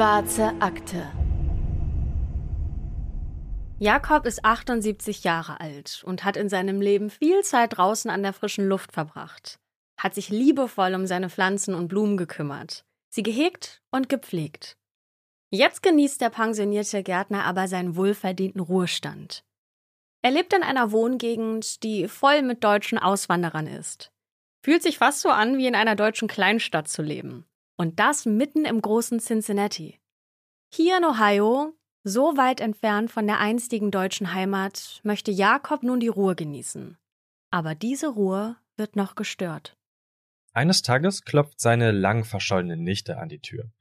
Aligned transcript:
Schwarze 0.00 0.54
Akte. 0.60 1.12
Jakob 3.78 4.24
ist 4.24 4.42
78 4.42 5.24
Jahre 5.24 5.60
alt 5.60 6.02
und 6.06 6.24
hat 6.24 6.38
in 6.38 6.48
seinem 6.48 6.80
Leben 6.80 7.10
viel 7.10 7.42
Zeit 7.42 7.76
draußen 7.76 8.10
an 8.10 8.22
der 8.22 8.32
frischen 8.32 8.66
Luft 8.66 8.92
verbracht, 8.92 9.60
hat 9.98 10.14
sich 10.14 10.30
liebevoll 10.30 10.94
um 10.94 11.06
seine 11.06 11.28
Pflanzen 11.28 11.74
und 11.74 11.88
Blumen 11.88 12.16
gekümmert, 12.16 12.86
sie 13.10 13.22
gehegt 13.22 13.82
und 13.90 14.08
gepflegt. 14.08 14.78
Jetzt 15.50 15.82
genießt 15.82 16.18
der 16.22 16.30
pensionierte 16.30 17.02
Gärtner 17.02 17.44
aber 17.44 17.68
seinen 17.68 17.94
wohlverdienten 17.94 18.62
Ruhestand. 18.62 19.44
Er 20.22 20.30
lebt 20.30 20.54
in 20.54 20.62
einer 20.62 20.92
Wohngegend, 20.92 21.82
die 21.82 22.08
voll 22.08 22.40
mit 22.40 22.64
deutschen 22.64 22.96
Auswanderern 22.96 23.66
ist. 23.66 24.12
Fühlt 24.64 24.82
sich 24.82 24.96
fast 24.96 25.20
so 25.20 25.28
an, 25.28 25.58
wie 25.58 25.66
in 25.66 25.74
einer 25.74 25.94
deutschen 25.94 26.26
Kleinstadt 26.26 26.88
zu 26.88 27.02
leben. 27.02 27.44
Und 27.80 27.98
das 27.98 28.26
mitten 28.26 28.66
im 28.66 28.82
großen 28.82 29.20
Cincinnati. 29.20 29.98
Hier 30.70 30.98
in 30.98 31.04
Ohio, 31.06 31.72
so 32.04 32.36
weit 32.36 32.60
entfernt 32.60 33.10
von 33.10 33.26
der 33.26 33.38
einstigen 33.38 33.90
deutschen 33.90 34.34
Heimat, 34.34 35.00
möchte 35.02 35.30
Jakob 35.30 35.82
nun 35.82 35.98
die 35.98 36.08
Ruhe 36.08 36.36
genießen. 36.36 36.98
Aber 37.50 37.74
diese 37.74 38.08
Ruhe 38.08 38.58
wird 38.76 38.96
noch 38.96 39.14
gestört. 39.14 39.78
Eines 40.52 40.82
Tages 40.82 41.22
klopft 41.22 41.58
seine 41.58 41.90
lang 41.90 42.24
verschollene 42.24 42.76
Nichte 42.76 43.16
an 43.16 43.30
die 43.30 43.40
Tür. 43.40 43.72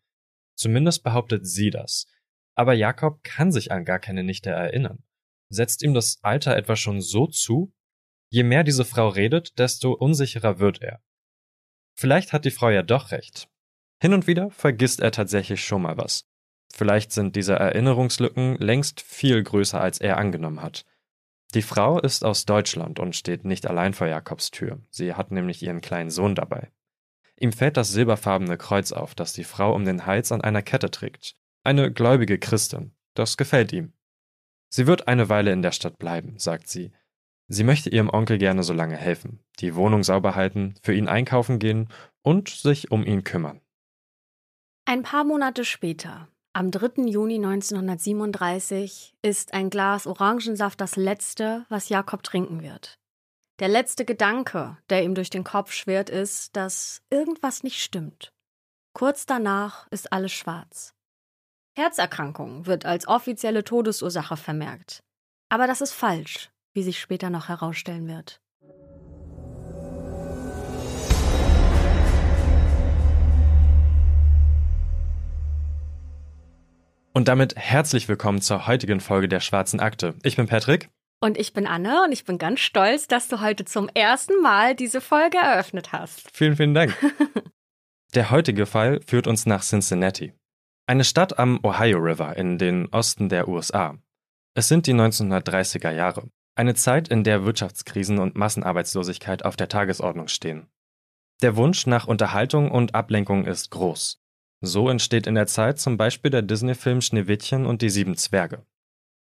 Zumindest 0.55 1.03
behauptet 1.03 1.45
sie 1.45 1.69
das. 1.69 2.07
Aber 2.55 2.71
Jakob 2.71 3.21
kann 3.23 3.51
sich 3.51 3.73
an 3.73 3.83
gar 3.83 3.99
keine 3.99 4.23
Nichte 4.23 4.49
erinnern. 4.49 5.03
Setzt 5.49 5.83
ihm 5.83 5.93
das 5.93 6.19
Alter 6.21 6.55
etwa 6.55 6.77
schon 6.77 7.01
so 7.01 7.27
zu? 7.27 7.73
Je 8.29 8.43
mehr 8.43 8.63
diese 8.63 8.85
Frau 8.85 9.09
redet, 9.09 9.59
desto 9.59 9.91
unsicherer 9.91 10.59
wird 10.59 10.81
er. 10.81 11.01
Vielleicht 11.95 12.31
hat 12.31 12.45
die 12.45 12.51
Frau 12.51 12.69
ja 12.69 12.81
doch 12.81 13.11
recht. 13.11 13.49
Hin 14.01 14.13
und 14.13 14.27
wieder 14.27 14.49
vergisst 14.51 15.01
er 15.01 15.11
tatsächlich 15.11 15.63
schon 15.63 15.81
mal 15.81 15.97
was. 15.97 16.25
Vielleicht 16.71 17.11
sind 17.11 17.35
diese 17.35 17.53
Erinnerungslücken 17.53 18.55
längst 18.57 19.01
viel 19.01 19.43
größer, 19.43 19.81
als 19.81 19.99
er 19.99 20.17
angenommen 20.17 20.61
hat. 20.61 20.85
Die 21.53 21.63
Frau 21.63 21.99
ist 21.99 22.23
aus 22.23 22.45
Deutschland 22.45 22.99
und 22.99 23.15
steht 23.15 23.43
nicht 23.43 23.67
allein 23.67 23.93
vor 23.93 24.07
Jakobs 24.07 24.51
Tür. 24.51 24.79
Sie 24.89 25.15
hat 25.15 25.31
nämlich 25.31 25.63
ihren 25.63 25.81
kleinen 25.81 26.11
Sohn 26.11 26.35
dabei. 26.35 26.69
Ihm 27.37 27.51
fällt 27.51 27.75
das 27.75 27.91
silberfarbene 27.91 28.57
Kreuz 28.57 28.91
auf, 28.91 29.15
das 29.15 29.33
die 29.33 29.43
Frau 29.43 29.73
um 29.73 29.83
den 29.83 30.05
Hals 30.05 30.31
an 30.31 30.41
einer 30.41 30.61
Kette 30.61 30.91
trägt. 30.91 31.35
Eine 31.63 31.91
gläubige 31.91 32.37
Christin. 32.37 32.91
Das 33.15 33.35
gefällt 33.35 33.73
ihm. 33.73 33.93
Sie 34.69 34.85
wird 34.85 35.07
eine 35.07 35.29
Weile 35.29 35.51
in 35.51 35.63
der 35.63 35.71
Stadt 35.71 35.97
bleiben, 35.97 36.37
sagt 36.37 36.69
sie. 36.69 36.91
Sie 37.47 37.63
möchte 37.63 37.89
ihrem 37.89 38.09
Onkel 38.09 38.37
gerne 38.37 38.61
so 38.61 38.73
lange 38.73 38.95
helfen, 38.95 39.43
die 39.59 39.73
Wohnung 39.73 40.03
sauber 40.03 40.35
halten, 40.35 40.75
für 40.83 40.93
ihn 40.93 41.07
einkaufen 41.07 41.57
gehen 41.57 41.89
und 42.21 42.49
sich 42.49 42.91
um 42.91 43.03
ihn 43.03 43.23
kümmern. 43.23 43.61
Ein 44.89 45.03
paar 45.03 45.23
Monate 45.23 45.65
später, 45.65 46.29
am 46.51 46.71
3. 46.71 47.03
Juni 47.03 47.35
1937, 47.35 49.13
ist 49.21 49.53
ein 49.53 49.69
Glas 49.69 50.07
Orangensaft 50.07 50.81
das 50.81 50.95
letzte, 50.95 51.67
was 51.69 51.89
Jakob 51.89 52.23
trinken 52.23 52.63
wird. 52.63 52.97
Der 53.59 53.67
letzte 53.67 54.03
Gedanke, 54.03 54.79
der 54.89 55.03
ihm 55.03 55.13
durch 55.13 55.29
den 55.29 55.43
Kopf 55.43 55.73
schwirrt, 55.73 56.09
ist, 56.09 56.55
dass 56.55 57.03
irgendwas 57.11 57.61
nicht 57.61 57.83
stimmt. 57.83 58.33
Kurz 58.93 59.27
danach 59.27 59.85
ist 59.91 60.11
alles 60.11 60.31
schwarz. 60.31 60.95
Herzerkrankung 61.77 62.65
wird 62.65 62.87
als 62.87 63.07
offizielle 63.07 63.63
Todesursache 63.63 64.37
vermerkt. 64.37 65.03
Aber 65.49 65.67
das 65.67 65.81
ist 65.81 65.93
falsch, 65.93 66.49
wie 66.73 66.81
sich 66.81 66.99
später 66.99 67.29
noch 67.29 67.47
herausstellen 67.47 68.07
wird. 68.07 68.41
Und 77.19 77.27
damit 77.27 77.57
herzlich 77.57 78.07
willkommen 78.07 78.39
zur 78.39 78.65
heutigen 78.65 79.01
Folge 79.01 79.27
der 79.27 79.41
Schwarzen 79.41 79.81
Akte. 79.81 80.15
Ich 80.23 80.37
bin 80.37 80.47
Patrick. 80.47 80.89
Und 81.19 81.37
ich 81.37 81.51
bin 81.51 81.67
Anne 81.67 82.05
und 82.05 82.13
ich 82.13 82.23
bin 82.23 82.37
ganz 82.37 82.61
stolz, 82.61 83.09
dass 83.09 83.27
du 83.27 83.41
heute 83.41 83.65
zum 83.65 83.89
ersten 83.93 84.41
Mal 84.41 84.73
diese 84.73 85.01
Folge 85.01 85.37
eröffnet 85.37 85.91
hast. 85.91 86.29
Vielen, 86.31 86.55
vielen 86.55 86.73
Dank. 86.73 86.95
der 88.15 88.31
heutige 88.31 88.65
Fall 88.65 89.01
führt 89.05 89.27
uns 89.27 89.45
nach 89.45 89.63
Cincinnati. 89.63 90.31
Eine 90.87 91.03
Stadt 91.03 91.37
am 91.37 91.59
Ohio 91.61 91.97
River 91.97 92.37
in 92.37 92.57
den 92.57 92.87
Osten 92.93 93.27
der 93.27 93.49
USA. 93.49 93.97
Es 94.53 94.69
sind 94.69 94.87
die 94.87 94.93
1930er 94.93 95.91
Jahre. 95.91 96.29
Eine 96.55 96.75
Zeit, 96.75 97.09
in 97.09 97.25
der 97.25 97.43
Wirtschaftskrisen 97.43 98.19
und 98.19 98.37
Massenarbeitslosigkeit 98.37 99.43
auf 99.43 99.57
der 99.57 99.67
Tagesordnung 99.67 100.29
stehen. 100.29 100.69
Der 101.41 101.57
Wunsch 101.57 101.85
nach 101.85 102.07
Unterhaltung 102.07 102.71
und 102.71 102.95
Ablenkung 102.95 103.43
ist 103.43 103.71
groß. 103.71 104.21
So 104.61 104.89
entsteht 104.89 105.27
in 105.27 105.35
der 105.35 105.47
Zeit 105.47 105.79
zum 105.79 105.97
Beispiel 105.97 106.31
der 106.31 106.41
Disney-Film 106.41 107.01
Schneewittchen 107.01 107.65
und 107.65 107.81
die 107.81 107.89
sieben 107.89 108.17
Zwerge. 108.17 108.65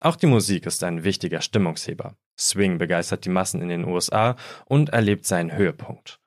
Auch 0.00 0.16
die 0.16 0.26
Musik 0.26 0.66
ist 0.66 0.82
ein 0.84 1.04
wichtiger 1.04 1.40
Stimmungsheber. 1.40 2.16
Swing 2.38 2.78
begeistert 2.78 3.24
die 3.24 3.30
Massen 3.30 3.62
in 3.62 3.68
den 3.68 3.84
USA 3.84 4.36
und 4.66 4.90
erlebt 4.90 5.26
seinen 5.26 5.52
Höhepunkt. 5.52 6.20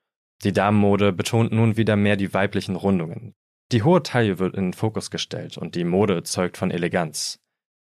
Die 0.43 0.53
Damenmode 0.53 1.11
betont 1.11 1.51
nun 1.51 1.77
wieder 1.77 1.95
mehr 1.95 2.15
die 2.15 2.33
weiblichen 2.33 2.75
Rundungen. 2.75 3.35
Die 3.71 3.83
hohe 3.83 4.01
Taille 4.01 4.39
wird 4.39 4.55
in 4.55 4.67
den 4.67 4.73
Fokus 4.73 5.11
gestellt 5.11 5.57
und 5.57 5.75
die 5.75 5.83
Mode 5.83 6.23
zeugt 6.23 6.57
von 6.57 6.71
Eleganz. 6.71 7.39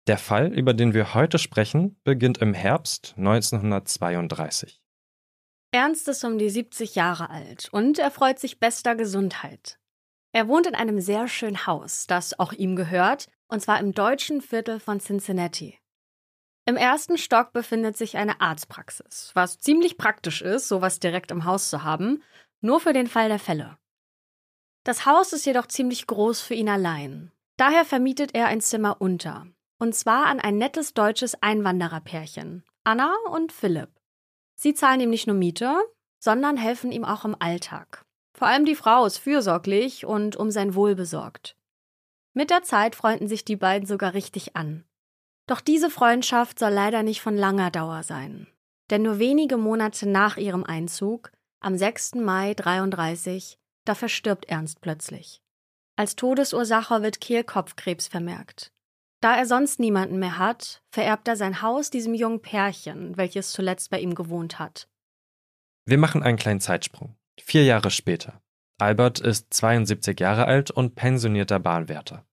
Der 0.06 0.18
Fall, 0.18 0.52
über 0.52 0.72
den 0.72 0.94
wir 0.94 1.14
heute 1.14 1.38
sprechen, 1.38 2.00
beginnt 2.04 2.38
im 2.38 2.54
Herbst 2.54 3.14
1932. 3.18 4.80
Ernst 5.72 6.08
ist 6.08 6.24
um 6.24 6.38
die 6.38 6.48
70 6.48 6.94
Jahre 6.94 7.28
alt 7.28 7.68
und 7.72 7.98
er 7.98 8.10
freut 8.10 8.38
sich 8.38 8.60
bester 8.60 8.94
Gesundheit. 8.94 9.78
Er 10.36 10.48
wohnt 10.48 10.66
in 10.66 10.74
einem 10.74 11.00
sehr 11.00 11.28
schönen 11.28 11.66
Haus, 11.66 12.06
das 12.06 12.38
auch 12.38 12.52
ihm 12.52 12.76
gehört, 12.76 13.26
und 13.48 13.62
zwar 13.62 13.80
im 13.80 13.94
deutschen 13.94 14.42
Viertel 14.42 14.80
von 14.80 15.00
Cincinnati. 15.00 15.78
Im 16.66 16.76
ersten 16.76 17.16
Stock 17.16 17.54
befindet 17.54 17.96
sich 17.96 18.18
eine 18.18 18.38
Arztpraxis, 18.42 19.30
was 19.32 19.58
ziemlich 19.60 19.96
praktisch 19.96 20.42
ist, 20.42 20.68
sowas 20.68 21.00
direkt 21.00 21.30
im 21.30 21.46
Haus 21.46 21.70
zu 21.70 21.84
haben, 21.84 22.22
nur 22.60 22.80
für 22.80 22.92
den 22.92 23.06
Fall 23.06 23.30
der 23.30 23.38
Fälle. 23.38 23.78
Das 24.84 25.06
Haus 25.06 25.32
ist 25.32 25.46
jedoch 25.46 25.68
ziemlich 25.68 26.06
groß 26.06 26.42
für 26.42 26.52
ihn 26.52 26.68
allein. 26.68 27.32
Daher 27.56 27.86
vermietet 27.86 28.34
er 28.34 28.48
ein 28.48 28.60
Zimmer 28.60 29.00
unter, 29.00 29.46
und 29.78 29.94
zwar 29.94 30.26
an 30.26 30.38
ein 30.38 30.58
nettes 30.58 30.92
deutsches 30.92 31.42
Einwandererpärchen, 31.42 32.62
Anna 32.84 33.10
und 33.30 33.52
Philipp. 33.52 33.88
Sie 34.54 34.74
zahlen 34.74 35.00
ihm 35.00 35.08
nicht 35.08 35.28
nur 35.28 35.36
Miete, 35.36 35.78
sondern 36.18 36.58
helfen 36.58 36.92
ihm 36.92 37.06
auch 37.06 37.24
im 37.24 37.36
Alltag. 37.38 38.05
Vor 38.36 38.48
allem 38.48 38.66
die 38.66 38.74
Frau 38.74 39.06
ist 39.06 39.16
fürsorglich 39.16 40.04
und 40.04 40.36
um 40.36 40.50
sein 40.50 40.74
Wohl 40.74 40.94
besorgt. 40.94 41.56
Mit 42.34 42.50
der 42.50 42.62
Zeit 42.62 42.94
freunden 42.94 43.28
sich 43.28 43.46
die 43.46 43.56
beiden 43.56 43.88
sogar 43.88 44.12
richtig 44.12 44.56
an. 44.56 44.84
Doch 45.46 45.62
diese 45.62 45.88
Freundschaft 45.88 46.58
soll 46.58 46.72
leider 46.72 47.02
nicht 47.02 47.22
von 47.22 47.34
langer 47.34 47.70
Dauer 47.70 48.02
sein. 48.02 48.46
Denn 48.90 49.00
nur 49.00 49.18
wenige 49.18 49.56
Monate 49.56 50.06
nach 50.06 50.36
ihrem 50.36 50.64
Einzug, 50.64 51.32
am 51.60 51.78
6. 51.78 52.16
Mai 52.16 52.52
33, 52.52 53.58
da 53.86 53.94
verstirbt 53.94 54.44
Ernst 54.50 54.82
plötzlich. 54.82 55.40
Als 55.96 56.14
Todesursache 56.14 57.02
wird 57.02 57.22
Kehlkopfkrebs 57.22 58.06
vermerkt. 58.06 58.70
Da 59.22 59.34
er 59.34 59.46
sonst 59.46 59.80
niemanden 59.80 60.18
mehr 60.18 60.36
hat, 60.36 60.82
vererbt 60.90 61.26
er 61.26 61.36
sein 61.36 61.62
Haus 61.62 61.88
diesem 61.88 62.12
jungen 62.12 62.42
Pärchen, 62.42 63.16
welches 63.16 63.52
zuletzt 63.52 63.88
bei 63.88 63.98
ihm 63.98 64.14
gewohnt 64.14 64.58
hat. 64.58 64.88
Wir 65.86 65.96
machen 65.96 66.22
einen 66.22 66.36
kleinen 66.36 66.60
Zeitsprung. 66.60 67.16
Vier 67.40 67.64
Jahre 67.64 67.90
später. 67.90 68.40
Albert 68.78 69.20
ist 69.20 69.52
72 69.52 70.18
Jahre 70.20 70.46
alt 70.46 70.70
und 70.70 70.94
pensionierter 70.94 71.58
Bahnwärter. 71.58 72.26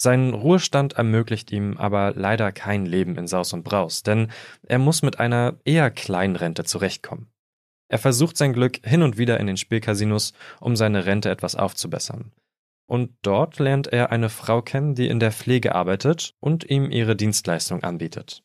Sein 0.00 0.32
Ruhestand 0.32 0.92
ermöglicht 0.92 1.50
ihm 1.50 1.76
aber 1.76 2.12
leider 2.14 2.52
kein 2.52 2.86
Leben 2.86 3.16
in 3.16 3.26
Saus 3.26 3.52
und 3.52 3.64
Braus, 3.64 4.02
denn 4.02 4.30
er 4.62 4.78
muss 4.78 5.02
mit 5.02 5.18
einer 5.18 5.58
eher 5.64 5.90
kleinen 5.90 6.36
Rente 6.36 6.64
zurechtkommen. 6.64 7.32
Er 7.88 7.98
versucht 7.98 8.36
sein 8.36 8.52
Glück 8.52 8.80
hin 8.84 9.02
und 9.02 9.18
wieder 9.18 9.40
in 9.40 9.46
den 9.46 9.56
Spielcasinos, 9.56 10.34
um 10.60 10.76
seine 10.76 11.06
Rente 11.06 11.30
etwas 11.30 11.56
aufzubessern. 11.56 12.32
Und 12.86 13.16
dort 13.22 13.58
lernt 13.58 13.86
er 13.88 14.12
eine 14.12 14.28
Frau 14.28 14.62
kennen, 14.62 14.94
die 14.94 15.08
in 15.08 15.20
der 15.20 15.32
Pflege 15.32 15.74
arbeitet 15.74 16.34
und 16.38 16.64
ihm 16.64 16.90
ihre 16.90 17.16
Dienstleistung 17.16 17.82
anbietet. 17.82 18.44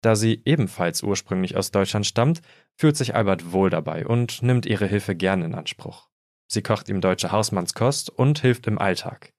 Da 0.00 0.16
sie 0.16 0.42
ebenfalls 0.44 1.02
ursprünglich 1.02 1.56
aus 1.56 1.70
Deutschland 1.70 2.06
stammt, 2.06 2.40
fühlt 2.76 2.96
sich 2.96 3.14
Albert 3.14 3.52
wohl 3.52 3.70
dabei 3.70 4.06
und 4.06 4.42
nimmt 4.42 4.66
ihre 4.66 4.86
Hilfe 4.86 5.14
gern 5.14 5.42
in 5.42 5.54
Anspruch. 5.54 6.08
Sie 6.46 6.62
kocht 6.62 6.88
ihm 6.88 7.00
deutsche 7.00 7.32
Hausmannskost 7.32 8.10
und 8.10 8.40
hilft 8.40 8.66
im 8.66 8.78
Alltag. 8.78 9.32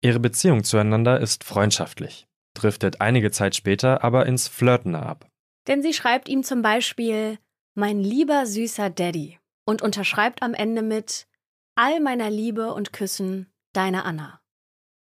Ihre 0.00 0.20
Beziehung 0.20 0.62
zueinander 0.64 1.20
ist 1.20 1.44
freundschaftlich, 1.44 2.28
driftet 2.54 3.00
einige 3.00 3.30
Zeit 3.30 3.56
später 3.56 4.04
aber 4.04 4.26
ins 4.26 4.48
Flirten 4.48 4.94
ab. 4.94 5.28
Denn 5.66 5.82
sie 5.82 5.92
schreibt 5.92 6.28
ihm 6.28 6.42
zum 6.42 6.62
Beispiel 6.62 7.38
Mein 7.74 8.00
lieber 8.00 8.46
süßer 8.46 8.90
Daddy 8.90 9.38
und 9.64 9.82
unterschreibt 9.82 10.42
am 10.42 10.54
Ende 10.54 10.82
mit 10.82 11.26
All 11.74 12.00
meiner 12.00 12.30
Liebe 12.30 12.72
und 12.74 12.92
Küssen, 12.92 13.52
deine 13.72 14.04
Anna. 14.04 14.40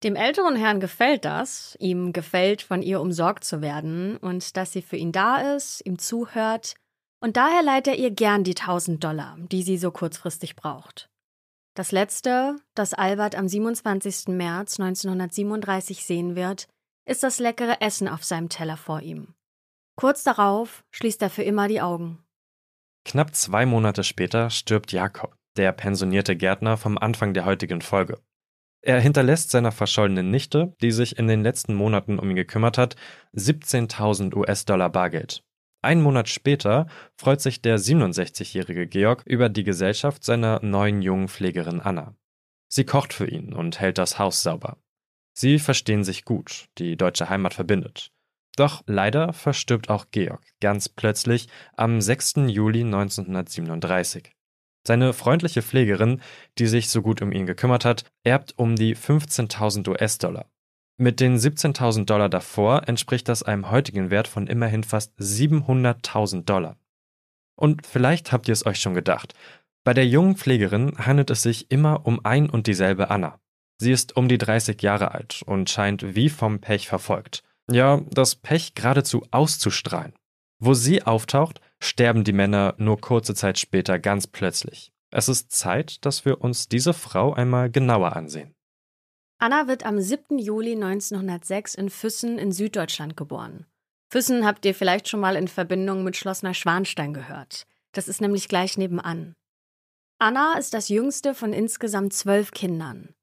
Dem 0.02 0.16
älteren 0.16 0.56
Herrn 0.56 0.80
gefällt 0.80 1.24
das, 1.24 1.76
ihm 1.80 2.12
gefällt, 2.12 2.60
von 2.60 2.82
ihr 2.82 3.00
umsorgt 3.00 3.44
zu 3.44 3.62
werden 3.62 4.18
und 4.18 4.56
dass 4.56 4.72
sie 4.72 4.82
für 4.82 4.96
ihn 4.96 5.12
da 5.12 5.54
ist, 5.54 5.80
ihm 5.86 5.98
zuhört, 5.98 6.74
und 7.24 7.38
daher 7.38 7.62
leiht 7.62 7.86
er 7.86 7.96
ihr 7.96 8.10
gern 8.10 8.44
die 8.44 8.52
tausend 8.52 9.02
Dollar, 9.02 9.38
die 9.50 9.62
sie 9.62 9.78
so 9.78 9.90
kurzfristig 9.90 10.56
braucht. 10.56 11.08
Das 11.74 11.90
letzte, 11.90 12.56
das 12.74 12.92
Albert 12.92 13.34
am 13.34 13.48
27. 13.48 14.28
März 14.28 14.78
1937 14.78 16.04
sehen 16.04 16.36
wird, 16.36 16.68
ist 17.08 17.22
das 17.22 17.38
leckere 17.38 17.80
Essen 17.80 18.08
auf 18.08 18.24
seinem 18.24 18.50
Teller 18.50 18.76
vor 18.76 19.00
ihm. 19.00 19.28
Kurz 19.96 20.22
darauf 20.22 20.84
schließt 20.90 21.22
er 21.22 21.30
für 21.30 21.42
immer 21.44 21.66
die 21.66 21.80
Augen. 21.80 22.22
Knapp 23.06 23.34
zwei 23.34 23.64
Monate 23.64 24.04
später 24.04 24.50
stirbt 24.50 24.92
Jakob, 24.92 25.34
der 25.56 25.72
pensionierte 25.72 26.36
Gärtner 26.36 26.76
vom 26.76 26.98
Anfang 26.98 27.32
der 27.32 27.46
heutigen 27.46 27.80
Folge. 27.80 28.20
Er 28.82 29.00
hinterlässt 29.00 29.50
seiner 29.50 29.72
verschollenen 29.72 30.30
Nichte, 30.30 30.74
die 30.82 30.90
sich 30.90 31.18
in 31.18 31.26
den 31.26 31.42
letzten 31.42 31.74
Monaten 31.74 32.18
um 32.18 32.28
ihn 32.28 32.36
gekümmert 32.36 32.76
hat, 32.76 32.96
17.000 33.34 34.36
US-Dollar 34.36 34.90
Bargeld. 34.90 35.42
Ein 35.84 36.00
Monat 36.00 36.30
später 36.30 36.86
freut 37.14 37.42
sich 37.42 37.60
der 37.60 37.78
67-jährige 37.78 38.86
Georg 38.86 39.22
über 39.26 39.50
die 39.50 39.64
Gesellschaft 39.64 40.24
seiner 40.24 40.64
neuen 40.64 41.02
jungen 41.02 41.28
Pflegerin 41.28 41.80
Anna. 41.80 42.16
Sie 42.68 42.84
kocht 42.84 43.12
für 43.12 43.28
ihn 43.28 43.52
und 43.52 43.80
hält 43.80 43.98
das 43.98 44.18
Haus 44.18 44.42
sauber. 44.42 44.78
Sie 45.34 45.58
verstehen 45.58 46.02
sich 46.02 46.24
gut, 46.24 46.70
die 46.78 46.96
deutsche 46.96 47.28
Heimat 47.28 47.52
verbindet. 47.52 48.12
Doch 48.56 48.82
leider 48.86 49.34
verstirbt 49.34 49.90
auch 49.90 50.06
Georg 50.10 50.42
ganz 50.58 50.88
plötzlich 50.88 51.48
am 51.76 52.00
6. 52.00 52.36
Juli 52.46 52.80
1937. 52.80 54.32
Seine 54.86 55.12
freundliche 55.12 55.60
Pflegerin, 55.60 56.22
die 56.58 56.66
sich 56.66 56.88
so 56.88 57.02
gut 57.02 57.20
um 57.20 57.30
ihn 57.30 57.44
gekümmert 57.44 57.84
hat, 57.84 58.04
erbt 58.22 58.54
um 58.56 58.74
die 58.74 58.96
15.000 58.96 59.86
US-Dollar. 59.90 60.46
Mit 60.96 61.18
den 61.18 61.36
17.000 61.36 62.04
Dollar 62.04 62.28
davor 62.28 62.86
entspricht 62.86 63.28
das 63.28 63.42
einem 63.42 63.70
heutigen 63.70 64.10
Wert 64.10 64.28
von 64.28 64.46
immerhin 64.46 64.84
fast 64.84 65.12
700.000 65.18 66.44
Dollar. 66.44 66.76
Und 67.56 67.84
vielleicht 67.86 68.30
habt 68.30 68.46
ihr 68.46 68.52
es 68.52 68.64
euch 68.64 68.80
schon 68.80 68.94
gedacht. 68.94 69.34
Bei 69.82 69.92
der 69.92 70.06
jungen 70.06 70.36
Pflegerin 70.36 70.96
handelt 70.98 71.30
es 71.30 71.42
sich 71.42 71.70
immer 71.70 72.06
um 72.06 72.24
ein 72.24 72.48
und 72.48 72.68
dieselbe 72.68 73.10
Anna. 73.10 73.40
Sie 73.78 73.90
ist 73.90 74.16
um 74.16 74.28
die 74.28 74.38
30 74.38 74.80
Jahre 74.82 75.12
alt 75.12 75.42
und 75.44 75.68
scheint 75.68 76.14
wie 76.14 76.28
vom 76.28 76.60
Pech 76.60 76.88
verfolgt. 76.88 77.42
Ja, 77.70 78.00
das 78.10 78.36
Pech 78.36 78.74
geradezu 78.74 79.26
auszustrahlen. 79.30 80.14
Wo 80.60 80.74
sie 80.74 81.02
auftaucht, 81.02 81.60
sterben 81.80 82.22
die 82.24 82.32
Männer 82.32 82.74
nur 82.78 83.00
kurze 83.00 83.34
Zeit 83.34 83.58
später 83.58 83.98
ganz 83.98 84.26
plötzlich. 84.26 84.92
Es 85.10 85.28
ist 85.28 85.50
Zeit, 85.50 86.04
dass 86.04 86.24
wir 86.24 86.40
uns 86.40 86.68
diese 86.68 86.94
Frau 86.94 87.34
einmal 87.34 87.70
genauer 87.70 88.14
ansehen. 88.16 88.53
Anna 89.44 89.68
wird 89.68 89.84
am 89.84 90.00
7. 90.00 90.38
Juli 90.38 90.72
1906 90.72 91.74
in 91.74 91.90
Füssen 91.90 92.38
in 92.38 92.50
Süddeutschland 92.50 93.14
geboren. 93.14 93.66
Füssen 94.10 94.46
habt 94.46 94.64
ihr 94.64 94.74
vielleicht 94.74 95.06
schon 95.06 95.20
mal 95.20 95.36
in 95.36 95.48
Verbindung 95.48 96.02
mit 96.02 96.16
Schloss 96.16 96.42
Neuschwanstein 96.42 97.12
gehört. 97.12 97.66
Das 97.92 98.08
ist 98.08 98.22
nämlich 98.22 98.48
gleich 98.48 98.78
nebenan. 98.78 99.34
Anna 100.18 100.56
ist 100.56 100.72
das 100.72 100.88
jüngste 100.88 101.34
von 101.34 101.52
insgesamt 101.52 102.14
zwölf 102.14 102.52
Kindern. 102.52 103.14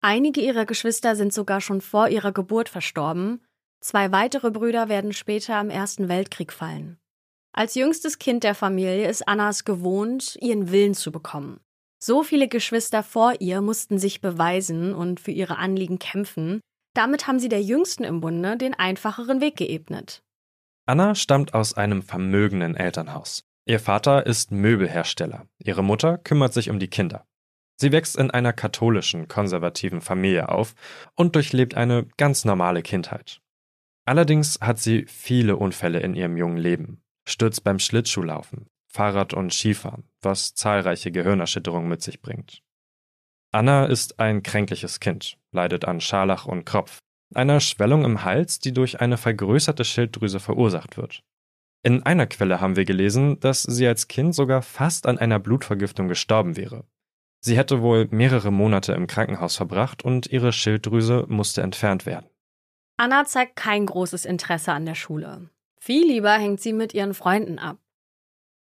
Einige 0.00 0.40
ihrer 0.40 0.64
Geschwister 0.64 1.14
sind 1.14 1.34
sogar 1.34 1.60
schon 1.60 1.82
vor 1.82 2.08
ihrer 2.08 2.32
Geburt 2.32 2.70
verstorben, 2.70 3.44
zwei 3.80 4.12
weitere 4.12 4.50
Brüder 4.50 4.88
werden 4.88 5.12
später 5.12 5.56
am 5.56 5.68
Ersten 5.68 6.08
Weltkrieg 6.08 6.54
fallen. 6.54 6.98
Als 7.52 7.74
jüngstes 7.74 8.18
Kind 8.18 8.44
der 8.44 8.54
Familie 8.54 9.10
ist 9.10 9.28
Anna 9.28 9.50
es 9.50 9.66
gewohnt, 9.66 10.38
ihren 10.40 10.72
Willen 10.72 10.94
zu 10.94 11.12
bekommen. 11.12 11.60
So 12.08 12.22
viele 12.22 12.46
Geschwister 12.46 13.02
vor 13.02 13.34
ihr 13.40 13.60
mussten 13.60 13.98
sich 13.98 14.20
beweisen 14.20 14.94
und 14.94 15.18
für 15.18 15.32
ihre 15.32 15.58
Anliegen 15.58 15.98
kämpfen, 15.98 16.60
damit 16.94 17.26
haben 17.26 17.40
sie 17.40 17.48
der 17.48 17.62
Jüngsten 17.62 18.04
im 18.04 18.20
Bunde 18.20 18.56
den 18.56 18.74
einfacheren 18.74 19.40
Weg 19.40 19.56
geebnet. 19.56 20.22
Anna 20.86 21.16
stammt 21.16 21.52
aus 21.52 21.74
einem 21.74 22.02
vermögenden 22.02 22.76
Elternhaus. 22.76 23.42
Ihr 23.64 23.80
Vater 23.80 24.24
ist 24.24 24.52
Möbelhersteller, 24.52 25.48
ihre 25.58 25.82
Mutter 25.82 26.16
kümmert 26.16 26.52
sich 26.52 26.70
um 26.70 26.78
die 26.78 26.86
Kinder. 26.86 27.26
Sie 27.74 27.90
wächst 27.90 28.14
in 28.14 28.30
einer 28.30 28.52
katholischen, 28.52 29.26
konservativen 29.26 30.00
Familie 30.00 30.48
auf 30.48 30.76
und 31.16 31.34
durchlebt 31.34 31.74
eine 31.74 32.06
ganz 32.18 32.44
normale 32.44 32.82
Kindheit. 32.82 33.40
Allerdings 34.04 34.60
hat 34.60 34.78
sie 34.78 35.06
viele 35.06 35.56
Unfälle 35.56 35.98
in 35.98 36.14
ihrem 36.14 36.36
jungen 36.36 36.58
Leben, 36.58 37.02
stürzt 37.26 37.64
beim 37.64 37.80
Schlittschuhlaufen, 37.80 38.68
Fahrrad- 38.96 39.34
und 39.34 39.52
Skifahren, 39.52 40.04
was 40.22 40.54
zahlreiche 40.54 41.12
Gehirnerschütterungen 41.12 41.88
mit 41.88 42.00
sich 42.00 42.22
bringt. 42.22 42.62
Anna 43.52 43.84
ist 43.84 44.18
ein 44.18 44.42
kränkliches 44.42 45.00
Kind, 45.00 45.38
leidet 45.52 45.84
an 45.84 46.00
Scharlach 46.00 46.46
und 46.46 46.64
Kropf, 46.64 46.98
einer 47.34 47.60
Schwellung 47.60 48.04
im 48.04 48.24
Hals, 48.24 48.58
die 48.58 48.72
durch 48.72 49.00
eine 49.00 49.18
vergrößerte 49.18 49.84
Schilddrüse 49.84 50.40
verursacht 50.40 50.96
wird. 50.96 51.22
In 51.82 52.02
einer 52.04 52.26
Quelle 52.26 52.60
haben 52.60 52.76
wir 52.76 52.86
gelesen, 52.86 53.38
dass 53.40 53.62
sie 53.62 53.86
als 53.86 54.08
Kind 54.08 54.34
sogar 54.34 54.62
fast 54.62 55.06
an 55.06 55.18
einer 55.18 55.38
Blutvergiftung 55.38 56.08
gestorben 56.08 56.56
wäre. 56.56 56.84
Sie 57.40 57.56
hätte 57.56 57.82
wohl 57.82 58.08
mehrere 58.10 58.50
Monate 58.50 58.92
im 58.94 59.06
Krankenhaus 59.06 59.56
verbracht 59.56 60.04
und 60.04 60.26
ihre 60.26 60.52
Schilddrüse 60.52 61.26
musste 61.28 61.62
entfernt 61.62 62.06
werden. 62.06 62.28
Anna 62.96 63.24
zeigt 63.24 63.56
kein 63.56 63.84
großes 63.84 64.24
Interesse 64.24 64.72
an 64.72 64.86
der 64.86 64.94
Schule. 64.94 65.50
Viel 65.78 66.06
lieber 66.06 66.32
hängt 66.32 66.60
sie 66.60 66.72
mit 66.72 66.94
ihren 66.94 67.14
Freunden 67.14 67.58
ab. 67.58 67.78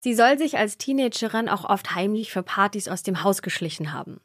Sie 0.05 0.13
soll 0.13 0.37
sich 0.37 0.59
als 0.59 0.77
Teenagerin 0.77 1.49
auch 1.49 1.65
oft 1.65 1.95
heimlich 1.95 2.31
für 2.31 2.43
Partys 2.43 2.89
aus 2.89 3.03
dem 3.03 3.23
Haus 3.23 3.41
geschlichen 3.41 3.95
haben. 3.95 4.21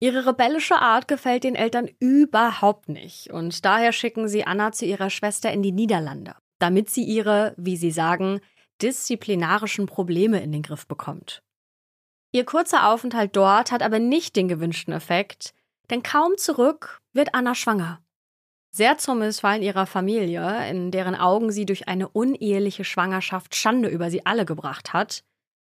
Ihre 0.00 0.26
rebellische 0.26 0.76
Art 0.76 1.06
gefällt 1.06 1.44
den 1.44 1.54
Eltern 1.54 1.90
überhaupt 1.98 2.88
nicht 2.88 3.30
und 3.30 3.66
daher 3.66 3.92
schicken 3.92 4.26
sie 4.26 4.46
Anna 4.46 4.72
zu 4.72 4.86
ihrer 4.86 5.10
Schwester 5.10 5.52
in 5.52 5.60
die 5.60 5.72
Niederlande, 5.72 6.34
damit 6.60 6.88
sie 6.88 7.04
ihre, 7.04 7.52
wie 7.58 7.76
sie 7.76 7.90
sagen, 7.90 8.40
disziplinarischen 8.80 9.84
Probleme 9.84 10.42
in 10.42 10.50
den 10.50 10.62
Griff 10.62 10.86
bekommt. 10.86 11.42
Ihr 12.32 12.46
kurzer 12.46 12.88
Aufenthalt 12.88 13.36
dort 13.36 13.72
hat 13.72 13.82
aber 13.82 13.98
nicht 13.98 14.34
den 14.34 14.48
gewünschten 14.48 14.94
Effekt, 14.94 15.52
denn 15.90 16.02
kaum 16.02 16.38
zurück 16.38 17.02
wird 17.12 17.34
Anna 17.34 17.54
schwanger. 17.54 18.00
Sehr 18.76 18.98
zum 18.98 19.20
Missfallen 19.20 19.62
ihrer 19.62 19.86
Familie, 19.86 20.68
in 20.68 20.90
deren 20.90 21.14
Augen 21.14 21.50
sie 21.50 21.64
durch 21.64 21.88
eine 21.88 22.10
uneheliche 22.10 22.84
Schwangerschaft 22.84 23.54
Schande 23.54 23.88
über 23.88 24.10
sie 24.10 24.26
alle 24.26 24.44
gebracht 24.44 24.92
hat. 24.92 25.24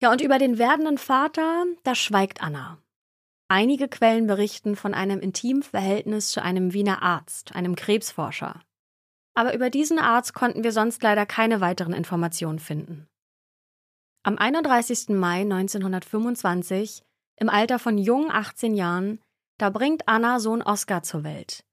Ja, 0.01 0.11
und 0.11 0.23
über 0.23 0.39
den 0.39 0.57
werdenden 0.57 0.97
Vater, 0.97 1.67
da 1.83 1.95
schweigt 1.95 2.41
Anna. 2.41 2.79
Einige 3.49 3.89
Quellen 3.89 4.27
berichten 4.27 4.77
von 4.77 4.95
einem 4.95 5.21
intimen 5.21 5.63
Verhältnis 5.63 6.31
zu 6.31 6.43
einem 6.43 6.73
Wiener 6.73 7.03
Arzt, 7.03 7.55
einem 7.55 7.77
Krebsforscher. 7.77 8.63
Aber 9.35 9.53
über 9.53 9.69
diesen 9.69 9.99
Arzt 9.99 10.33
konnten 10.33 10.65
wir 10.65 10.73
sonst 10.73 11.03
leider 11.03 11.27
keine 11.27 11.61
weiteren 11.61 11.93
Informationen 11.93 12.61
finden. 12.61 13.07
Am 14.23 14.39
31. 14.39 15.11
Mai 15.11 15.43
1925, 15.43 17.03
im 17.37 17.51
Alter 17.51 17.79
von 17.79 17.99
jungen 17.99 18.31
18 18.31 18.75
Jahren, 18.75 19.21
da 19.59 19.69
bringt 19.69 20.09
Anna 20.09 20.41
Sohn 20.41 20.63
Oskar 20.63 21.03
zur 21.03 21.25
Welt. 21.25 21.66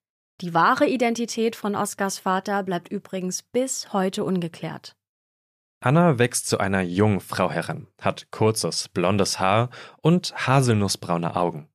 Die 0.44 0.54
wahre 0.54 0.88
Identität 0.88 1.56
von 1.56 1.74
Oskars 1.74 2.20
Vater 2.20 2.64
bleibt 2.64 2.90
übrigens 2.90 3.44
bis 3.44 3.94
heute 3.94 4.26
ungeklärt. 4.26 4.98
Anna 5.80 6.20
wächst 6.20 6.48
zu 6.48 6.58
einer 6.58 6.82
jungen 6.82 7.22
Frau 7.22 7.50
heran, 7.50 7.88
hat 8.02 8.28
kurzes, 8.30 8.90
blondes 8.90 9.40
Haar 9.40 9.70
und 10.02 10.34
haselnussbraune 10.36 11.38
Augen. 11.38 11.70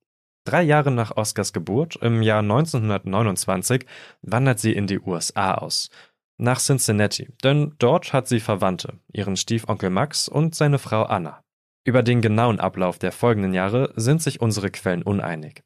Drei 0.45 0.61
Jahre 0.61 0.91
nach 0.91 1.17
Oskars 1.17 1.51
Geburt, 1.51 1.95
im 1.95 2.21
Jahr 2.21 2.41
1929, 2.41 3.87
wandert 4.21 4.59
sie 4.59 4.73
in 4.73 4.85
die 4.85 4.99
USA 4.99 5.55
aus 5.55 5.89
nach 6.37 6.59
Cincinnati, 6.59 7.33
denn 7.43 7.73
dort 7.79 8.13
hat 8.13 8.27
sie 8.27 8.39
Verwandte, 8.39 8.99
ihren 9.11 9.35
Stiefonkel 9.35 9.89
Max 9.89 10.29
und 10.29 10.53
seine 10.53 10.77
Frau 10.77 11.05
Anna. 11.05 11.43
Über 11.85 12.03
den 12.03 12.21
genauen 12.21 12.59
Ablauf 12.59 12.99
der 12.99 13.11
folgenden 13.11 13.55
Jahre 13.55 13.93
sind 13.95 14.21
sich 14.21 14.41
unsere 14.41 14.69
Quellen 14.69 15.01
uneinig. 15.01 15.63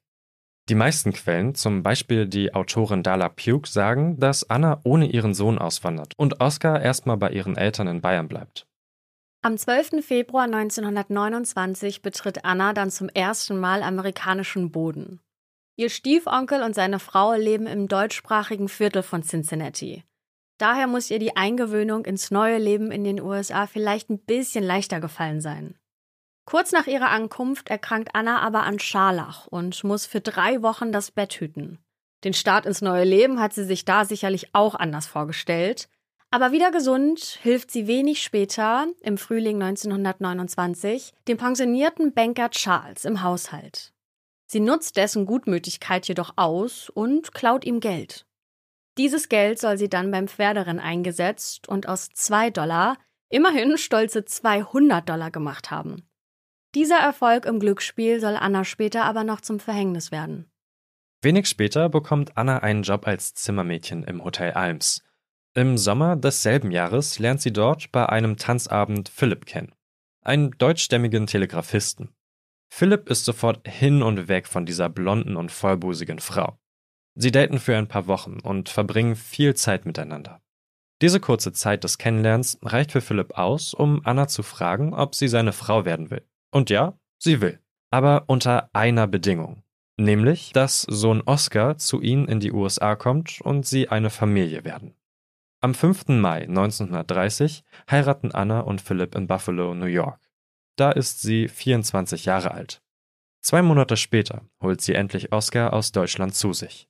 Die 0.70 0.76
meisten 0.76 1.12
Quellen, 1.12 1.56
zum 1.56 1.84
Beispiel 1.84 2.26
die 2.26 2.54
Autorin 2.54 3.04
Dala 3.04 3.28
Puke, 3.28 3.68
sagen, 3.68 4.18
dass 4.18 4.50
Anna 4.50 4.80
ohne 4.86 5.08
ihren 5.08 5.34
Sohn 5.34 5.58
auswandert 5.58 6.14
und 6.16 6.40
Oscar 6.40 6.82
erstmal 6.82 7.18
bei 7.18 7.32
ihren 7.32 7.58
Eltern 7.58 7.88
in 7.88 8.00
Bayern 8.00 8.30
bleibt. 8.30 8.66
Am 9.42 9.58
12. 9.58 10.06
Februar 10.06 10.46
1929 10.46 12.02
betritt 12.02 12.46
Anna 12.46 12.72
dann 12.72 12.92
zum 12.92 13.10
ersten 13.10 13.60
Mal 13.60 13.84
amerikanischen 13.84 14.72
Boden. 14.72 15.20
Ihr 15.76 15.90
Stiefonkel 15.90 16.64
und 16.64 16.76
seine 16.76 17.00
Frau 17.00 17.34
leben 17.34 17.68
im 17.68 17.90
deutschsprachigen 17.90 18.70
Viertel 18.70 19.04
von 19.04 19.22
Cincinnati. 19.22 20.06
Daher 20.60 20.88
muss 20.88 21.12
ihr 21.12 21.20
die 21.20 21.36
Eingewöhnung 21.36 22.06
ins 22.06 22.32
neue 22.32 22.58
Leben 22.58 22.90
in 22.90 23.04
den 23.04 23.20
USA 23.20 23.68
vielleicht 23.68 24.10
ein 24.10 24.20
bisschen 24.20 24.64
leichter 24.64 25.02
gefallen 25.02 25.42
sein. 25.42 25.76
Kurz 26.46 26.72
nach 26.72 26.88
ihrer 26.88 27.10
Ankunft 27.10 27.70
erkrankt 27.70 28.10
Anna 28.14 28.40
aber 28.40 28.64
an 28.64 28.80
Scharlach 28.80 29.48
und 29.48 29.84
muss 29.84 30.06
für 30.06 30.22
drei 30.22 30.62
Wochen 30.62 30.92
das 30.92 31.12
Bett 31.12 31.34
hüten. 31.34 31.80
Den 32.24 32.34
Start 32.34 32.66
ins 32.66 32.82
neue 32.82 33.04
Leben 33.04 33.40
hat 33.40 33.54
sie 33.54 33.64
sich 33.64 33.86
da 33.86 34.06
sicherlich 34.06 34.54
auch 34.54 34.76
anders 34.76 35.08
vorgestellt. 35.08 35.90
Aber 36.32 36.52
wieder 36.52 36.72
gesund 36.72 37.20
hilft 37.42 37.70
sie 37.70 37.86
wenig 37.86 38.24
später, 38.24 38.88
im 39.02 39.18
Frühling 39.18 39.62
1929, 39.62 41.14
dem 41.28 41.38
pensionierten 41.38 42.14
Banker 42.14 42.50
Charles 42.50 43.06
im 43.06 43.22
Haushalt. 43.22 43.94
Sie 44.48 44.60
nutzt 44.60 44.98
dessen 44.98 45.26
Gutmütigkeit 45.26 46.08
jedoch 46.08 46.34
aus 46.36 46.90
und 46.90 47.34
klaut 47.34 47.66
ihm 47.66 47.80
Geld. 47.80 48.26
Dieses 48.98 49.30
Geld 49.30 49.60
soll 49.60 49.78
sie 49.78 49.90
dann 49.90 50.12
beim 50.12 50.28
Pferderennen 50.28 50.80
eingesetzt 50.80 51.68
und 51.68 51.88
aus 51.88 52.10
zwei 52.14 52.50
Dollar 52.50 52.98
immerhin 53.30 53.78
stolze 53.78 54.26
200 54.26 55.08
Dollar 55.08 55.32
gemacht 55.32 55.72
haben. 55.72 56.08
Dieser 56.76 56.98
Erfolg 56.98 57.46
im 57.46 57.60
Glücksspiel 57.60 58.20
soll 58.20 58.36
Anna 58.36 58.64
später 58.66 59.06
aber 59.06 59.24
noch 59.24 59.42
zum 59.42 59.60
Verhängnis 59.60 60.12
werden. 60.12 60.50
Wenig 61.22 61.48
später 61.48 61.88
bekommt 61.88 62.36
Anna 62.36 62.60
einen 62.60 62.82
Job 62.82 63.08
als 63.08 63.36
Zimmermädchen 63.36 64.04
im 64.04 64.24
Hotel 64.24 64.52
Alms. 64.54 65.04
Im 65.54 65.78
Sommer 65.78 66.16
desselben 66.16 66.72
Jahres 66.72 67.20
lernt 67.20 67.42
sie 67.42 67.54
dort 67.54 67.92
bei 67.92 68.08
einem 68.08 68.38
Tanzabend 68.38 69.08
Philipp 69.08 69.46
kennen, 69.46 69.72
einen 70.24 70.52
deutschstämmigen 70.58 71.28
Telegrafisten. 71.28 72.10
Philipp 72.74 73.08
ist 73.08 73.24
sofort 73.24 73.68
hin 73.68 74.02
und 74.02 74.28
weg 74.28 74.48
von 74.48 74.66
dieser 74.66 74.90
blonden 74.90 75.36
und 75.36 75.52
vollbusigen 75.52 76.18
Frau. 76.18 76.58
Sie 77.14 77.32
daten 77.32 77.60
für 77.60 77.78
ein 77.78 77.88
paar 77.88 78.08
Wochen 78.08 78.40
und 78.40 78.68
verbringen 78.68 79.16
viel 79.16 79.54
Zeit 79.54 79.86
miteinander. 79.86 80.42
Diese 81.04 81.20
kurze 81.20 81.54
Zeit 81.54 81.84
des 81.84 82.00
Kennenlernens 82.00 82.58
reicht 82.64 82.92
für 82.92 83.02
Philipp 83.02 83.38
aus, 83.38 83.76
um 83.76 84.02
Anna 84.04 84.28
zu 84.28 84.42
fragen, 84.42 84.96
ob 84.96 85.14
sie 85.14 85.28
seine 85.28 85.54
Frau 85.54 85.86
werden 85.86 86.10
will. 86.10 86.26
Und 86.54 86.70
ja, 86.70 86.98
sie 87.18 87.42
will. 87.42 87.60
Aber 87.90 88.26
unter 88.28 88.70
einer 88.74 89.08
Bedingung. 89.08 89.64
Nämlich, 89.98 90.54
dass 90.54 90.82
Sohn 90.82 91.22
Oscar 91.22 91.78
zu 91.78 92.00
ihnen 92.02 92.28
in 92.28 92.40
die 92.40 92.52
USA 92.52 92.96
kommt 92.96 93.42
und 93.42 93.66
sie 93.66 93.90
eine 93.90 94.12
Familie 94.12 94.64
werden. 94.64 94.96
Am 95.62 95.74
5. 95.74 96.10
Mai 96.10 96.44
1930 96.44 97.64
heiraten 97.90 98.32
Anna 98.32 98.60
und 98.62 98.82
Philipp 98.82 99.16
in 99.16 99.28
Buffalo, 99.28 99.74
New 99.74 99.86
York. 99.86 100.20
Da 100.76 100.92
ist 100.92 101.22
sie 101.22 101.48
24 101.48 102.26
Jahre 102.26 102.52
alt. 102.52 102.82
Zwei 103.42 103.62
Monate 103.62 103.98
später 103.98 104.44
holt 104.62 104.82
sie 104.82 104.94
endlich 104.94 105.32
Oscar 105.32 105.74
aus 105.74 105.92
Deutschland 105.92 106.36
zu 106.36 106.54
sich. 106.54 106.88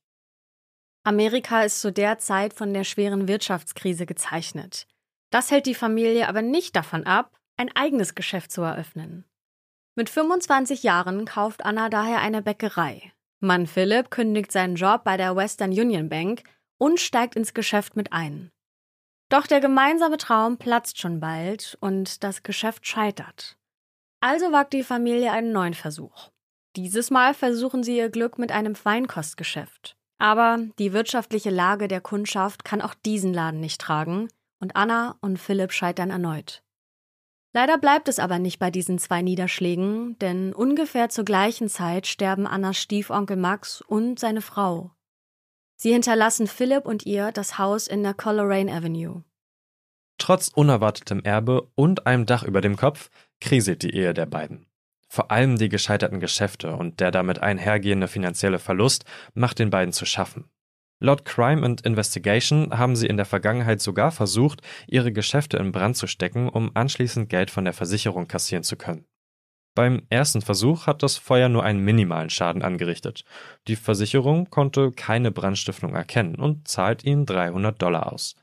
Amerika 1.05 1.63
ist 1.63 1.81
zu 1.81 1.91
der 1.91 2.17
Zeit 2.19 2.53
von 2.53 2.73
der 2.73 2.83
schweren 2.83 3.27
Wirtschaftskrise 3.27 4.05
gezeichnet. 4.05 4.87
Das 5.29 5.51
hält 5.51 5.65
die 5.65 5.75
Familie 5.75 6.27
aber 6.27 6.41
nicht 6.41 6.75
davon 6.75 7.05
ab, 7.05 7.37
ein 7.57 7.73
eigenes 7.75 8.15
Geschäft 8.15 8.51
zu 8.51 8.61
eröffnen. 8.61 9.25
Mit 9.95 10.09
25 10.09 10.81
Jahren 10.81 11.25
kauft 11.25 11.63
Anna 11.63 11.87
daher 11.87 12.19
eine 12.19 12.41
Bäckerei. 12.41 13.11
Mann 13.39 13.67
Philipp 13.67 14.09
kündigt 14.09 14.51
seinen 14.51 14.75
Job 14.75 15.03
bei 15.03 15.17
der 15.17 15.35
Western 15.35 15.69
Union 15.69 16.09
Bank 16.09 16.41
und 16.79 16.99
steigt 16.99 17.35
ins 17.35 17.53
Geschäft 17.53 17.95
mit 17.95 18.11
ein. 18.11 18.49
Doch 19.29 19.45
der 19.45 19.59
gemeinsame 19.59 20.17
Traum 20.17 20.57
platzt 20.57 20.99
schon 20.99 21.19
bald 21.19 21.77
und 21.79 22.23
das 22.23 22.41
Geschäft 22.41 22.87
scheitert. 22.87 23.55
Also 24.19 24.51
wagt 24.51 24.73
die 24.73 24.83
Familie 24.83 25.31
einen 25.31 25.51
neuen 25.51 25.75
Versuch. 25.75 26.31
Dieses 26.75 27.11
Mal 27.11 27.35
versuchen 27.35 27.83
sie 27.83 27.97
ihr 27.97 28.09
Glück 28.09 28.39
mit 28.39 28.51
einem 28.51 28.73
Feinkostgeschäft. 28.73 29.95
Aber 30.17 30.57
die 30.79 30.91
wirtschaftliche 30.91 31.51
Lage 31.51 31.87
der 31.87 32.01
Kundschaft 32.01 32.65
kann 32.65 32.81
auch 32.81 32.95
diesen 32.95 33.31
Laden 33.31 33.59
nicht 33.59 33.79
tragen 33.79 34.29
und 34.59 34.75
Anna 34.75 35.17
und 35.21 35.37
Philipp 35.37 35.71
scheitern 35.71 36.09
erneut. 36.09 36.62
Leider 37.53 37.77
bleibt 37.77 38.07
es 38.07 38.17
aber 38.17 38.39
nicht 38.39 38.57
bei 38.57 38.71
diesen 38.71 38.97
zwei 38.97 39.21
Niederschlägen, 39.21 40.17
denn 40.17 40.53
ungefähr 40.53 41.09
zur 41.09 41.23
gleichen 41.23 41.69
Zeit 41.69 42.07
sterben 42.07 42.47
Annas 42.47 42.77
Stiefonkel 42.77 43.37
Max 43.37 43.81
und 43.81 44.19
seine 44.19 44.41
Frau. 44.41 44.91
Sie 45.75 45.93
hinterlassen 45.93 46.47
Philipp 46.47 46.85
und 46.85 47.05
ihr 47.05 47.31
das 47.31 47.59
Haus 47.59 47.87
in 47.87 48.01
der 48.01 48.15
Coleraine 48.15 48.73
Avenue. 48.73 49.23
Trotz 50.17 50.47
unerwartetem 50.47 51.21
Erbe 51.23 51.69
und 51.75 52.07
einem 52.07 52.25
Dach 52.25 52.43
über 52.43 52.61
dem 52.61 52.75
Kopf 52.75 53.09
kriselt 53.39 53.83
die 53.83 53.93
Ehe 53.93 54.13
der 54.13 54.25
beiden. 54.25 54.65
Vor 55.07 55.29
allem 55.29 55.57
die 55.57 55.69
gescheiterten 55.69 56.19
Geschäfte 56.19 56.75
und 56.75 56.99
der 56.99 57.11
damit 57.11 57.39
einhergehende 57.39 58.07
finanzielle 58.07 58.57
Verlust 58.57 59.05
macht 59.35 59.59
den 59.59 59.69
beiden 59.69 59.93
zu 59.93 60.05
schaffen. 60.05 60.49
Laut 61.03 61.25
Crime 61.25 61.65
and 61.65 61.81
Investigation 61.81 62.69
haben 62.71 62.95
sie 62.95 63.07
in 63.07 63.17
der 63.17 63.25
Vergangenheit 63.25 63.81
sogar 63.81 64.09
versucht, 64.09 64.61
ihre 64.87 65.11
Geschäfte 65.11 65.57
in 65.57 65.73
Brand 65.73 65.97
zu 65.97 66.07
stecken, 66.07 66.47
um 66.47 66.71
anschließend 66.75 67.27
Geld 67.27 67.51
von 67.51 67.65
der 67.65 67.73
Versicherung 67.73 68.29
kassieren 68.29 68.63
zu 68.63 68.77
können. 68.77 69.05
Beim 69.75 70.03
ersten 70.09 70.41
Versuch 70.41 70.87
hat 70.87 71.03
das 71.03 71.17
Feuer 71.17 71.49
nur 71.49 71.65
einen 71.65 71.83
minimalen 71.83 72.29
Schaden 72.29 72.61
angerichtet. 72.61 73.25
Die 73.67 73.75
Versicherung 73.75 74.49
konnte 74.49 74.91
keine 74.91 75.31
Brandstiftung 75.31 75.93
erkennen 75.93 76.35
und 76.35 76.69
zahlt 76.69 77.03
ihnen 77.03 77.25
300 77.25 77.81
Dollar 77.81 78.13
aus. 78.13 78.37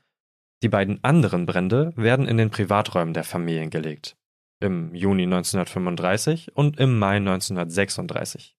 Die 0.61 0.69
beiden 0.69 1.03
anderen 1.03 1.47
Brände 1.47 1.93
werden 1.95 2.27
in 2.27 2.37
den 2.37 2.51
Privaträumen 2.51 3.15
der 3.15 3.23
Familien 3.23 3.71
gelegt. 3.71 4.17
Im 4.59 4.93
Juni 4.93 5.23
1935 5.23 6.55
und 6.55 6.79
im 6.79 6.99
Mai 6.99 7.15
1936. 7.15 8.55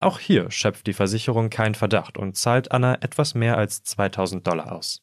Auch 0.00 0.18
hier 0.18 0.50
schöpft 0.50 0.86
die 0.86 0.92
Versicherung 0.92 1.48
keinen 1.50 1.74
Verdacht 1.74 2.18
und 2.18 2.36
zahlt 2.36 2.70
Anna 2.70 2.96
etwas 3.00 3.34
mehr 3.34 3.56
als 3.56 3.82
2000 3.82 4.46
Dollar 4.46 4.72
aus. 4.72 5.02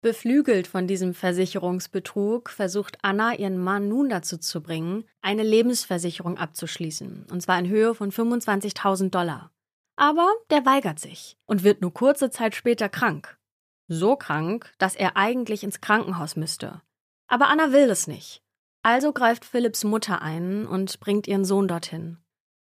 Beflügelt 0.00 0.66
von 0.66 0.88
diesem 0.88 1.14
Versicherungsbetrug 1.14 2.50
versucht 2.50 2.98
Anna 3.02 3.34
ihren 3.34 3.58
Mann 3.58 3.88
nun 3.88 4.08
dazu 4.08 4.36
zu 4.36 4.60
bringen, 4.60 5.04
eine 5.20 5.44
Lebensversicherung 5.44 6.38
abzuschließen, 6.38 7.26
und 7.30 7.40
zwar 7.40 7.58
in 7.58 7.68
Höhe 7.68 7.94
von 7.94 8.10
25.000 8.10 9.10
Dollar. 9.10 9.52
Aber 9.96 10.28
der 10.50 10.66
weigert 10.66 10.98
sich 10.98 11.36
und 11.46 11.62
wird 11.62 11.82
nur 11.82 11.94
kurze 11.94 12.30
Zeit 12.30 12.56
später 12.56 12.88
krank. 12.88 13.38
So 13.86 14.16
krank, 14.16 14.72
dass 14.78 14.96
er 14.96 15.16
eigentlich 15.16 15.62
ins 15.62 15.80
Krankenhaus 15.80 16.34
müsste. 16.34 16.82
Aber 17.28 17.48
Anna 17.48 17.72
will 17.72 17.88
es 17.90 18.08
nicht. 18.08 18.42
Also 18.82 19.12
greift 19.12 19.44
Philipps 19.44 19.84
Mutter 19.84 20.22
ein 20.22 20.66
und 20.66 20.98
bringt 20.98 21.28
ihren 21.28 21.44
Sohn 21.44 21.68
dorthin. 21.68 22.18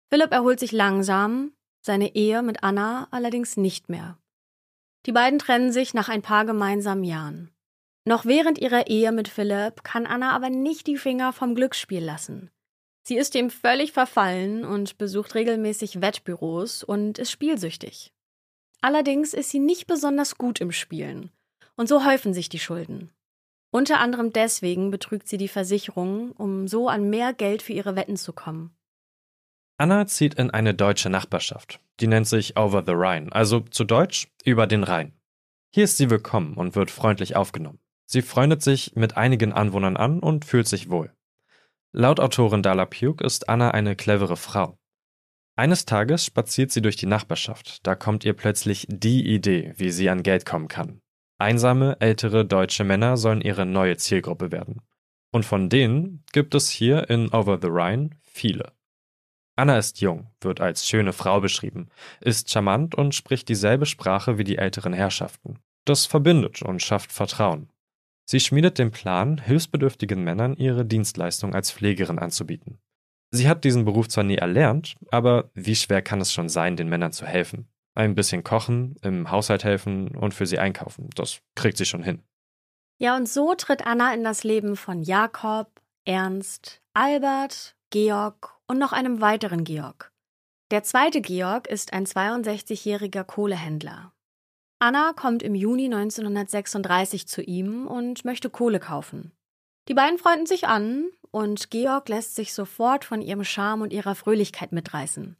Philipp 0.08 0.32
erholt 0.32 0.60
sich 0.60 0.72
langsam, 0.72 1.52
seine 1.80 2.14
Ehe 2.14 2.42
mit 2.42 2.62
Anna 2.62 3.08
allerdings 3.10 3.56
nicht 3.56 3.88
mehr. 3.88 4.18
Die 5.06 5.12
beiden 5.12 5.38
trennen 5.38 5.72
sich 5.72 5.94
nach 5.94 6.08
ein 6.08 6.22
paar 6.22 6.44
gemeinsamen 6.44 7.04
Jahren. 7.04 7.50
Noch 8.04 8.24
während 8.24 8.58
ihrer 8.58 8.86
Ehe 8.86 9.10
mit 9.10 9.28
Philipp 9.28 9.82
kann 9.82 10.06
Anna 10.06 10.30
aber 10.30 10.50
nicht 10.50 10.86
die 10.86 10.96
Finger 10.96 11.32
vom 11.32 11.54
Glücksspiel 11.54 12.04
lassen. 12.04 12.50
Sie 13.02 13.16
ist 13.16 13.34
ihm 13.34 13.50
völlig 13.50 13.92
verfallen 13.92 14.64
und 14.64 14.98
besucht 14.98 15.34
regelmäßig 15.34 16.00
Wettbüros 16.00 16.82
und 16.82 17.18
ist 17.18 17.30
spielsüchtig. 17.30 18.12
Allerdings 18.80 19.32
ist 19.32 19.50
sie 19.50 19.58
nicht 19.58 19.86
besonders 19.86 20.38
gut 20.38 20.60
im 20.60 20.72
Spielen. 20.72 21.30
Und 21.76 21.88
so 21.88 22.04
häufen 22.04 22.34
sich 22.34 22.48
die 22.48 22.58
Schulden. 22.58 23.10
Unter 23.70 23.98
anderem 23.98 24.32
deswegen 24.32 24.90
betrügt 24.90 25.28
sie 25.28 25.36
die 25.36 25.48
Versicherung, 25.48 26.32
um 26.32 26.68
so 26.68 26.88
an 26.88 27.10
mehr 27.10 27.32
Geld 27.32 27.62
für 27.62 27.72
ihre 27.72 27.96
Wetten 27.96 28.16
zu 28.16 28.32
kommen. 28.32 28.75
Anna 29.78 30.06
zieht 30.06 30.34
in 30.34 30.50
eine 30.50 30.72
deutsche 30.72 31.10
Nachbarschaft. 31.10 31.80
Die 32.00 32.06
nennt 32.06 32.26
sich 32.26 32.56
Over 32.56 32.82
the 32.86 32.92
Rhine, 32.92 33.30
also 33.32 33.60
zu 33.60 33.84
Deutsch 33.84 34.28
über 34.44 34.66
den 34.66 34.84
Rhein. 34.84 35.12
Hier 35.70 35.84
ist 35.84 35.98
sie 35.98 36.08
willkommen 36.08 36.54
und 36.54 36.74
wird 36.74 36.90
freundlich 36.90 37.36
aufgenommen. 37.36 37.78
Sie 38.06 38.22
freundet 38.22 38.62
sich 38.62 38.94
mit 38.94 39.18
einigen 39.18 39.52
Anwohnern 39.52 39.98
an 39.98 40.20
und 40.20 40.46
fühlt 40.46 40.66
sich 40.66 40.88
wohl. 40.88 41.12
Laut 41.92 42.20
Autorin 42.20 42.62
Dala 42.62 42.86
Puke 42.86 43.24
ist 43.24 43.48
Anna 43.48 43.72
eine 43.72 43.96
clevere 43.96 44.36
Frau. 44.36 44.78
Eines 45.56 45.84
Tages 45.84 46.24
spaziert 46.24 46.70
sie 46.70 46.80
durch 46.82 46.96
die 46.96 47.06
Nachbarschaft. 47.06 47.86
Da 47.86 47.94
kommt 47.94 48.24
ihr 48.24 48.34
plötzlich 48.34 48.86
die 48.88 49.26
Idee, 49.26 49.74
wie 49.76 49.90
sie 49.90 50.08
an 50.08 50.22
Geld 50.22 50.46
kommen 50.46 50.68
kann. 50.68 51.00
Einsame, 51.38 51.96
ältere 52.00 52.46
deutsche 52.46 52.84
Männer 52.84 53.16
sollen 53.16 53.42
ihre 53.42 53.66
neue 53.66 53.96
Zielgruppe 53.98 54.52
werden. 54.52 54.80
Und 55.32 55.44
von 55.44 55.68
denen 55.68 56.24
gibt 56.32 56.54
es 56.54 56.70
hier 56.70 57.10
in 57.10 57.30
Over 57.32 57.58
the 57.60 57.68
Rhine 57.68 58.10
viele. 58.22 58.75
Anna 59.56 59.78
ist 59.78 60.02
jung, 60.02 60.26
wird 60.42 60.60
als 60.60 60.86
schöne 60.86 61.14
Frau 61.14 61.40
beschrieben, 61.40 61.88
ist 62.20 62.50
charmant 62.50 62.94
und 62.94 63.14
spricht 63.14 63.48
dieselbe 63.48 63.86
Sprache 63.86 64.36
wie 64.36 64.44
die 64.44 64.58
älteren 64.58 64.92
Herrschaften. 64.92 65.58
Das 65.86 66.04
verbindet 66.04 66.60
und 66.60 66.82
schafft 66.82 67.10
Vertrauen. 67.10 67.70
Sie 68.28 68.40
schmiedet 68.40 68.78
den 68.78 68.90
Plan, 68.90 69.38
hilfsbedürftigen 69.38 70.22
Männern 70.22 70.56
ihre 70.56 70.84
Dienstleistung 70.84 71.54
als 71.54 71.70
Pflegerin 71.70 72.18
anzubieten. 72.18 72.78
Sie 73.30 73.48
hat 73.48 73.64
diesen 73.64 73.84
Beruf 73.84 74.08
zwar 74.08 74.24
nie 74.24 74.36
erlernt, 74.36 74.96
aber 75.10 75.50
wie 75.54 75.76
schwer 75.76 76.02
kann 76.02 76.20
es 76.20 76.32
schon 76.32 76.48
sein, 76.48 76.76
den 76.76 76.88
Männern 76.88 77.12
zu 77.12 77.24
helfen? 77.24 77.68
Ein 77.94 78.14
bisschen 78.14 78.44
kochen, 78.44 78.96
im 79.02 79.30
Haushalt 79.30 79.64
helfen 79.64 80.08
und 80.08 80.34
für 80.34 80.46
sie 80.46 80.58
einkaufen, 80.58 81.08
das 81.14 81.40
kriegt 81.54 81.78
sie 81.78 81.86
schon 81.86 82.02
hin. 82.02 82.22
Ja, 82.98 83.16
und 83.16 83.28
so 83.28 83.54
tritt 83.54 83.86
Anna 83.86 84.12
in 84.12 84.24
das 84.24 84.44
Leben 84.44 84.76
von 84.76 85.02
Jakob, 85.02 85.80
Ernst, 86.04 86.82
Albert, 86.94 87.76
Georg 87.90 88.55
und 88.66 88.78
noch 88.78 88.92
einem 88.92 89.20
weiteren 89.20 89.64
Georg. 89.64 90.12
Der 90.70 90.82
zweite 90.82 91.20
Georg 91.20 91.68
ist 91.68 91.92
ein 91.92 92.06
62-jähriger 92.06 93.24
Kohlehändler. 93.24 94.12
Anna 94.78 95.12
kommt 95.14 95.42
im 95.42 95.54
Juni 95.54 95.86
1936 95.86 97.26
zu 97.28 97.42
ihm 97.42 97.86
und 97.86 98.24
möchte 98.24 98.50
Kohle 98.50 98.80
kaufen. 98.80 99.32
Die 99.88 99.94
beiden 99.94 100.18
freunden 100.18 100.46
sich 100.46 100.66
an 100.66 101.08
und 101.30 101.70
Georg 101.70 102.08
lässt 102.08 102.34
sich 102.34 102.52
sofort 102.52 103.04
von 103.04 103.22
ihrem 103.22 103.44
Charme 103.44 103.82
und 103.82 103.92
ihrer 103.92 104.14
Fröhlichkeit 104.14 104.72
mitreißen. 104.72 105.36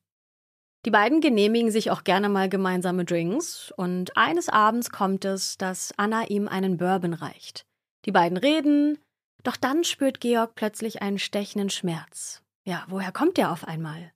Die 0.85 0.91
beiden 0.91 1.21
genehmigen 1.21 1.73
sich 1.73 1.91
auch 1.91 2.05
gerne 2.05 2.29
mal 2.29 2.49
gemeinsame 2.49 3.05
Drinks 3.05 3.73
und 3.77 4.17
eines 4.17 4.49
Abends 4.49 4.91
kommt 4.91 5.25
es, 5.25 5.59
dass 5.59 5.93
Anna 5.97 6.29
ihm 6.29 6.47
einen 6.47 6.77
Bourbon 6.77 7.13
reicht. 7.13 7.67
Die 8.05 8.13
beiden 8.13 8.39
reden, 8.39 8.99
doch 9.43 9.57
dann 9.57 9.83
spürt 9.83 10.21
Georg 10.21 10.55
plötzlich 10.55 11.03
einen 11.03 11.19
stechenden 11.19 11.71
Schmerz. 11.71 12.41
Ja, 12.67 12.85
woher 12.89 13.13
kommt 13.13 13.37
der 13.37 13.53
auf 13.53 13.67
einmal? 13.67 14.13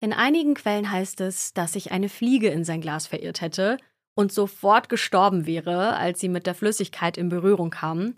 In 0.00 0.12
einigen 0.12 0.54
Quellen 0.54 0.92
heißt 0.92 1.20
es, 1.22 1.54
dass 1.54 1.72
sich 1.72 1.90
eine 1.90 2.08
Fliege 2.08 2.48
in 2.48 2.62
sein 2.62 2.80
Glas 2.80 3.06
verirrt 3.06 3.40
hätte 3.40 3.78
und 4.14 4.32
sofort 4.32 4.88
gestorben 4.88 5.46
wäre, 5.46 5.96
als 5.96 6.20
sie 6.20 6.28
mit 6.28 6.46
der 6.46 6.54
Flüssigkeit 6.54 7.16
in 7.16 7.30
Berührung 7.30 7.70
kam. 7.70 8.16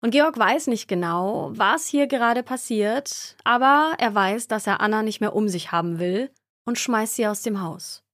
Und 0.00 0.10
Georg 0.10 0.38
weiß 0.38 0.68
nicht 0.68 0.86
genau, 0.86 1.50
was 1.54 1.86
hier 1.86 2.06
gerade 2.06 2.42
passiert, 2.42 3.36
aber 3.42 3.94
er 3.98 4.14
weiß, 4.14 4.46
dass 4.46 4.66
er 4.66 4.80
Anna 4.80 5.02
nicht 5.02 5.20
mehr 5.20 5.34
um 5.34 5.48
sich 5.48 5.72
haben 5.72 5.98
will 5.98 6.30
und 6.64 6.78
schmeißt 6.78 7.16
sie 7.16 7.26
aus 7.26 7.42
dem 7.42 7.62
Haus. 7.62 8.04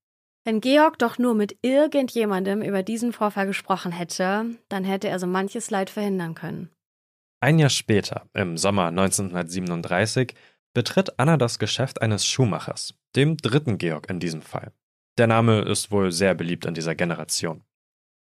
Wenn 0.45 0.61
Georg 0.61 0.99
doch 0.99 1.19
nur 1.19 1.35
mit 1.35 1.59
irgendjemandem 1.63 2.63
über 2.63 2.83
diesen 2.83 3.13
Vorfall 3.13 3.47
gesprochen 3.47 3.93
hätte, 3.93 4.47
dann 4.69 4.85
hätte 4.85 5.09
er 5.09 5.19
so 5.19 5.27
manches 5.27 5.71
Leid 5.71 5.91
verhindern 5.91 6.35
können. 6.35 6.71
Ein 7.45 7.59
Jahr 7.59 7.69
später, 7.69 8.27
im 8.33 8.57
Sommer 8.57 8.87
1937, 8.87 10.33
betritt 10.73 11.19
Anna 11.19 11.37
das 11.37 11.59
Geschäft 11.59 12.01
eines 12.01 12.25
Schuhmachers, 12.25 12.95
dem 13.17 13.37
dritten 13.37 13.77
Georg 13.77 14.09
in 14.09 14.19
diesem 14.19 14.41
Fall. 14.41 14.73
Der 15.19 15.27
Name 15.27 15.61
ist 15.61 15.91
wohl 15.91 16.11
sehr 16.11 16.35
beliebt 16.35 16.65
in 16.65 16.73
dieser 16.73 16.95
Generation. 16.95 17.63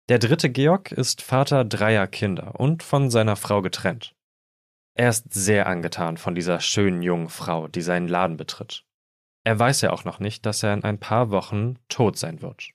Der 0.08 0.20
dritte 0.20 0.50
Georg 0.50 0.94
ist 0.94 1.22
Vater 1.22 1.66
dreier 1.66 2.08
Kinder 2.08 2.58
und 2.62 2.82
von 2.82 3.12
seiner 3.12 3.36
Frau 3.36 3.62
getrennt. 3.62 4.16
Er 4.94 5.10
ist 5.10 5.34
sehr 5.34 5.68
angetan 5.68 6.16
von 6.16 6.34
dieser 6.34 6.62
schönen 6.62 7.02
jungen 7.02 7.28
Frau, 7.28 7.68
die 7.68 7.82
seinen 7.82 8.08
Laden 8.08 8.38
betritt. 8.38 8.86
Er 9.44 9.60
weiß 9.60 9.82
ja 9.82 9.92
auch 9.92 10.06
noch 10.06 10.22
nicht, 10.22 10.46
dass 10.46 10.64
er 10.64 10.74
in 10.74 10.86
ein 10.86 10.98
paar 10.98 11.30
Wochen 11.30 11.76
tot 11.90 12.18
sein 12.18 12.42
wird. 12.42 12.70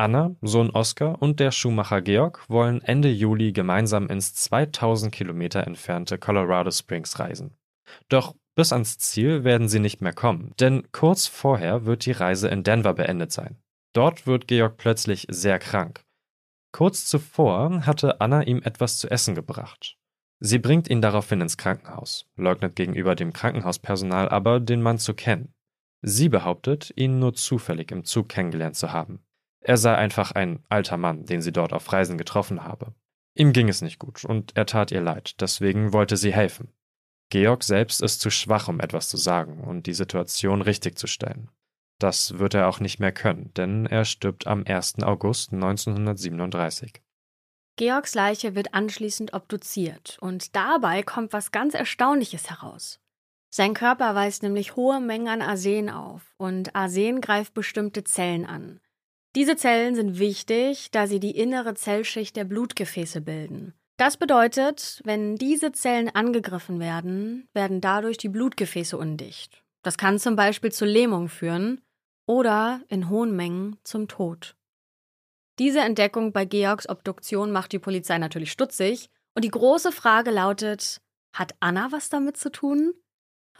Anna, 0.00 0.34
Sohn 0.40 0.70
Oskar 0.70 1.20
und 1.20 1.40
der 1.40 1.50
Schuhmacher 1.50 2.00
Georg 2.00 2.42
wollen 2.48 2.80
Ende 2.80 3.10
Juli 3.10 3.52
gemeinsam 3.52 4.08
ins 4.08 4.34
2000 4.34 5.12
Kilometer 5.12 5.66
entfernte 5.66 6.16
Colorado 6.16 6.70
Springs 6.70 7.18
reisen. 7.18 7.58
Doch 8.08 8.34
bis 8.54 8.72
ans 8.72 8.96
Ziel 8.96 9.44
werden 9.44 9.68
sie 9.68 9.78
nicht 9.78 10.00
mehr 10.00 10.14
kommen, 10.14 10.54
denn 10.58 10.90
kurz 10.90 11.26
vorher 11.26 11.84
wird 11.84 12.06
die 12.06 12.12
Reise 12.12 12.48
in 12.48 12.62
Denver 12.62 12.94
beendet 12.94 13.30
sein. 13.30 13.58
Dort 13.92 14.26
wird 14.26 14.48
Georg 14.48 14.78
plötzlich 14.78 15.26
sehr 15.28 15.58
krank 15.58 16.02
Kurz 16.72 17.04
zuvor 17.04 17.84
hatte 17.84 18.20
Anna 18.20 18.42
ihm 18.42 18.62
etwas 18.62 18.96
zu 18.96 19.10
essen 19.10 19.34
gebracht. 19.34 19.96
Sie 20.38 20.58
bringt 20.58 20.88
ihn 20.88 21.02
daraufhin 21.02 21.40
ins 21.40 21.56
Krankenhaus, 21.56 22.26
leugnet 22.36 22.76
gegenüber 22.76 23.14
dem 23.14 23.32
Krankenhauspersonal 23.32 24.28
aber, 24.28 24.60
den 24.60 24.80
Mann 24.80 24.98
zu 24.98 25.12
kennen. 25.12 25.52
Sie 26.00 26.30
behauptet, 26.30 26.92
ihn 26.96 27.18
nur 27.18 27.34
zufällig 27.34 27.90
im 27.90 28.04
Zug 28.04 28.30
kennengelernt 28.30 28.76
zu 28.76 28.92
haben. 28.92 29.22
Er 29.62 29.76
sei 29.76 29.94
einfach 29.94 30.32
ein 30.32 30.64
alter 30.68 30.96
Mann, 30.96 31.26
den 31.26 31.42
sie 31.42 31.52
dort 31.52 31.72
auf 31.72 31.92
Reisen 31.92 32.18
getroffen 32.18 32.64
habe. 32.64 32.94
Ihm 33.34 33.52
ging 33.52 33.68
es 33.68 33.82
nicht 33.82 33.98
gut 33.98 34.24
und 34.24 34.56
er 34.56 34.66
tat 34.66 34.90
ihr 34.90 35.00
leid, 35.00 35.40
deswegen 35.40 35.92
wollte 35.92 36.16
sie 36.16 36.32
helfen. 36.32 36.72
Georg 37.30 37.62
selbst 37.62 38.02
ist 38.02 38.20
zu 38.20 38.30
schwach, 38.30 38.68
um 38.68 38.80
etwas 38.80 39.08
zu 39.08 39.16
sagen 39.16 39.60
und 39.62 39.86
die 39.86 39.94
Situation 39.94 40.62
richtig 40.62 40.98
zu 40.98 41.06
stellen. 41.06 41.50
Das 42.00 42.38
wird 42.38 42.54
er 42.54 42.68
auch 42.68 42.80
nicht 42.80 42.98
mehr 42.98 43.12
können, 43.12 43.52
denn 43.54 43.86
er 43.86 44.04
stirbt 44.04 44.46
am 44.46 44.64
1. 44.66 45.02
August 45.02 45.52
1937. 45.52 47.00
Georgs 47.76 48.14
Leiche 48.14 48.54
wird 48.54 48.74
anschließend 48.74 49.32
obduziert 49.32 50.18
und 50.20 50.56
dabei 50.56 51.02
kommt 51.02 51.32
was 51.32 51.52
ganz 51.52 51.74
Erstaunliches 51.74 52.50
heraus. 52.50 53.00
Sein 53.50 53.74
Körper 53.74 54.14
weist 54.14 54.42
nämlich 54.42 54.76
hohe 54.76 55.00
Mengen 55.00 55.28
an 55.28 55.42
Arsen 55.42 55.90
auf 55.90 56.34
und 56.36 56.74
Arsen 56.74 57.20
greift 57.20 57.54
bestimmte 57.54 58.02
Zellen 58.04 58.46
an. 58.46 58.80
Diese 59.36 59.56
Zellen 59.56 59.94
sind 59.94 60.18
wichtig, 60.18 60.90
da 60.90 61.06
sie 61.06 61.20
die 61.20 61.36
innere 61.36 61.74
Zellschicht 61.74 62.36
der 62.36 62.44
Blutgefäße 62.44 63.20
bilden. 63.20 63.74
Das 63.96 64.16
bedeutet, 64.16 65.00
wenn 65.04 65.36
diese 65.36 65.72
Zellen 65.72 66.08
angegriffen 66.08 66.80
werden, 66.80 67.48
werden 67.52 67.80
dadurch 67.80 68.16
die 68.16 68.28
Blutgefäße 68.30 68.96
undicht. 68.96 69.62
Das 69.82 69.98
kann 69.98 70.18
zum 70.18 70.36
Beispiel 70.36 70.72
zu 70.72 70.84
Lähmung 70.84 71.28
führen 71.28 71.80
oder 72.26 72.80
in 72.88 73.08
hohen 73.08 73.36
Mengen 73.36 73.76
zum 73.84 74.08
Tod. 74.08 74.56
Diese 75.58 75.80
Entdeckung 75.80 76.32
bei 76.32 76.44
Georgs 76.44 76.88
Obduktion 76.88 77.52
macht 77.52 77.72
die 77.72 77.78
Polizei 77.78 78.18
natürlich 78.18 78.50
stutzig 78.50 79.10
und 79.34 79.44
die 79.44 79.50
große 79.50 79.92
Frage 79.92 80.30
lautet, 80.30 81.00
hat 81.34 81.54
Anna 81.60 81.92
was 81.92 82.08
damit 82.08 82.36
zu 82.36 82.50
tun? 82.50 82.94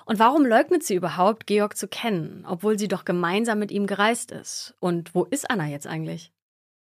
Und 0.07 0.19
warum 0.19 0.45
leugnet 0.45 0.83
sie 0.83 0.95
überhaupt, 0.95 1.47
Georg 1.47 1.77
zu 1.77 1.89
kennen, 1.89 2.45
obwohl 2.47 2.79
sie 2.79 2.89
doch 2.89 3.05
gemeinsam 3.05 3.59
mit 3.59 3.71
ihm 3.71 3.87
gereist 3.87 4.33
ist? 4.33 4.75
Und 4.81 5.15
wo 5.15 5.25
ist 5.25 5.51
Anna 5.51 5.67
jetzt 5.67 5.87
eigentlich? 5.87 6.33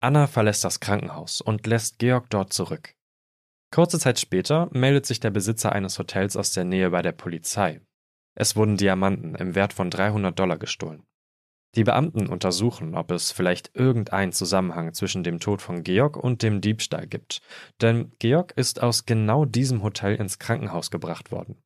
Anna 0.00 0.26
verlässt 0.26 0.64
das 0.64 0.80
Krankenhaus 0.80 1.40
und 1.40 1.66
lässt 1.66 1.98
Georg 1.98 2.28
dort 2.30 2.52
zurück. 2.52 2.94
Kurze 3.70 3.98
Zeit 3.98 4.18
später 4.18 4.68
meldet 4.72 5.06
sich 5.06 5.20
der 5.20 5.30
Besitzer 5.30 5.72
eines 5.72 5.98
Hotels 5.98 6.36
aus 6.36 6.52
der 6.52 6.64
Nähe 6.64 6.90
bei 6.90 7.02
der 7.02 7.12
Polizei. 7.12 7.80
Es 8.34 8.56
wurden 8.56 8.76
Diamanten 8.76 9.34
im 9.34 9.54
Wert 9.54 9.72
von 9.72 9.90
300 9.90 10.38
Dollar 10.38 10.58
gestohlen. 10.58 11.04
Die 11.74 11.84
Beamten 11.84 12.26
untersuchen, 12.26 12.94
ob 12.94 13.10
es 13.10 13.32
vielleicht 13.32 13.74
irgendeinen 13.74 14.32
Zusammenhang 14.32 14.92
zwischen 14.92 15.24
dem 15.24 15.40
Tod 15.40 15.62
von 15.62 15.82
Georg 15.82 16.18
und 16.18 16.42
dem 16.42 16.60
Diebstahl 16.60 17.06
gibt, 17.06 17.40
denn 17.80 18.12
Georg 18.18 18.52
ist 18.56 18.82
aus 18.82 19.06
genau 19.06 19.46
diesem 19.46 19.82
Hotel 19.82 20.16
ins 20.16 20.38
Krankenhaus 20.38 20.90
gebracht 20.90 21.32
worden. 21.32 21.62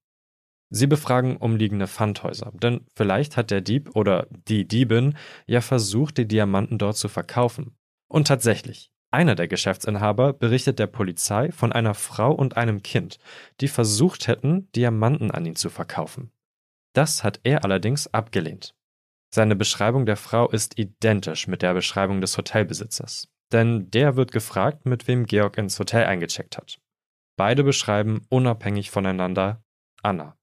Sie 0.68 0.86
befragen 0.86 1.36
umliegende 1.36 1.86
Pfandhäuser, 1.86 2.52
denn 2.54 2.86
vielleicht 2.94 3.36
hat 3.36 3.50
der 3.50 3.60
Dieb 3.60 3.94
oder 3.94 4.26
die 4.30 4.66
Diebin 4.66 5.16
ja 5.46 5.60
versucht, 5.60 6.18
die 6.18 6.26
Diamanten 6.26 6.78
dort 6.78 6.96
zu 6.96 7.08
verkaufen. 7.08 7.76
Und 8.08 8.26
tatsächlich, 8.26 8.90
einer 9.12 9.36
der 9.36 9.48
Geschäftsinhaber 9.48 10.32
berichtet 10.32 10.78
der 10.78 10.88
Polizei 10.88 11.52
von 11.52 11.72
einer 11.72 11.94
Frau 11.94 12.32
und 12.32 12.56
einem 12.56 12.82
Kind, 12.82 13.18
die 13.60 13.68
versucht 13.68 14.26
hätten, 14.26 14.70
Diamanten 14.72 15.30
an 15.30 15.46
ihn 15.46 15.56
zu 15.56 15.70
verkaufen. 15.70 16.32
Das 16.92 17.22
hat 17.22 17.40
er 17.44 17.62
allerdings 17.62 18.12
abgelehnt. 18.12 18.74
Seine 19.32 19.54
Beschreibung 19.54 20.06
der 20.06 20.16
Frau 20.16 20.48
ist 20.48 20.78
identisch 20.78 21.46
mit 21.46 21.62
der 21.62 21.74
Beschreibung 21.74 22.20
des 22.20 22.36
Hotelbesitzers. 22.36 23.28
Denn 23.52 23.90
der 23.90 24.16
wird 24.16 24.32
gefragt, 24.32 24.86
mit 24.86 25.06
wem 25.06 25.26
Georg 25.26 25.58
ins 25.58 25.78
Hotel 25.78 26.04
eingecheckt 26.04 26.56
hat. 26.56 26.78
Beide 27.36 27.62
beschreiben 27.62 28.26
unabhängig 28.28 28.90
voneinander 28.90 29.62
Anna. 30.02 30.36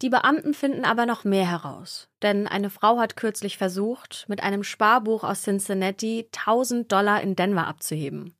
Die 0.00 0.10
Beamten 0.10 0.54
finden 0.54 0.84
aber 0.84 1.06
noch 1.06 1.24
mehr 1.24 1.48
heraus, 1.48 2.08
denn 2.22 2.46
eine 2.46 2.70
Frau 2.70 2.98
hat 2.98 3.16
kürzlich 3.16 3.58
versucht, 3.58 4.26
mit 4.28 4.42
einem 4.42 4.62
Sparbuch 4.62 5.24
aus 5.24 5.42
Cincinnati 5.42 6.28
1000 6.36 6.90
Dollar 6.90 7.20
in 7.20 7.34
Denver 7.34 7.66
abzuheben. 7.66 8.36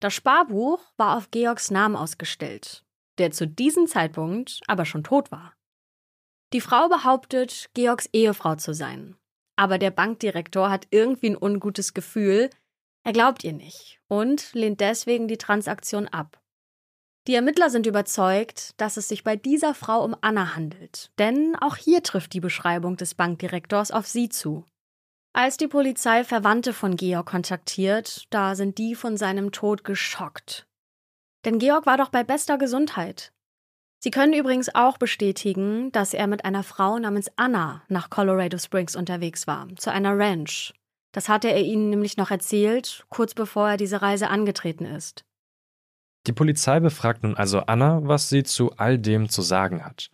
Das 0.00 0.14
Sparbuch 0.14 0.80
war 0.96 1.16
auf 1.16 1.30
Georgs 1.30 1.70
Namen 1.70 1.96
ausgestellt, 1.96 2.84
der 3.18 3.32
zu 3.32 3.46
diesem 3.46 3.86
Zeitpunkt 3.86 4.60
aber 4.66 4.86
schon 4.86 5.04
tot 5.04 5.30
war. 5.30 5.54
Die 6.54 6.62
Frau 6.62 6.88
behauptet, 6.88 7.68
Georgs 7.74 8.08
Ehefrau 8.12 8.54
zu 8.54 8.72
sein. 8.74 9.16
Aber 9.56 9.78
der 9.78 9.90
Bankdirektor 9.90 10.70
hat 10.70 10.86
irgendwie 10.90 11.30
ein 11.30 11.36
ungutes 11.36 11.94
Gefühl. 11.94 12.48
Er 13.04 13.12
glaubt 13.12 13.44
ihr 13.44 13.52
nicht 13.52 14.00
und 14.08 14.52
lehnt 14.54 14.80
deswegen 14.80 15.28
die 15.28 15.36
Transaktion 15.36 16.08
ab. 16.08 16.40
Die 17.26 17.34
Ermittler 17.34 17.70
sind 17.70 17.86
überzeugt, 17.86 18.78
dass 18.78 18.98
es 18.98 19.08
sich 19.08 19.24
bei 19.24 19.34
dieser 19.34 19.74
Frau 19.74 20.04
um 20.04 20.14
Anna 20.20 20.56
handelt, 20.56 21.10
denn 21.18 21.56
auch 21.58 21.76
hier 21.76 22.02
trifft 22.02 22.34
die 22.34 22.40
Beschreibung 22.40 22.96
des 22.98 23.14
Bankdirektors 23.14 23.92
auf 23.92 24.06
sie 24.06 24.28
zu. 24.28 24.66
Als 25.32 25.56
die 25.56 25.66
Polizei 25.66 26.22
Verwandte 26.22 26.74
von 26.74 26.96
Georg 26.96 27.26
kontaktiert, 27.26 28.26
da 28.28 28.54
sind 28.54 28.76
die 28.76 28.94
von 28.94 29.16
seinem 29.16 29.52
Tod 29.52 29.84
geschockt. 29.84 30.66
Denn 31.46 31.58
Georg 31.58 31.86
war 31.86 31.96
doch 31.96 32.10
bei 32.10 32.24
bester 32.24 32.58
Gesundheit. 32.58 33.32
Sie 34.00 34.10
können 34.10 34.34
übrigens 34.34 34.74
auch 34.74 34.98
bestätigen, 34.98 35.90
dass 35.92 36.12
er 36.12 36.26
mit 36.26 36.44
einer 36.44 36.62
Frau 36.62 36.98
namens 36.98 37.32
Anna 37.36 37.82
nach 37.88 38.10
Colorado 38.10 38.58
Springs 38.58 38.96
unterwegs 38.96 39.46
war, 39.46 39.66
zu 39.76 39.90
einer 39.90 40.16
Ranch. 40.18 40.74
Das 41.12 41.30
hatte 41.30 41.48
er 41.48 41.62
ihnen 41.62 41.88
nämlich 41.88 42.18
noch 42.18 42.30
erzählt, 42.30 43.06
kurz 43.08 43.32
bevor 43.32 43.70
er 43.70 43.76
diese 43.78 44.02
Reise 44.02 44.28
angetreten 44.28 44.84
ist. 44.84 45.24
Die 46.26 46.32
Polizei 46.32 46.80
befragt 46.80 47.22
nun 47.22 47.36
also 47.36 47.60
Anna, 47.60 48.00
was 48.02 48.28
sie 48.28 48.44
zu 48.44 48.72
all 48.76 48.98
dem 48.98 49.28
zu 49.28 49.42
sagen 49.42 49.84
hat. 49.84 50.10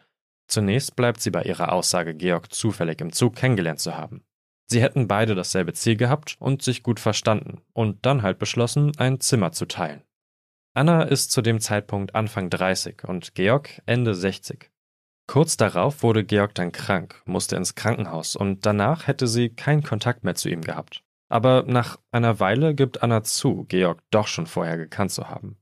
Zunächst 0.49 0.97
bleibt 0.97 1.21
sie 1.21 1.31
bei 1.31 1.43
ihrer 1.45 1.73
Aussage, 1.73 2.15
Georg 2.15 2.53
zufällig 2.53 3.01
im 3.01 3.13
Zug 3.13 3.37
kennengelernt 3.37 3.79
zu 3.79 3.97
haben. 3.97 4.25
Sie 4.67 4.83
hätten 4.83 5.09
beide 5.09 5.35
dasselbe 5.35 5.73
Ziel 5.73 5.97
gehabt 5.97 6.37
und 6.41 6.63
sich 6.63 6.83
gut 6.83 7.01
verstanden 7.01 7.61
und 7.73 8.05
dann 8.07 8.23
halt 8.23 8.39
beschlossen, 8.39 8.93
ein 8.99 9.21
Zimmer 9.21 9.53
zu 9.53 9.67
teilen. 9.67 10.03
Anna 10.75 11.03
ist 11.03 11.33
zu 11.33 11.43
dem 11.43 11.61
Zeitpunkt 11.61 12.15
Anfang 12.15 12.51
30 12.51 13.05
und 13.05 13.35
Georg 13.35 13.81
Ende 13.87 14.15
60. 14.15 14.71
Kurz 15.27 15.57
darauf 15.57 16.03
wurde 16.03 16.25
Georg 16.25 16.55
dann 16.57 16.73
krank, 16.73 17.23
musste 17.25 17.55
ins 17.55 17.77
Krankenhaus 17.77 18.35
und 18.35 18.67
danach 18.67 19.07
hätte 19.07 19.29
sie 19.29 19.51
keinen 19.51 19.83
Kontakt 19.83 20.25
mehr 20.25 20.35
zu 20.35 20.49
ihm 20.49 20.63
gehabt. 20.63 21.05
Aber 21.29 21.65
nach 21.67 21.99
einer 22.11 22.41
Weile 22.41 22.75
gibt 22.75 23.05
Anna 23.05 23.23
zu, 23.23 23.65
Georg 23.69 24.03
doch 24.11 24.27
schon 24.27 24.47
vorher 24.47 24.77
gekannt 24.77 25.13
zu 25.13 25.29
haben. 25.29 25.60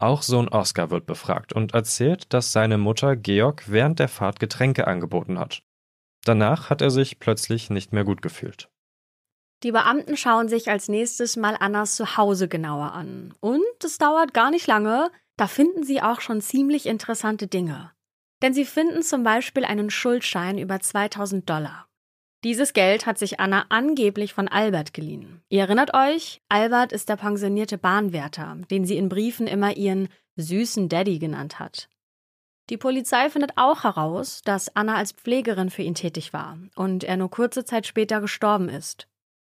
Auch 0.00 0.22
Sohn 0.22 0.48
Oskar 0.48 0.90
wird 0.90 1.04
befragt 1.04 1.52
und 1.52 1.74
erzählt, 1.74 2.32
dass 2.32 2.52
seine 2.52 2.78
Mutter 2.78 3.16
Georg 3.16 3.64
während 3.70 3.98
der 3.98 4.08
Fahrt 4.08 4.40
Getränke 4.40 4.86
angeboten 4.86 5.38
hat. 5.38 5.62
Danach 6.24 6.70
hat 6.70 6.80
er 6.80 6.90
sich 6.90 7.18
plötzlich 7.18 7.68
nicht 7.68 7.92
mehr 7.92 8.04
gut 8.04 8.22
gefühlt. 8.22 8.70
Die 9.62 9.72
Beamten 9.72 10.16
schauen 10.16 10.48
sich 10.48 10.70
als 10.70 10.88
nächstes 10.88 11.36
mal 11.36 11.54
Annas 11.54 11.96
Zuhause 11.96 12.48
genauer 12.48 12.92
an. 12.92 13.34
Und 13.40 13.60
es 13.84 13.98
dauert 13.98 14.32
gar 14.32 14.50
nicht 14.50 14.66
lange, 14.66 15.10
da 15.36 15.46
finden 15.46 15.82
sie 15.82 16.00
auch 16.00 16.22
schon 16.22 16.40
ziemlich 16.40 16.86
interessante 16.86 17.46
Dinge. 17.46 17.92
Denn 18.40 18.54
sie 18.54 18.64
finden 18.64 19.02
zum 19.02 19.22
Beispiel 19.22 19.66
einen 19.66 19.90
Schuldschein 19.90 20.56
über 20.56 20.80
2000 20.80 21.48
Dollar. 21.48 21.89
Dieses 22.42 22.72
Geld 22.72 23.04
hat 23.04 23.18
sich 23.18 23.38
Anna 23.38 23.66
angeblich 23.68 24.32
von 24.32 24.48
Albert 24.48 24.94
geliehen. 24.94 25.42
Ihr 25.50 25.60
erinnert 25.60 25.92
euch, 25.94 26.40
Albert 26.48 26.92
ist 26.92 27.08
der 27.08 27.16
pensionierte 27.16 27.76
Bahnwärter, 27.76 28.56
den 28.70 28.86
sie 28.86 28.96
in 28.96 29.10
Briefen 29.10 29.46
immer 29.46 29.76
ihren 29.76 30.08
süßen 30.36 30.88
Daddy 30.88 31.18
genannt 31.18 31.58
hat. 31.58 31.88
Die 32.70 32.76
Polizei 32.76 33.28
findet 33.30 33.52
auch 33.56 33.84
heraus, 33.84 34.42
dass 34.42 34.74
Anna 34.76 34.94
als 34.94 35.12
Pflegerin 35.12 35.70
für 35.70 35.82
ihn 35.82 35.94
tätig 35.94 36.32
war 36.32 36.58
und 36.76 37.04
er 37.04 37.16
nur 37.16 37.30
kurze 37.30 37.64
Zeit 37.64 37.86
später 37.86 38.20
gestorben 38.20 38.68
ist. 38.68 39.08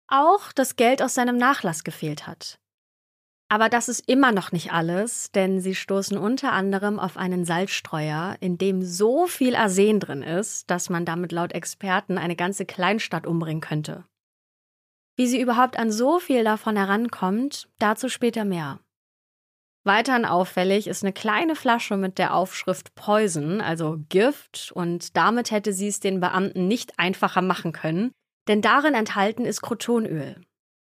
Auch 0.09 0.53
das 0.53 0.77
Geld 0.77 1.03
aus 1.03 1.15
seinem 1.15 1.37
Nachlass 1.37 1.85
gefehlt 1.85 2.27
hat. 2.27 2.60
Aber 3.53 3.69
das 3.69 3.89
ist 3.89 4.09
immer 4.09 4.31
noch 4.31 4.53
nicht 4.53 4.73
alles, 4.73 5.33
denn 5.33 5.61
sie 5.61 5.75
stoßen 5.75 6.17
unter 6.17 6.53
anderem 6.53 7.01
auf 7.01 7.17
einen 7.17 7.45
Salzstreuer, 7.45 8.37
in 8.39 8.59
dem 8.59 8.81
so 8.83 9.27
viel 9.27 9.57
Arsen 9.57 9.99
drin 9.99 10.23
ist, 10.23 10.71
dass 10.71 10.89
man 10.89 11.05
damit 11.05 11.33
laut 11.33 11.51
Experten 11.51 12.17
eine 12.17 12.37
ganze 12.37 12.65
Kleinstadt 12.65 13.27
umbringen 13.27 13.61
könnte. 13.61 14.05
Wie 15.17 15.27
sie 15.27 15.41
überhaupt 15.41 15.77
an 15.81 15.91
so 15.91 16.21
viel 16.21 16.45
davon 16.45 16.77
herankommt, 16.77 17.69
dazu 17.81 18.09
später 18.09 18.45
mehr. 18.45 18.79
Weiterhin 19.85 20.27
auffällig 20.27 20.87
ist 20.87 21.03
eine 21.03 21.13
kleine 21.13 21.57
Flasche 21.57 21.97
mit 21.97 22.19
der 22.19 22.35
Aufschrift 22.35 22.95
Poison, 22.95 23.61
also 23.61 23.99
Gift, 24.09 24.71
und 24.77 25.17
damit 25.17 25.51
hätte 25.51 25.73
sie 25.73 25.89
es 25.89 25.99
den 25.99 26.21
Beamten 26.21 26.69
nicht 26.69 27.01
einfacher 27.01 27.43
machen 27.43 27.73
können, 27.73 28.13
denn 28.47 28.63
darin 28.63 28.95
enthalten 28.95 29.45
ist 29.45 29.61
Crotonöl, 29.61 30.41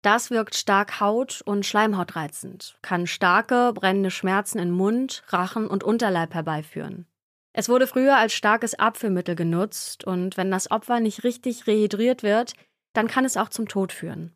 das 0.06 0.30
wirkt 0.30 0.56
stark 0.56 1.00
haut- 1.00 1.42
und 1.46 1.66
schleimhautreizend, 1.66 2.78
kann 2.82 3.08
starke, 3.08 3.72
brennende 3.74 4.12
Schmerzen 4.12 4.60
in 4.60 4.72
Mund, 4.72 5.24
Rachen 5.30 5.68
und 5.68 5.84
Unterleib 5.84 6.34
herbeiführen. 6.34 7.08
Es 7.54 7.70
wurde 7.70 7.88
früher 7.88 8.18
als 8.18 8.34
starkes 8.34 8.78
Abführmittel 8.78 9.36
genutzt 9.36 10.04
und 10.04 10.38
wenn 10.38 10.52
das 10.52 10.70
Opfer 10.70 11.00
nicht 11.00 11.24
richtig 11.24 11.68
rehydriert 11.68 12.22
wird, 12.22 12.54
dann 12.94 13.08
kann 13.08 13.26
es 13.26 13.38
auch 13.38 13.50
zum 13.50 13.68
Tod 13.68 13.94
führen. 13.94 14.36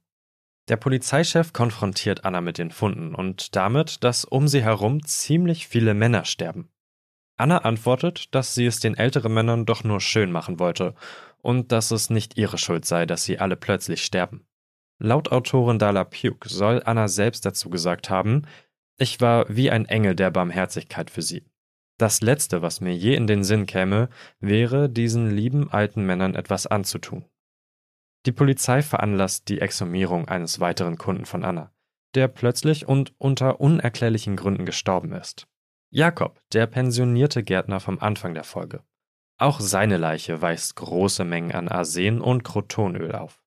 Der 0.69 0.77
Polizeichef 0.77 1.53
konfrontiert 1.53 2.25
Anna 2.25 2.41
mit 2.41 2.57
den 2.57 2.71
Funden 2.71 3.13
und 3.13 3.55
damit, 3.55 4.03
dass 4.03 4.23
um 4.23 4.47
sie 4.47 4.63
herum 4.63 5.03
ziemlich 5.03 5.67
viele 5.67 5.93
Männer 5.93 6.25
sterben. 6.25 6.69
Anna 7.37 7.59
antwortet, 7.59 8.33
dass 8.35 8.55
sie 8.55 8.65
es 8.65 8.79
den 8.79 8.97
älteren 8.97 9.33
Männern 9.33 9.65
doch 9.65 9.83
nur 9.83 10.01
schön 10.01 10.31
machen 10.31 10.59
wollte 10.59 10.93
und 11.41 11.71
dass 11.71 11.91
es 11.91 12.09
nicht 12.09 12.37
ihre 12.37 12.57
Schuld 12.57 12.85
sei, 12.85 13.05
dass 13.05 13.23
sie 13.23 13.39
alle 13.39 13.55
plötzlich 13.55 14.03
sterben. 14.03 14.45
Laut 14.99 15.31
Autorin 15.31 15.79
Dala 15.79 16.03
Puke 16.03 16.49
soll 16.49 16.81
Anna 16.85 17.07
selbst 17.07 17.45
dazu 17.45 17.69
gesagt 17.69 18.09
haben, 18.09 18.43
ich 18.97 19.21
war 19.21 19.45
wie 19.47 19.71
ein 19.71 19.85
Engel 19.85 20.13
der 20.13 20.29
Barmherzigkeit 20.29 21.09
für 21.09 21.21
sie. 21.21 21.45
Das 21.97 22.21
Letzte, 22.21 22.61
was 22.61 22.81
mir 22.81 22.93
je 22.93 23.15
in 23.15 23.25
den 23.25 23.45
Sinn 23.45 23.65
käme, 23.65 24.09
wäre, 24.39 24.89
diesen 24.89 25.31
lieben 25.31 25.71
alten 25.71 26.05
Männern 26.05 26.35
etwas 26.35 26.67
anzutun. 26.67 27.25
Die 28.25 28.33
Polizei 28.33 28.81
veranlasst 28.81 29.47
die 29.47 29.61
Exhumierung 29.61 30.27
eines 30.27 30.59
weiteren 30.59 30.97
Kunden 30.97 31.25
von 31.25 31.45
Anna, 31.45 31.71
der 32.15 32.27
plötzlich 32.27 32.87
und 32.87 33.13
unter 33.17 33.61
unerklärlichen 33.61 34.35
Gründen 34.35 34.65
gestorben 34.65 35.13
ist. 35.13 35.47
Jakob, 35.91 36.41
der 36.51 36.67
pensionierte 36.67 37.41
Gärtner 37.41 37.79
vom 37.79 37.99
Anfang 37.99 38.33
der 38.33 38.43
Folge. 38.43 38.83
Auch 39.37 39.61
seine 39.61 39.95
Leiche 39.95 40.41
weist 40.41 40.75
große 40.75 41.23
Mengen 41.23 41.53
an 41.53 41.69
Arsen 41.69 42.19
und 42.19 42.43
Crotonöl 42.43 43.13
auf. 43.15 43.41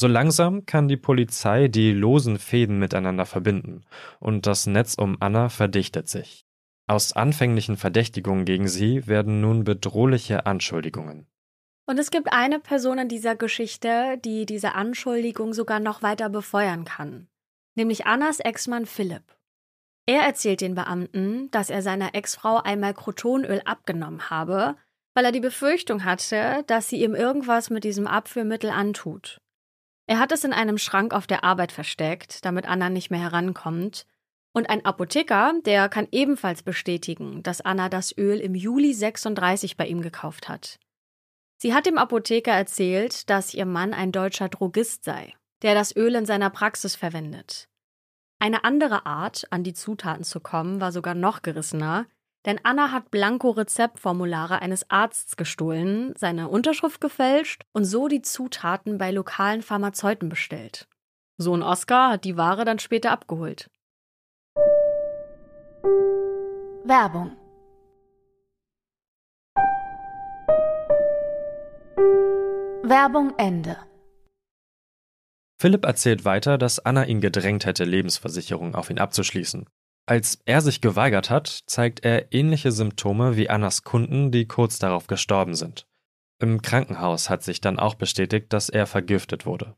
So 0.00 0.06
langsam 0.06 0.64
kann 0.64 0.86
die 0.86 0.96
Polizei 0.96 1.66
die 1.66 1.90
losen 1.90 2.38
Fäden 2.38 2.78
miteinander 2.78 3.26
verbinden 3.26 3.80
und 4.20 4.46
das 4.46 4.68
Netz 4.68 4.94
um 4.94 5.16
Anna 5.18 5.48
verdichtet 5.48 6.08
sich. 6.08 6.46
Aus 6.86 7.14
anfänglichen 7.14 7.76
Verdächtigungen 7.76 8.44
gegen 8.44 8.68
sie 8.68 9.08
werden 9.08 9.40
nun 9.40 9.64
bedrohliche 9.64 10.46
Anschuldigungen. 10.46 11.26
Und 11.84 11.98
es 11.98 12.12
gibt 12.12 12.32
eine 12.32 12.60
Person 12.60 13.00
in 13.00 13.08
dieser 13.08 13.34
Geschichte, 13.34 14.20
die 14.24 14.46
diese 14.46 14.76
Anschuldigung 14.76 15.52
sogar 15.52 15.80
noch 15.80 16.00
weiter 16.00 16.28
befeuern 16.28 16.84
kann, 16.84 17.26
nämlich 17.74 18.06
Annas 18.06 18.38
Ex-Mann 18.38 18.86
Philipp. 18.86 19.34
Er 20.06 20.22
erzählt 20.22 20.60
den 20.60 20.76
Beamten, 20.76 21.50
dass 21.50 21.70
er 21.70 21.82
seiner 21.82 22.14
Ex-Frau 22.14 22.62
einmal 22.62 22.94
Crotonöl 22.94 23.62
abgenommen 23.64 24.30
habe, 24.30 24.76
weil 25.14 25.24
er 25.24 25.32
die 25.32 25.40
Befürchtung 25.40 26.04
hatte, 26.04 26.62
dass 26.68 26.88
sie 26.88 27.02
ihm 27.02 27.16
irgendwas 27.16 27.68
mit 27.68 27.82
diesem 27.82 28.06
Abführmittel 28.06 28.70
antut. 28.70 29.40
Er 30.08 30.18
hat 30.18 30.32
es 30.32 30.42
in 30.42 30.54
einem 30.54 30.78
Schrank 30.78 31.12
auf 31.12 31.26
der 31.26 31.44
Arbeit 31.44 31.70
versteckt, 31.70 32.42
damit 32.46 32.66
Anna 32.66 32.88
nicht 32.88 33.10
mehr 33.10 33.20
herankommt. 33.20 34.06
Und 34.54 34.70
ein 34.70 34.84
Apotheker, 34.86 35.52
der 35.66 35.90
kann 35.90 36.08
ebenfalls 36.10 36.62
bestätigen, 36.62 37.42
dass 37.42 37.60
Anna 37.60 37.90
das 37.90 38.16
Öl 38.16 38.40
im 38.40 38.54
Juli 38.54 38.94
36 38.94 39.76
bei 39.76 39.86
ihm 39.86 40.00
gekauft 40.00 40.48
hat. 40.48 40.78
Sie 41.58 41.74
hat 41.74 41.84
dem 41.84 41.98
Apotheker 41.98 42.52
erzählt, 42.52 43.28
dass 43.28 43.52
ihr 43.52 43.66
Mann 43.66 43.92
ein 43.92 44.10
deutscher 44.10 44.48
Drogist 44.48 45.04
sei, 45.04 45.34
der 45.60 45.74
das 45.74 45.94
Öl 45.94 46.14
in 46.14 46.24
seiner 46.24 46.48
Praxis 46.48 46.96
verwendet. 46.96 47.68
Eine 48.38 48.64
andere 48.64 49.04
Art, 49.04 49.46
an 49.50 49.62
die 49.62 49.74
Zutaten 49.74 50.24
zu 50.24 50.40
kommen, 50.40 50.80
war 50.80 50.90
sogar 50.90 51.14
noch 51.14 51.42
gerissener, 51.42 52.06
denn 52.48 52.60
Anna 52.62 52.92
hat 52.92 53.10
Blanko-Rezeptformulare 53.10 54.62
eines 54.62 54.90
Arztes 54.90 55.36
gestohlen, 55.36 56.14
seine 56.16 56.48
Unterschrift 56.48 56.98
gefälscht 56.98 57.64
und 57.72 57.84
so 57.84 58.08
die 58.08 58.22
Zutaten 58.22 58.96
bei 58.96 59.10
lokalen 59.10 59.60
Pharmazeuten 59.60 60.30
bestellt. 60.30 60.88
Sohn 61.36 61.62
Oskar 61.62 62.12
hat 62.12 62.24
die 62.24 62.38
Ware 62.38 62.64
dann 62.64 62.78
später 62.78 63.10
abgeholt. 63.10 63.68
Werbung 66.84 67.36
Werbung 72.82 73.34
Ende. 73.36 73.76
Philipp 75.60 75.84
erzählt 75.84 76.24
weiter, 76.24 76.56
dass 76.56 76.78
Anna 76.78 77.04
ihn 77.04 77.20
gedrängt 77.20 77.66
hätte, 77.66 77.84
Lebensversicherungen 77.84 78.74
auf 78.74 78.88
ihn 78.88 78.98
abzuschließen. 78.98 79.66
Als 80.08 80.40
er 80.46 80.62
sich 80.62 80.80
geweigert 80.80 81.28
hat, 81.28 81.48
zeigt 81.66 82.02
er 82.02 82.32
ähnliche 82.32 82.72
Symptome 82.72 83.36
wie 83.36 83.50
Annas 83.50 83.84
Kunden, 83.84 84.30
die 84.30 84.48
kurz 84.48 84.78
darauf 84.78 85.06
gestorben 85.06 85.54
sind. 85.54 85.86
Im 86.40 86.62
Krankenhaus 86.62 87.28
hat 87.28 87.42
sich 87.42 87.60
dann 87.60 87.78
auch 87.78 87.94
bestätigt, 87.94 88.50
dass 88.54 88.70
er 88.70 88.86
vergiftet 88.86 89.44
wurde. 89.44 89.76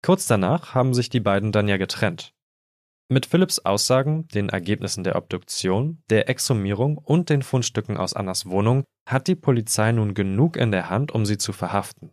Kurz 0.00 0.28
danach 0.28 0.72
haben 0.76 0.94
sich 0.94 1.10
die 1.10 1.18
beiden 1.18 1.50
dann 1.50 1.66
ja 1.66 1.78
getrennt. 1.78 2.32
Mit 3.08 3.26
Philipps 3.26 3.58
Aussagen, 3.58 4.28
den 4.28 4.50
Ergebnissen 4.50 5.02
der 5.02 5.16
Obduktion, 5.16 6.00
der 6.10 6.28
Exhumierung 6.28 6.96
und 6.96 7.28
den 7.28 7.42
Fundstücken 7.42 7.96
aus 7.96 8.14
Annas 8.14 8.46
Wohnung 8.46 8.84
hat 9.08 9.26
die 9.26 9.34
Polizei 9.34 9.90
nun 9.90 10.14
genug 10.14 10.56
in 10.56 10.70
der 10.70 10.90
Hand, 10.90 11.10
um 11.10 11.26
sie 11.26 11.38
zu 11.38 11.52
verhaften. 11.52 12.12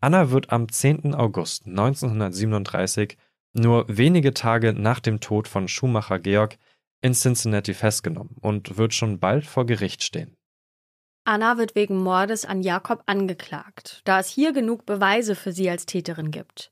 Anna 0.00 0.30
wird 0.30 0.52
am 0.52 0.70
10. 0.70 1.14
August 1.14 1.66
1937, 1.66 3.18
nur 3.52 3.84
wenige 3.88 4.32
Tage 4.32 4.72
nach 4.72 5.00
dem 5.00 5.20
Tod 5.20 5.48
von 5.48 5.68
Schuhmacher 5.68 6.18
Georg, 6.18 6.56
in 7.04 7.12
Cincinnati 7.12 7.74
festgenommen 7.74 8.34
und 8.40 8.78
wird 8.78 8.94
schon 8.94 9.20
bald 9.20 9.44
vor 9.44 9.66
Gericht 9.66 10.02
stehen. 10.02 10.34
Anna 11.24 11.58
wird 11.58 11.74
wegen 11.74 11.98
Mordes 11.98 12.46
an 12.46 12.62
Jakob 12.62 13.02
angeklagt, 13.04 14.00
da 14.04 14.20
es 14.20 14.28
hier 14.28 14.54
genug 14.54 14.86
Beweise 14.86 15.34
für 15.34 15.52
sie 15.52 15.68
als 15.68 15.84
Täterin 15.84 16.30
gibt. 16.30 16.70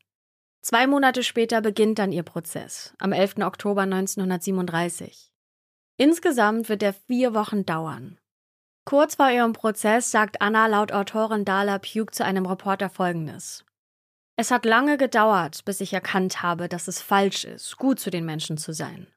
Zwei 0.62 0.86
Monate 0.86 1.22
später 1.22 1.60
beginnt 1.60 1.98
dann 1.98 2.12
ihr 2.12 2.22
Prozess, 2.22 2.94
am 2.98 3.12
11. 3.12 3.38
Oktober 3.42 3.82
1937. 3.82 5.30
Insgesamt 5.98 6.70
wird 6.70 6.82
er 6.82 6.94
vier 6.94 7.34
Wochen 7.34 7.66
dauern. 7.66 8.18
Kurz 8.86 9.16
vor 9.16 9.30
ihrem 9.30 9.52
Prozess 9.52 10.10
sagt 10.10 10.40
Anna 10.40 10.66
laut 10.66 10.92
Autorin 10.92 11.44
Dala 11.44 11.78
Puke 11.78 12.12
zu 12.12 12.24
einem 12.24 12.46
Reporter 12.46 12.88
Folgendes. 12.88 13.66
Es 14.36 14.50
hat 14.50 14.64
lange 14.64 14.96
gedauert, 14.96 15.66
bis 15.66 15.82
ich 15.82 15.92
erkannt 15.92 16.42
habe, 16.42 16.70
dass 16.70 16.88
es 16.88 17.02
falsch 17.02 17.44
ist, 17.44 17.76
gut 17.76 18.00
zu 18.00 18.10
den 18.10 18.24
Menschen 18.24 18.56
zu 18.56 18.72
sein. 18.72 19.08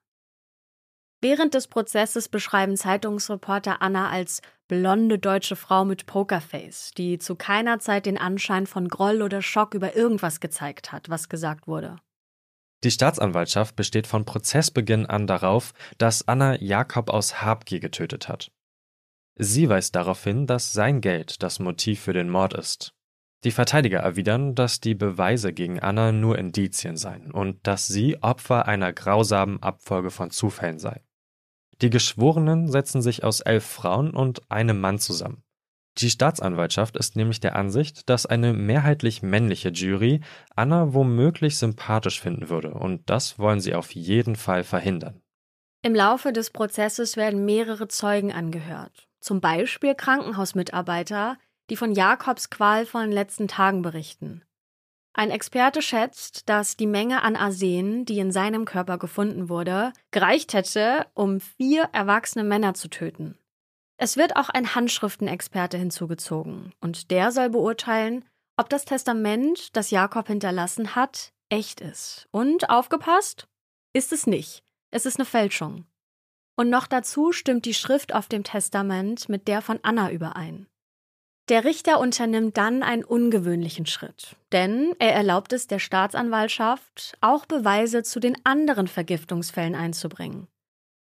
Während 1.28 1.56
des 1.56 1.66
Prozesses 1.68 2.30
beschreiben 2.30 2.78
Zeitungsreporter 2.78 3.82
Anna 3.82 4.12
als 4.12 4.44
blonde 4.68 5.18
deutsche 5.18 5.56
Frau 5.56 5.84
mit 5.84 6.06
Pokerface, 6.06 6.92
die 6.96 7.18
zu 7.18 7.36
keiner 7.36 7.80
Zeit 7.80 8.06
den 8.06 8.20
Anschein 8.20 8.68
von 8.68 8.90
Groll 8.90 9.24
oder 9.24 9.42
Schock 9.42 9.74
über 9.74 9.96
irgendwas 9.96 10.40
gezeigt 10.40 10.92
hat, 10.92 11.10
was 11.10 11.28
gesagt 11.28 11.66
wurde. 11.66 11.96
Die 12.84 12.92
Staatsanwaltschaft 12.92 13.76
besteht 13.76 14.06
von 14.06 14.26
Prozessbeginn 14.26 15.08
an 15.08 15.26
darauf, 15.26 15.74
dass 15.98 16.28
Anna 16.28 16.62
Jakob 16.62 17.10
aus 17.10 17.42
Habgier 17.42 17.80
getötet 17.80 18.28
hat. 18.28 18.52
Sie 19.34 19.68
weist 19.68 19.96
darauf 19.96 20.24
hin, 20.24 20.46
dass 20.46 20.74
sein 20.74 21.02
Geld 21.02 21.42
das 21.42 21.58
Motiv 21.58 22.02
für 22.02 22.14
den 22.14 22.30
Mord 22.30 22.54
ist. 22.54 22.94
Die 23.44 23.52
Verteidiger 23.52 24.02
erwidern, 24.02 24.54
dass 24.54 24.80
die 24.80 24.94
Beweise 24.94 25.54
gegen 25.54 25.80
Anna 25.80 26.12
nur 26.12 26.38
Indizien 26.38 26.98
seien 26.98 27.32
und 27.32 27.66
dass 27.66 27.88
sie 27.88 28.22
Opfer 28.22 28.68
einer 28.68 28.94
grausamen 28.94 29.64
Abfolge 29.64 30.12
von 30.12 30.30
Zufällen 30.30 30.78
sei. 30.78 31.02
Die 31.82 31.90
Geschworenen 31.90 32.70
setzen 32.70 33.02
sich 33.02 33.24
aus 33.24 33.42
elf 33.42 33.66
Frauen 33.66 34.12
und 34.12 34.50
einem 34.50 34.80
Mann 34.80 35.00
zusammen. 35.00 35.44
Die 35.98 36.10
Staatsanwaltschaft 36.10 36.98
ist 36.98 37.16
nämlich 37.16 37.40
der 37.40 37.56
Ansicht, 37.56 38.10
dass 38.10 38.26
eine 38.26 38.54
mehrheitlich 38.54 39.22
männliche 39.22 39.70
Jury 39.70 40.22
Anna 40.56 40.94
womöglich 40.94 41.58
sympathisch 41.58 42.20
finden 42.20 42.50
würde, 42.50 42.74
und 42.74 43.10
das 43.10 43.40
wollen 43.40 43.62
sie 43.62 43.76
auf 43.76 43.92
jeden 43.96 44.36
Fall 44.36 44.64
verhindern. 44.64 45.22
Im 45.84 45.96
Laufe 45.96 46.34
des 46.34 46.50
Prozesses 46.50 47.16
werden 47.16 47.46
mehrere 47.46 47.88
Zeugen 47.88 48.34
angehört, 48.34 49.08
zum 49.22 49.40
Beispiel 49.40 49.96
Krankenhausmitarbeiter, 49.96 51.38
die 51.70 51.78
von 51.78 51.94
Jakobs 51.94 52.50
qualvollen 52.50 53.12
letzten 53.12 53.48
Tagen 53.48 53.82
berichten. 53.82 54.44
Ein 55.18 55.32
Experte 55.32 55.82
schätzt, 55.82 56.50
dass 56.50 56.76
die 56.76 56.88
Menge 56.88 57.24
an 57.24 57.38
Arsen, 57.38 58.04
die 58.04 58.20
in 58.20 58.34
seinem 58.34 58.66
Körper 58.66 58.98
gefunden 58.98 59.48
wurde, 59.48 59.94
gereicht 60.12 60.54
hätte, 60.54 61.08
um 61.14 61.40
vier 61.40 61.84
erwachsene 61.94 62.44
Männer 62.44 62.74
zu 62.74 62.90
töten. 62.90 63.38
Es 63.98 64.18
wird 64.18 64.36
auch 64.36 64.50
ein 64.50 64.76
Handschriftenexperte 64.76 65.78
hinzugezogen, 65.78 66.74
und 66.82 67.12
der 67.12 67.32
soll 67.32 67.50
beurteilen, 67.50 68.26
ob 68.58 68.68
das 68.68 68.84
Testament, 68.84 69.74
das 69.78 69.90
Jakob 69.90 70.28
hinterlassen 70.28 70.96
hat, 70.96 71.32
echt 71.48 71.80
ist. 71.80 72.28
Und 72.32 72.70
aufgepasst, 72.70 73.48
ist 73.94 74.12
es 74.12 74.28
nicht. 74.28 74.64
Es 74.92 75.06
ist 75.06 75.18
eine 75.18 75.26
Fälschung. 75.26 75.86
Und 76.58 76.70
noch 76.70 76.88
dazu 76.88 77.32
stimmt 77.32 77.64
die 77.64 77.74
Schrift 77.74 78.14
auf 78.14 78.28
dem 78.28 78.44
Testament 78.44 79.30
mit 79.30 79.48
der 79.48 79.62
von 79.62 79.80
Anna 79.82 80.12
überein. 80.12 80.68
Der 81.48 81.64
Richter 81.64 82.00
unternimmt 82.00 82.58
dann 82.58 82.82
einen 82.82 83.04
ungewöhnlichen 83.04 83.86
Schritt, 83.86 84.36
denn 84.52 84.96
er 84.98 85.14
erlaubt 85.14 85.54
es 85.54 85.68
der 85.68 85.78
Staatsanwaltschaft, 85.78 87.16
auch 87.22 87.46
Beweise 87.46 88.02
zu 88.02 88.20
den 88.20 88.36
anderen 88.44 88.88
Vergiftungsfällen 88.88 89.76
einzubringen. 89.76 90.48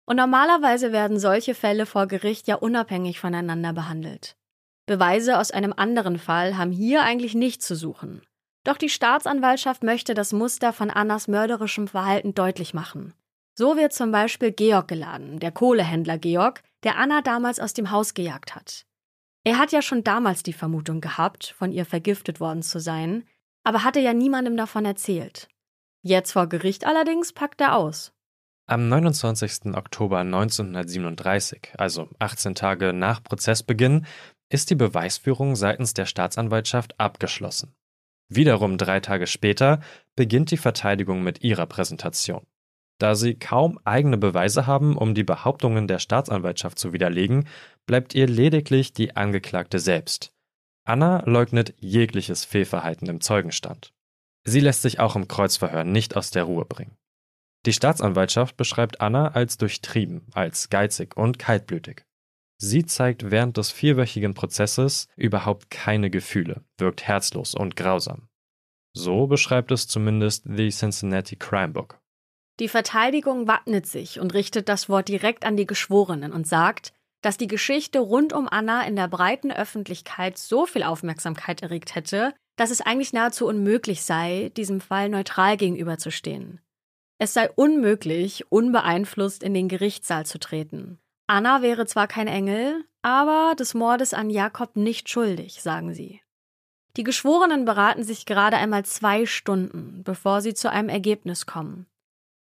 Und 0.04 0.16
normalerweise 0.16 0.92
werden 0.92 1.18
solche 1.18 1.54
Fälle 1.54 1.86
vor 1.86 2.06
Gericht 2.06 2.46
ja 2.46 2.56
unabhängig 2.56 3.20
voneinander 3.20 3.72
behandelt. 3.72 4.36
Beweise 4.84 5.38
aus 5.38 5.50
einem 5.50 5.72
anderen 5.74 6.18
Fall 6.18 6.58
haben 6.58 6.72
hier 6.72 7.02
eigentlich 7.02 7.34
nichts 7.34 7.66
zu 7.66 7.74
suchen. 7.74 8.20
Doch 8.64 8.76
die 8.76 8.90
Staatsanwaltschaft 8.90 9.82
möchte 9.82 10.12
das 10.12 10.34
Muster 10.34 10.74
von 10.74 10.90
Annas 10.90 11.26
mörderischem 11.26 11.88
Verhalten 11.88 12.34
deutlich 12.34 12.74
machen. 12.74 13.14
So 13.54 13.78
wird 13.78 13.94
zum 13.94 14.12
Beispiel 14.12 14.52
Georg 14.52 14.88
geladen, 14.88 15.38
der 15.38 15.52
Kohlehändler 15.52 16.18
Georg, 16.18 16.62
der 16.82 16.98
Anna 16.98 17.22
damals 17.22 17.60
aus 17.60 17.72
dem 17.72 17.90
Haus 17.90 18.12
gejagt 18.12 18.54
hat. 18.54 18.84
Er 19.44 19.58
hat 19.58 19.72
ja 19.72 19.82
schon 19.82 20.02
damals 20.02 20.42
die 20.42 20.54
Vermutung 20.54 21.02
gehabt, 21.02 21.54
von 21.56 21.70
ihr 21.70 21.84
vergiftet 21.84 22.40
worden 22.40 22.62
zu 22.62 22.80
sein, 22.80 23.24
aber 23.62 23.84
hatte 23.84 24.00
ja 24.00 24.14
niemandem 24.14 24.56
davon 24.56 24.86
erzählt. 24.86 25.48
Jetzt 26.02 26.32
vor 26.32 26.48
Gericht 26.48 26.86
allerdings 26.86 27.32
packt 27.32 27.60
er 27.60 27.76
aus. 27.76 28.12
Am 28.66 28.88
29. 28.88 29.74
Oktober 29.74 30.20
1937, 30.20 31.72
also 31.76 32.08
18 32.18 32.54
Tage 32.54 32.94
nach 32.94 33.22
Prozessbeginn, 33.22 34.06
ist 34.48 34.70
die 34.70 34.74
Beweisführung 34.74 35.56
seitens 35.56 35.92
der 35.92 36.06
Staatsanwaltschaft 36.06 36.98
abgeschlossen. 36.98 37.74
Wiederum 38.28 38.78
drei 38.78 39.00
Tage 39.00 39.26
später 39.26 39.80
beginnt 40.16 40.50
die 40.50 40.56
Verteidigung 40.56 41.22
mit 41.22 41.42
ihrer 41.44 41.66
Präsentation. 41.66 42.46
Da 42.98 43.14
sie 43.14 43.34
kaum 43.34 43.78
eigene 43.84 44.18
Beweise 44.18 44.66
haben, 44.66 44.96
um 44.96 45.14
die 45.14 45.24
Behauptungen 45.24 45.88
der 45.88 45.98
Staatsanwaltschaft 45.98 46.78
zu 46.78 46.92
widerlegen, 46.92 47.48
bleibt 47.86 48.14
ihr 48.14 48.26
lediglich 48.26 48.92
die 48.92 49.16
Angeklagte 49.16 49.78
selbst. 49.78 50.32
Anna 50.84 51.22
leugnet 51.26 51.74
jegliches 51.78 52.44
Fehlverhalten 52.44 53.08
im 53.08 53.20
Zeugenstand. 53.20 53.92
Sie 54.44 54.60
lässt 54.60 54.82
sich 54.82 55.00
auch 55.00 55.16
im 55.16 55.28
Kreuzverhör 55.28 55.84
nicht 55.84 56.16
aus 56.16 56.30
der 56.30 56.44
Ruhe 56.44 56.66
bringen. 56.66 56.96
Die 57.66 57.72
Staatsanwaltschaft 57.72 58.56
beschreibt 58.56 59.00
Anna 59.00 59.28
als 59.28 59.56
durchtrieben, 59.56 60.26
als 60.34 60.68
geizig 60.68 61.16
und 61.16 61.38
kaltblütig. 61.38 62.04
Sie 62.58 62.84
zeigt 62.84 63.30
während 63.30 63.56
des 63.56 63.70
vierwöchigen 63.70 64.34
Prozesses 64.34 65.08
überhaupt 65.16 65.70
keine 65.70 66.10
Gefühle, 66.10 66.62
wirkt 66.78 67.02
herzlos 67.02 67.54
und 67.54 67.74
grausam. 67.74 68.28
So 68.92 69.26
beschreibt 69.26 69.72
es 69.72 69.88
zumindest 69.88 70.44
The 70.46 70.68
Cincinnati 70.68 71.36
Crime 71.36 71.72
Book. 71.72 72.00
Die 72.60 72.68
Verteidigung 72.68 73.48
wappnet 73.48 73.86
sich 73.86 74.20
und 74.20 74.32
richtet 74.32 74.68
das 74.68 74.88
Wort 74.88 75.08
direkt 75.08 75.44
an 75.44 75.56
die 75.56 75.66
Geschworenen 75.66 76.32
und 76.32 76.46
sagt, 76.46 76.92
dass 77.20 77.36
die 77.36 77.48
Geschichte 77.48 77.98
rund 77.98 78.32
um 78.32 78.48
Anna 78.48 78.86
in 78.86 78.96
der 78.96 79.08
breiten 79.08 79.50
Öffentlichkeit 79.50 80.38
so 80.38 80.66
viel 80.66 80.82
Aufmerksamkeit 80.82 81.62
erregt 81.62 81.94
hätte, 81.94 82.34
dass 82.56 82.70
es 82.70 82.80
eigentlich 82.80 83.12
nahezu 83.12 83.46
unmöglich 83.46 84.02
sei, 84.02 84.52
diesem 84.56 84.80
Fall 84.80 85.08
neutral 85.08 85.56
gegenüberzustehen. 85.56 86.60
Es 87.18 87.34
sei 87.34 87.50
unmöglich, 87.50 88.50
unbeeinflusst 88.52 89.42
in 89.42 89.54
den 89.54 89.68
Gerichtssaal 89.68 90.26
zu 90.26 90.38
treten. 90.38 90.98
Anna 91.26 91.62
wäre 91.62 91.86
zwar 91.86 92.06
kein 92.06 92.28
Engel, 92.28 92.84
aber 93.02 93.54
des 93.58 93.74
Mordes 93.74 94.14
an 94.14 94.30
Jakob 94.30 94.76
nicht 94.76 95.08
schuldig, 95.08 95.62
sagen 95.62 95.94
sie. 95.94 96.20
Die 96.96 97.04
Geschworenen 97.04 97.64
beraten 97.64 98.04
sich 98.04 98.26
gerade 98.26 98.56
einmal 98.56 98.84
zwei 98.84 99.26
Stunden, 99.26 100.02
bevor 100.04 100.42
sie 100.42 100.54
zu 100.54 100.70
einem 100.70 100.88
Ergebnis 100.88 101.46
kommen. 101.46 101.86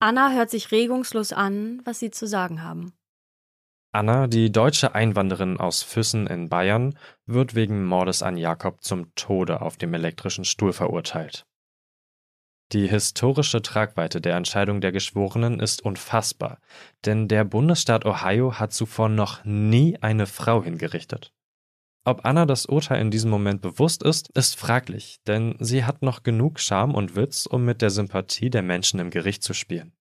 Anna 0.01 0.31
hört 0.31 0.49
sich 0.49 0.71
regungslos 0.71 1.33
an, 1.33 1.81
was 1.83 1.99
sie 1.99 2.09
zu 2.09 2.25
sagen 2.25 2.63
haben. 2.63 2.93
Anna, 3.91 4.27
die 4.27 4.51
deutsche 4.51 4.95
Einwanderin 4.95 5.59
aus 5.59 5.83
Füssen 5.83 6.25
in 6.27 6.47
Bayern, 6.47 6.97
wird 7.25 7.53
wegen 7.53 7.85
Mordes 7.85 8.23
an 8.23 8.37
Jakob 8.37 8.81
zum 8.81 9.13
Tode 9.15 9.61
auf 9.61 9.77
dem 9.77 9.93
elektrischen 9.93 10.45
Stuhl 10.45 10.71
verurteilt. 10.71 11.45
Die 12.71 12.87
historische 12.87 13.63
Tragweite 13.63 14.21
der 14.21 14.35
Entscheidung 14.35 14.79
der 14.79 14.91
Geschworenen 14.91 15.59
ist 15.59 15.81
unfassbar, 15.81 16.59
denn 17.05 17.27
der 17.27 17.43
Bundesstaat 17.43 18.05
Ohio 18.05 18.59
hat 18.59 18.71
zuvor 18.71 19.09
noch 19.09 19.43
nie 19.43 19.97
eine 20.01 20.27
Frau 20.27 20.63
hingerichtet. 20.63 21.33
Ob 22.05 22.25
Anna 22.25 22.45
das 22.45 22.65
Urteil 22.65 23.01
in 23.01 23.11
diesem 23.11 23.29
Moment 23.29 23.61
bewusst 23.61 24.03
ist, 24.03 24.29
ist 24.29 24.57
fraglich, 24.57 25.19
denn 25.27 25.55
sie 25.59 25.83
hat 25.83 26.01
noch 26.01 26.23
genug 26.23 26.59
Charme 26.59 26.95
und 26.95 27.15
Witz, 27.15 27.45
um 27.45 27.65
mit 27.65 27.81
der 27.81 27.89
Sympathie 27.89 28.49
der 28.49 28.63
Menschen 28.63 28.99
im 28.99 29.09
Gericht 29.09 29.43
zu 29.43 29.53
spielen. 29.53 29.93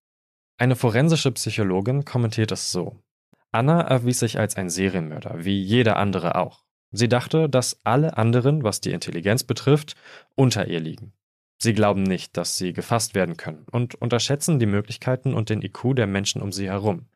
Eine 0.57 0.77
forensische 0.77 1.33
Psychologin 1.33 2.05
kommentiert 2.05 2.53
es 2.53 2.73
so. 2.73 3.03
Anna 3.51 3.81
erwies 3.81 4.21
sich 4.21 4.39
als 4.39 4.57
ein 4.57 4.71
Serienmörder, 4.71 5.45
wie 5.45 5.61
jeder 5.61 5.97
andere 5.97 6.37
auch. 6.37 6.65
Sie 6.91 7.09
dachte, 7.09 7.49
dass 7.49 7.81
alle 7.85 8.17
anderen, 8.17 8.63
was 8.63 8.81
die 8.81 8.93
Intelligenz 8.93 9.45
betrifft, 9.45 9.95
unter 10.35 10.67
ihr 10.67 10.81
liegen. 10.81 11.13
Sie 11.61 11.75
glauben 11.75 12.03
nicht, 12.03 12.37
dass 12.37 12.57
sie 12.57 12.73
gefasst 12.73 13.15
werden 13.15 13.37
können 13.37 13.67
und 13.71 13.97
unterschätzen 13.97 14.59
die 14.59 14.67
Möglichkeiten 14.67 15.35
und 15.35 15.51
den 15.51 15.61
IQ 15.61 15.97
der 15.97 16.07
Menschen 16.07 16.41
um 16.41 16.53
sie 16.53 16.69
herum, 16.69 17.09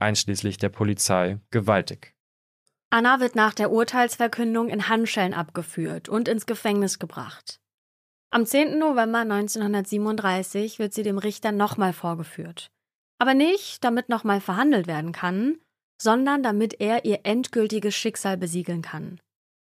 einschließlich 0.00 0.56
der 0.58 0.68
Polizei, 0.68 1.38
gewaltig. 1.50 2.13
Anna 2.94 3.18
wird 3.18 3.34
nach 3.34 3.54
der 3.54 3.72
Urteilsverkündung 3.72 4.68
in 4.68 4.88
Handschellen 4.88 5.34
abgeführt 5.34 6.08
und 6.08 6.28
ins 6.28 6.46
Gefängnis 6.46 7.00
gebracht. 7.00 7.58
Am 8.30 8.46
10. 8.46 8.78
November 8.78 9.18
1937 9.18 10.78
wird 10.78 10.94
sie 10.94 11.02
dem 11.02 11.18
Richter 11.18 11.50
nochmal 11.50 11.92
vorgeführt. 11.92 12.70
Aber 13.18 13.34
nicht, 13.34 13.82
damit 13.82 14.08
nochmal 14.08 14.40
verhandelt 14.40 14.86
werden 14.86 15.10
kann, 15.10 15.58
sondern 16.00 16.44
damit 16.44 16.80
er 16.80 17.04
ihr 17.04 17.22
endgültiges 17.24 17.96
Schicksal 17.96 18.36
besiegeln 18.36 18.82
kann. 18.82 19.20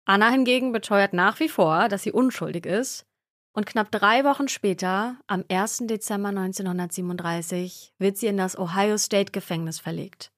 Anna 0.05 0.29
hingegen 0.29 0.73
beteuert 0.73 1.15
nach 1.15 1.41
wie 1.41 1.49
vor, 1.49 1.89
dass 1.89 2.03
sie 2.03 2.13
unschuldig 2.13 2.67
ist, 2.67 3.07
und 3.55 3.65
knapp 3.65 3.91
drei 3.91 4.25
Wochen 4.25 4.49
später, 4.49 5.17
am 5.27 5.43
1. 5.51 5.85
Dezember 5.85 6.29
1937, 6.29 7.95
wird 7.97 8.19
sie 8.19 8.27
in 8.27 8.37
das 8.37 8.59
Ohio 8.59 8.99
State 8.99 9.33
Gefängnis 9.33 9.81
verlegt. 9.81 10.33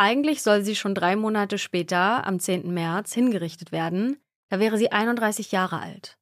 Eigentlich 0.00 0.40
soll 0.42 0.62
sie 0.62 0.76
schon 0.76 0.94
drei 0.94 1.14
Monate 1.14 1.58
später, 1.58 2.26
am 2.26 2.40
10. 2.40 2.72
März, 2.72 3.12
hingerichtet 3.12 3.70
werden. 3.70 4.18
Da 4.48 4.58
wäre 4.58 4.78
sie 4.78 4.90
31 4.90 5.52
Jahre 5.52 5.78
alt. 5.78 6.16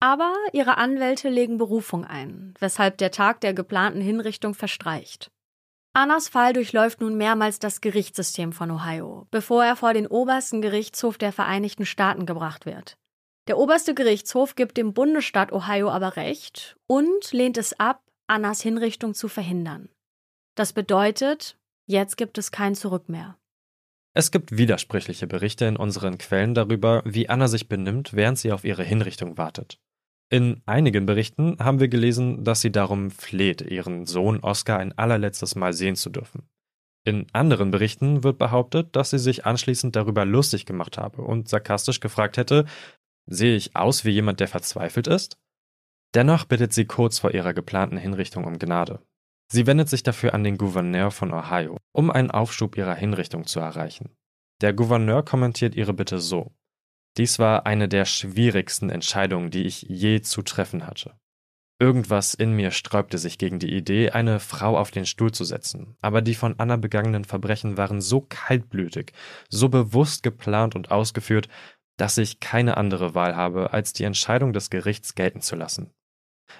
Aber 0.00 0.34
ihre 0.52 0.78
Anwälte 0.78 1.28
legen 1.28 1.56
Berufung 1.56 2.04
ein, 2.04 2.54
weshalb 2.58 2.98
der 2.98 3.12
Tag 3.12 3.40
der 3.40 3.54
geplanten 3.54 4.00
Hinrichtung 4.00 4.54
verstreicht. 4.54 5.30
Annas 5.92 6.28
Fall 6.28 6.54
durchläuft 6.54 7.00
nun 7.00 7.16
mehrmals 7.16 7.60
das 7.60 7.80
Gerichtssystem 7.80 8.52
von 8.52 8.72
Ohio, 8.72 9.28
bevor 9.30 9.64
er 9.64 9.76
vor 9.76 9.94
den 9.94 10.08
obersten 10.08 10.60
Gerichtshof 10.60 11.16
der 11.16 11.32
Vereinigten 11.32 11.86
Staaten 11.86 12.26
gebracht 12.26 12.66
wird. 12.66 12.96
Der 13.46 13.58
oberste 13.58 13.94
Gerichtshof 13.94 14.56
gibt 14.56 14.76
dem 14.76 14.92
Bundesstaat 14.92 15.52
Ohio 15.52 15.88
aber 15.88 16.16
Recht 16.16 16.76
und 16.88 17.30
lehnt 17.30 17.58
es 17.58 17.78
ab, 17.78 18.02
Annas 18.26 18.60
Hinrichtung 18.60 19.14
zu 19.14 19.28
verhindern. 19.28 19.88
Das 20.56 20.72
bedeutet, 20.72 21.59
Jetzt 21.90 22.16
gibt 22.16 22.38
es 22.38 22.52
kein 22.52 22.76
Zurück 22.76 23.08
mehr. 23.08 23.36
Es 24.14 24.30
gibt 24.30 24.56
widersprüchliche 24.56 25.26
Berichte 25.26 25.64
in 25.64 25.76
unseren 25.76 26.18
Quellen 26.18 26.54
darüber, 26.54 27.02
wie 27.04 27.28
Anna 27.28 27.48
sich 27.48 27.68
benimmt, 27.68 28.14
während 28.14 28.38
sie 28.38 28.52
auf 28.52 28.62
ihre 28.62 28.84
Hinrichtung 28.84 29.38
wartet. 29.38 29.80
In 30.30 30.62
einigen 30.66 31.04
Berichten 31.04 31.56
haben 31.58 31.80
wir 31.80 31.88
gelesen, 31.88 32.44
dass 32.44 32.60
sie 32.60 32.70
darum 32.70 33.10
fleht, 33.10 33.60
ihren 33.62 34.06
Sohn 34.06 34.38
Oscar 34.38 34.78
ein 34.78 34.96
allerletztes 34.96 35.56
Mal 35.56 35.72
sehen 35.72 35.96
zu 35.96 36.10
dürfen. 36.10 36.48
In 37.04 37.26
anderen 37.32 37.72
Berichten 37.72 38.22
wird 38.22 38.38
behauptet, 38.38 38.94
dass 38.94 39.10
sie 39.10 39.18
sich 39.18 39.44
anschließend 39.44 39.96
darüber 39.96 40.24
lustig 40.24 40.66
gemacht 40.66 40.96
habe 40.96 41.22
und 41.22 41.48
sarkastisch 41.48 41.98
gefragt 41.98 42.36
hätte, 42.36 42.66
sehe 43.26 43.56
ich 43.56 43.74
aus 43.74 44.04
wie 44.04 44.10
jemand, 44.10 44.38
der 44.38 44.46
verzweifelt 44.46 45.08
ist? 45.08 45.40
Dennoch 46.14 46.44
bittet 46.44 46.72
sie 46.72 46.84
kurz 46.84 47.18
vor 47.18 47.34
ihrer 47.34 47.52
geplanten 47.52 47.96
Hinrichtung 47.96 48.44
um 48.44 48.60
Gnade. 48.60 49.00
Sie 49.52 49.66
wendet 49.66 49.88
sich 49.88 50.04
dafür 50.04 50.32
an 50.32 50.44
den 50.44 50.58
Gouverneur 50.58 51.10
von 51.10 51.32
Ohio, 51.32 51.76
um 51.92 52.10
einen 52.10 52.30
Aufschub 52.30 52.76
ihrer 52.76 52.94
Hinrichtung 52.94 53.46
zu 53.46 53.58
erreichen. 53.58 54.14
Der 54.60 54.72
Gouverneur 54.72 55.24
kommentiert 55.24 55.74
ihre 55.74 55.92
Bitte 55.92 56.20
so. 56.20 56.52
Dies 57.16 57.40
war 57.40 57.66
eine 57.66 57.88
der 57.88 58.04
schwierigsten 58.04 58.90
Entscheidungen, 58.90 59.50
die 59.50 59.64
ich 59.64 59.82
je 59.82 60.20
zu 60.20 60.42
treffen 60.42 60.86
hatte. 60.86 61.18
Irgendwas 61.80 62.34
in 62.34 62.52
mir 62.52 62.70
sträubte 62.70 63.18
sich 63.18 63.38
gegen 63.38 63.58
die 63.58 63.74
Idee, 63.74 64.10
eine 64.10 64.38
Frau 64.38 64.78
auf 64.78 64.90
den 64.90 65.06
Stuhl 65.06 65.32
zu 65.32 65.44
setzen, 65.44 65.96
aber 66.00 66.20
die 66.20 66.34
von 66.34 66.54
Anna 66.58 66.76
begangenen 66.76 67.24
Verbrechen 67.24 67.76
waren 67.76 68.00
so 68.00 68.20
kaltblütig, 68.20 69.12
so 69.48 69.70
bewusst 69.70 70.22
geplant 70.22 70.76
und 70.76 70.90
ausgeführt, 70.90 71.48
dass 71.96 72.18
ich 72.18 72.38
keine 72.38 72.76
andere 72.76 73.14
Wahl 73.14 73.34
habe, 73.34 73.72
als 73.72 73.94
die 73.94 74.04
Entscheidung 74.04 74.52
des 74.52 74.70
Gerichts 74.70 75.14
gelten 75.14 75.40
zu 75.40 75.56
lassen. 75.56 75.90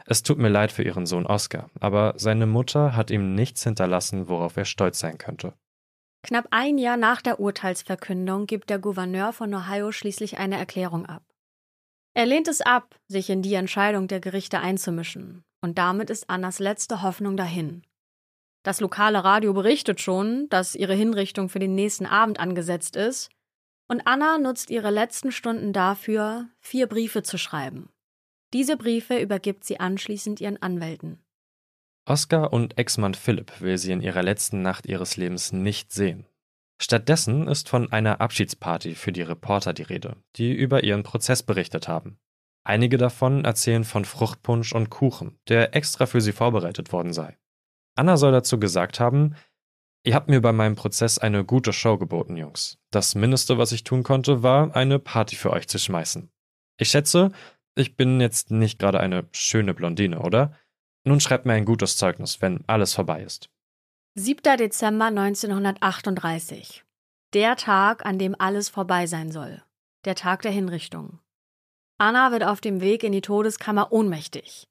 Es 0.07 0.22
tut 0.22 0.38
mir 0.38 0.48
leid 0.48 0.72
für 0.72 0.83
ihren 0.83 1.07
Sohn 1.07 1.26
Oscar, 1.26 1.70
aber 1.81 2.14
seine 2.16 2.46
Mutter 2.46 2.96
hat 2.96 3.11
ihm 3.11 3.35
nichts 3.35 3.64
hinterlassen, 3.64 4.29
worauf 4.29 4.57
er 4.57 4.64
stolz 4.64 4.98
sein 4.98 5.18
könnte. 5.18 5.55
Knapp 6.22 6.48
ein 6.50 6.76
Jahr 6.79 6.96
nach 6.96 7.22
der 7.22 7.40
Urteilsverkündung 7.40 8.46
gibt 8.46 8.68
der 8.70 8.79
Gouverneur 8.79 9.33
von 9.33 9.55
Ohio 9.55 9.90
schließlich 9.90 10.38
eine 10.38 10.59
Erklärung 10.59 11.07
ab. 11.07 11.22
Er 12.14 12.26
lehnt 12.26 12.48
es 12.48 12.61
ab, 12.61 12.96
sich 13.09 13.31
in 13.31 13.40
die 13.40 13.55
Entscheidung 13.55 14.09
der 14.09 14.20
Gerichte 14.20 14.61
einzumischen, 14.61 15.44
und 15.62 15.79
damit 15.79 16.11
ist 16.11 16.29
Annas 16.29 16.59
letzte 16.59 17.03
Hoffnung 17.03 17.37
dahin. 17.37 17.83
Das 18.62 18.81
lokale 18.81 19.24
Radio 19.24 19.55
berichtet 19.55 20.00
schon, 20.00 20.48
dass 20.50 20.74
ihre 20.74 20.94
Hinrichtung 20.94 21.48
für 21.48 21.61
den 21.61 21.74
nächsten 21.74 22.05
Abend 22.05 22.38
angesetzt 22.40 22.96
ist, 22.96 23.31
und 23.88 24.07
Anna 24.07 24.38
nutzt 24.38 24.70
ihre 24.70 24.90
letzten 24.90 25.33
Stunden 25.33 25.72
dafür, 25.72 26.48
vier 26.61 26.87
Briefe 26.87 27.22
zu 27.22 27.38
schreiben. 27.38 27.90
Diese 28.53 28.77
Briefe 28.77 29.19
übergibt 29.19 29.65
sie 29.65 29.79
anschließend 29.79 30.41
ihren 30.41 30.61
Anwälten. 30.61 31.23
Oscar 32.07 32.53
und 32.53 32.79
Ex-Mann 32.79 33.15
Philipp 33.15 33.61
will 33.61 33.79
sie 33.79 33.93
in 33.93 34.01
ihrer 34.01 34.23
letzten 34.23 34.63
Nacht 34.63 34.87
ihres 34.87 35.17
Lebens 35.17 35.53
nicht 35.53 35.93
sehen. 35.93 36.27
Stattdessen 36.83 37.47
ist 37.47 37.69
von 37.69 37.93
einer 37.93 38.21
Abschiedsparty 38.21 38.95
für 38.95 39.13
die 39.13 39.23
Reporter 39.23 39.73
die 39.73 39.83
Rede, 39.83 40.17
die 40.37 40.53
über 40.53 40.83
ihren 40.83 41.03
Prozess 41.03 41.43
berichtet 41.43 41.89
haben. 41.89 42.19
Einige 42.65 42.99
davon 42.99 43.45
erzählen 43.45 43.85
von 43.85 44.05
Fruchtpunsch 44.05 44.73
und 44.75 44.91
Kuchen, 44.91 45.39
der 45.49 45.75
extra 45.77 46.07
für 46.07 46.21
sie 46.21 46.33
vorbereitet 46.33 46.93
worden 46.93 47.13
sei. 47.13 47.39
Anna 47.97 48.17
soll 48.17 48.33
dazu 48.33 48.59
gesagt 48.59 48.99
haben, 48.99 49.37
Ihr 50.03 50.15
habt 50.15 50.31
mir 50.31 50.41
bei 50.41 50.53
meinem 50.53 50.77
Prozess 50.77 51.19
eine 51.19 51.45
gute 51.45 51.75
Show 51.75 51.99
geboten, 51.99 52.35
Jungs. 52.35 52.79
Das 52.91 53.15
Mindeste, 53.15 53.59
was 53.59 53.73
ich 53.73 53.85
tun 53.85 54.03
konnte, 54.03 54.43
war, 54.43 54.75
eine 54.75 54.99
Party 54.99 55.37
für 55.37 55.51
euch 55.51 55.69
zu 55.69 55.79
schmeißen. 55.79 56.31
Ich 56.79 56.89
schätze, 56.89 57.33
ich 57.75 57.97
bin 57.97 58.21
jetzt 58.21 58.51
nicht 58.51 58.79
gerade 58.79 59.01
eine 59.01 59.29
schöne 59.33 59.75
Blondine, 59.75 60.21
oder? 60.21 60.57
Nun 61.05 61.21
schreibt 61.21 61.47
mir 61.47 61.55
ein 61.55 61.65
gutes 61.65 61.97
Zeugnis, 61.97 62.43
wenn 62.43 62.63
alles 62.67 62.95
vorbei 62.95 63.23
ist. 63.23 63.49
7. 64.17 64.57
Dezember 64.59 65.07
1938. 65.07 66.85
Der 67.33 67.57
Tag, 67.57 68.05
an 68.05 68.19
dem 68.19 68.35
alles 68.39 68.69
vorbei 68.69 69.07
sein 69.07 69.31
soll. 69.31 69.63
Der 70.05 70.15
Tag 70.15 70.43
der 70.43 70.51
Hinrichtung. 70.51 71.21
Anna 71.99 72.33
wird 72.33 72.45
auf 72.45 72.61
dem 72.61 72.81
Weg 72.81 73.05
in 73.05 73.13
die 73.13 73.21
Todeskammer 73.21 73.93
ohnmächtig. 73.93 74.67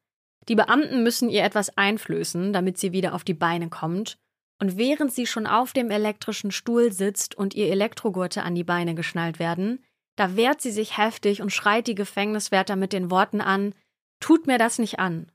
Die 0.48 0.56
Beamten 0.56 1.04
müssen 1.04 1.30
ihr 1.30 1.44
etwas 1.44 1.78
einflößen, 1.78 2.54
damit 2.54 2.78
sie 2.78 2.92
wieder 2.92 3.14
auf 3.14 3.24
die 3.24 3.34
Beine 3.34 3.70
kommt, 3.70 4.18
und 4.60 4.78
während 4.78 5.14
sie 5.14 5.26
schon 5.26 5.48
auf 5.48 5.72
dem 5.72 5.90
elektrischen 5.90 6.52
Stuhl 6.52 6.92
sitzt 6.92 7.36
und 7.36 7.54
ihr 7.56 7.72
Elektrogurte 7.72 8.44
an 8.44 8.56
die 8.56 8.64
Beine 8.64 8.94
geschnallt 8.94 9.40
werden, 9.40 9.84
da 10.19 10.36
wehrt 10.36 10.62
sie 10.62 10.71
sich 10.71 10.97
heftig 10.97 11.41
und 11.41 11.51
schreit 11.51 11.88
die 11.88 11.95
Gefängniswärter 11.95 12.75
mit 12.75 12.91
den 12.91 13.10
Worten 13.10 13.39
an 13.39 13.73
Tut 14.19 14.47
mir 14.47 14.58
das 14.58 14.77
nicht 14.77 14.99
an. 14.99 15.32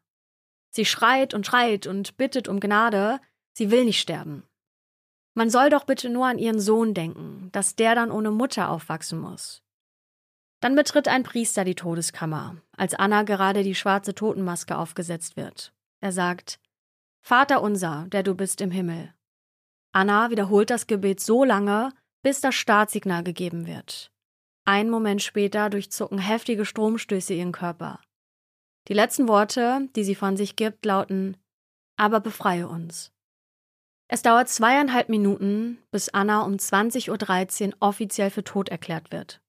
Sie 0.70 0.84
schreit 0.84 1.32
und 1.32 1.46
schreit 1.46 1.86
und 1.86 2.18
bittet 2.18 2.48
um 2.48 2.60
Gnade, 2.60 3.18
Sie 3.54 3.70
will 3.70 3.84
nicht 3.84 4.00
sterben. 4.00 4.42
Man 5.34 5.48
soll 5.48 5.70
doch 5.70 5.84
bitte 5.84 6.10
nur 6.10 6.26
an 6.26 6.38
ihren 6.38 6.60
Sohn 6.60 6.92
denken, 6.92 7.48
dass 7.52 7.76
der 7.76 7.94
dann 7.94 8.10
ohne 8.10 8.30
Mutter 8.30 8.68
aufwachsen 8.68 9.18
muss. 9.18 9.62
Dann 10.60 10.74
betritt 10.74 11.08
ein 11.08 11.22
Priester 11.22 11.64
die 11.64 11.74
Todeskammer, 11.74 12.56
als 12.76 12.94
Anna 12.94 13.22
gerade 13.22 13.62
die 13.62 13.74
schwarze 13.74 14.14
Totenmaske 14.14 14.76
aufgesetzt 14.76 15.36
wird. 15.36 15.72
Er 16.00 16.12
sagt, 16.12 16.58
Vater 17.22 17.62
unser, 17.62 18.06
der 18.08 18.22
du 18.22 18.34
bist 18.34 18.60
im 18.60 18.70
Himmel. 18.70 19.14
Anna 19.92 20.30
wiederholt 20.30 20.68
das 20.68 20.86
Gebet 20.86 21.20
so 21.20 21.42
lange, 21.44 21.92
bis 22.22 22.40
das 22.40 22.54
Startsignal 22.54 23.22
gegeben 23.22 23.66
wird. 23.66 24.10
Ein 24.66 24.88
Moment 24.88 25.22
später 25.22 25.68
durchzucken 25.68 26.18
heftige 26.18 26.64
Stromstöße 26.64 27.34
ihren 27.34 27.52
Körper. 27.52 28.00
Die 28.88 28.94
letzten 28.94 29.28
Worte, 29.28 29.88
die 29.94 30.04
sie 30.04 30.14
von 30.14 30.36
sich 30.36 30.56
gibt, 30.56 30.86
lauten 30.86 31.36
Aber 31.96 32.20
befreie 32.20 32.66
uns. 32.66 33.12
Es 34.08 34.22
dauert 34.22 34.48
zweieinhalb 34.48 35.08
Minuten, 35.08 35.78
bis 35.90 36.08
Anna 36.08 36.42
um 36.42 36.54
20.13 36.54 37.68
Uhr 37.68 37.74
offiziell 37.80 38.30
für 38.30 38.44
tot 38.44 38.68
erklärt 38.68 39.12
wird. 39.12 39.40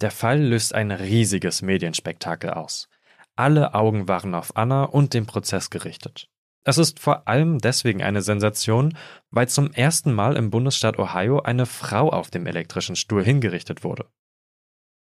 Der 0.00 0.10
Fall 0.10 0.40
löst 0.40 0.74
ein 0.74 0.90
riesiges 0.90 1.62
Medienspektakel 1.62 2.50
aus. 2.50 2.88
Alle 3.36 3.74
Augen 3.74 4.08
waren 4.08 4.34
auf 4.34 4.56
Anna 4.56 4.84
und 4.84 5.14
den 5.14 5.26
Prozess 5.26 5.70
gerichtet. 5.70 6.28
Es 6.64 6.78
ist 6.78 6.98
vor 6.98 7.28
allem 7.28 7.58
deswegen 7.58 8.02
eine 8.02 8.22
Sensation, 8.22 8.96
weil 9.30 9.48
zum 9.48 9.72
ersten 9.72 10.12
Mal 10.12 10.36
im 10.36 10.50
Bundesstaat 10.50 10.98
Ohio 10.98 11.40
eine 11.40 11.66
Frau 11.66 12.10
auf 12.10 12.30
dem 12.30 12.46
elektrischen 12.46 12.96
Stuhl 12.96 13.22
hingerichtet 13.22 13.84
wurde. 13.84 14.08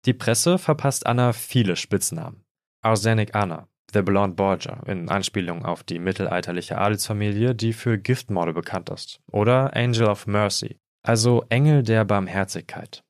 Die 0.06 0.14
Presse 0.14 0.58
verpasst 0.58 1.06
Anna 1.06 1.32
viele 1.32 1.76
Spitznamen. 1.76 2.44
Arsenic 2.82 3.36
Anna, 3.36 3.68
The 3.94 4.02
Blonde 4.02 4.36
Borgia 4.36 4.82
in 4.88 5.10
Anspielung 5.10 5.66
auf 5.66 5.84
die 5.84 6.00
mittelalterliche 6.00 6.78
Adelsfamilie, 6.78 7.54
die 7.54 7.74
für 7.74 8.00
Giftmorde 8.00 8.54
bekannt 8.54 8.90
ist, 8.90 9.20
oder 9.32 9.76
Angel 9.76 10.08
of 10.08 10.26
Mercy, 10.26 10.80
also 11.04 11.44
Engel 11.50 11.84
der 11.84 12.06
Barmherzigkeit. 12.06 13.04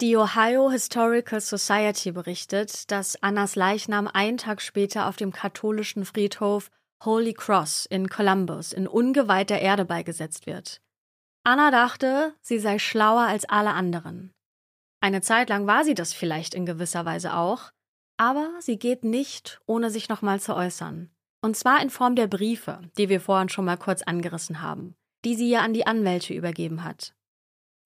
Die 0.00 0.16
Ohio 0.16 0.70
Historical 0.70 1.40
Society 1.40 2.12
berichtet, 2.12 2.90
dass 2.90 3.20
Annas 3.22 3.56
Leichnam 3.56 4.06
einen 4.06 4.38
Tag 4.38 4.60
später 4.60 5.08
auf 5.08 5.16
dem 5.16 5.32
katholischen 5.32 6.04
Friedhof 6.04 6.70
Holy 7.04 7.32
Cross 7.32 7.86
in 7.86 8.08
Columbus 8.08 8.72
in 8.72 8.86
ungeweihter 8.86 9.58
Erde 9.58 9.84
beigesetzt 9.84 10.46
wird. 10.46 10.80
Anna 11.44 11.70
dachte, 11.70 12.34
sie 12.40 12.58
sei 12.58 12.78
schlauer 12.78 13.22
als 13.22 13.44
alle 13.44 13.70
anderen. 13.70 14.33
Eine 15.04 15.20
Zeit 15.20 15.50
lang 15.50 15.66
war 15.66 15.84
sie 15.84 15.92
das 15.92 16.14
vielleicht 16.14 16.54
in 16.54 16.64
gewisser 16.64 17.04
Weise 17.04 17.36
auch, 17.36 17.72
aber 18.16 18.48
sie 18.60 18.78
geht 18.78 19.04
nicht, 19.04 19.60
ohne 19.66 19.90
sich 19.90 20.08
nochmal 20.08 20.40
zu 20.40 20.56
äußern. 20.56 21.10
Und 21.42 21.58
zwar 21.58 21.82
in 21.82 21.90
Form 21.90 22.16
der 22.16 22.26
Briefe, 22.26 22.80
die 22.96 23.10
wir 23.10 23.20
vorhin 23.20 23.50
schon 23.50 23.66
mal 23.66 23.76
kurz 23.76 24.00
angerissen 24.00 24.62
haben, 24.62 24.94
die 25.26 25.34
sie 25.34 25.50
ja 25.50 25.60
an 25.60 25.74
die 25.74 25.86
Anwälte 25.86 26.32
übergeben 26.32 26.84
hat. 26.84 27.14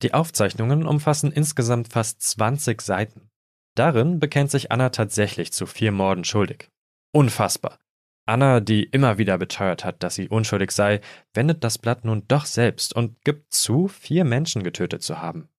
Die 0.01 0.13
Aufzeichnungen 0.13 0.87
umfassen 0.87 1.33
insgesamt 1.33 1.91
fast 1.91 2.21
20 2.21 2.79
Seiten. 2.81 3.29
Darin 3.75 4.21
bekennt 4.21 4.49
sich 4.49 4.71
Anna 4.71 4.87
tatsächlich 4.87 5.51
zu 5.51 5.65
vier 5.65 5.91
Morden 5.91 6.23
schuldig. 6.23 6.69
Unfassbar. 7.11 7.79
Anna, 8.27 8.61
die 8.61 8.83
immer 8.83 9.17
wieder 9.17 9.37
beteuert 9.37 9.83
hat, 9.83 10.03
dass 10.03 10.15
sie 10.15 10.29
unschuldig 10.29 10.71
sei, 10.71 11.01
wendet 11.33 11.65
das 11.65 11.79
Blatt 11.79 12.05
nun 12.05 12.23
doch 12.29 12.45
selbst 12.45 12.95
und 12.95 13.21
gibt 13.25 13.53
zu, 13.53 13.89
vier 13.89 14.23
Menschen 14.23 14.63
getötet 14.63 15.03
zu 15.03 15.21
haben. 15.21 15.49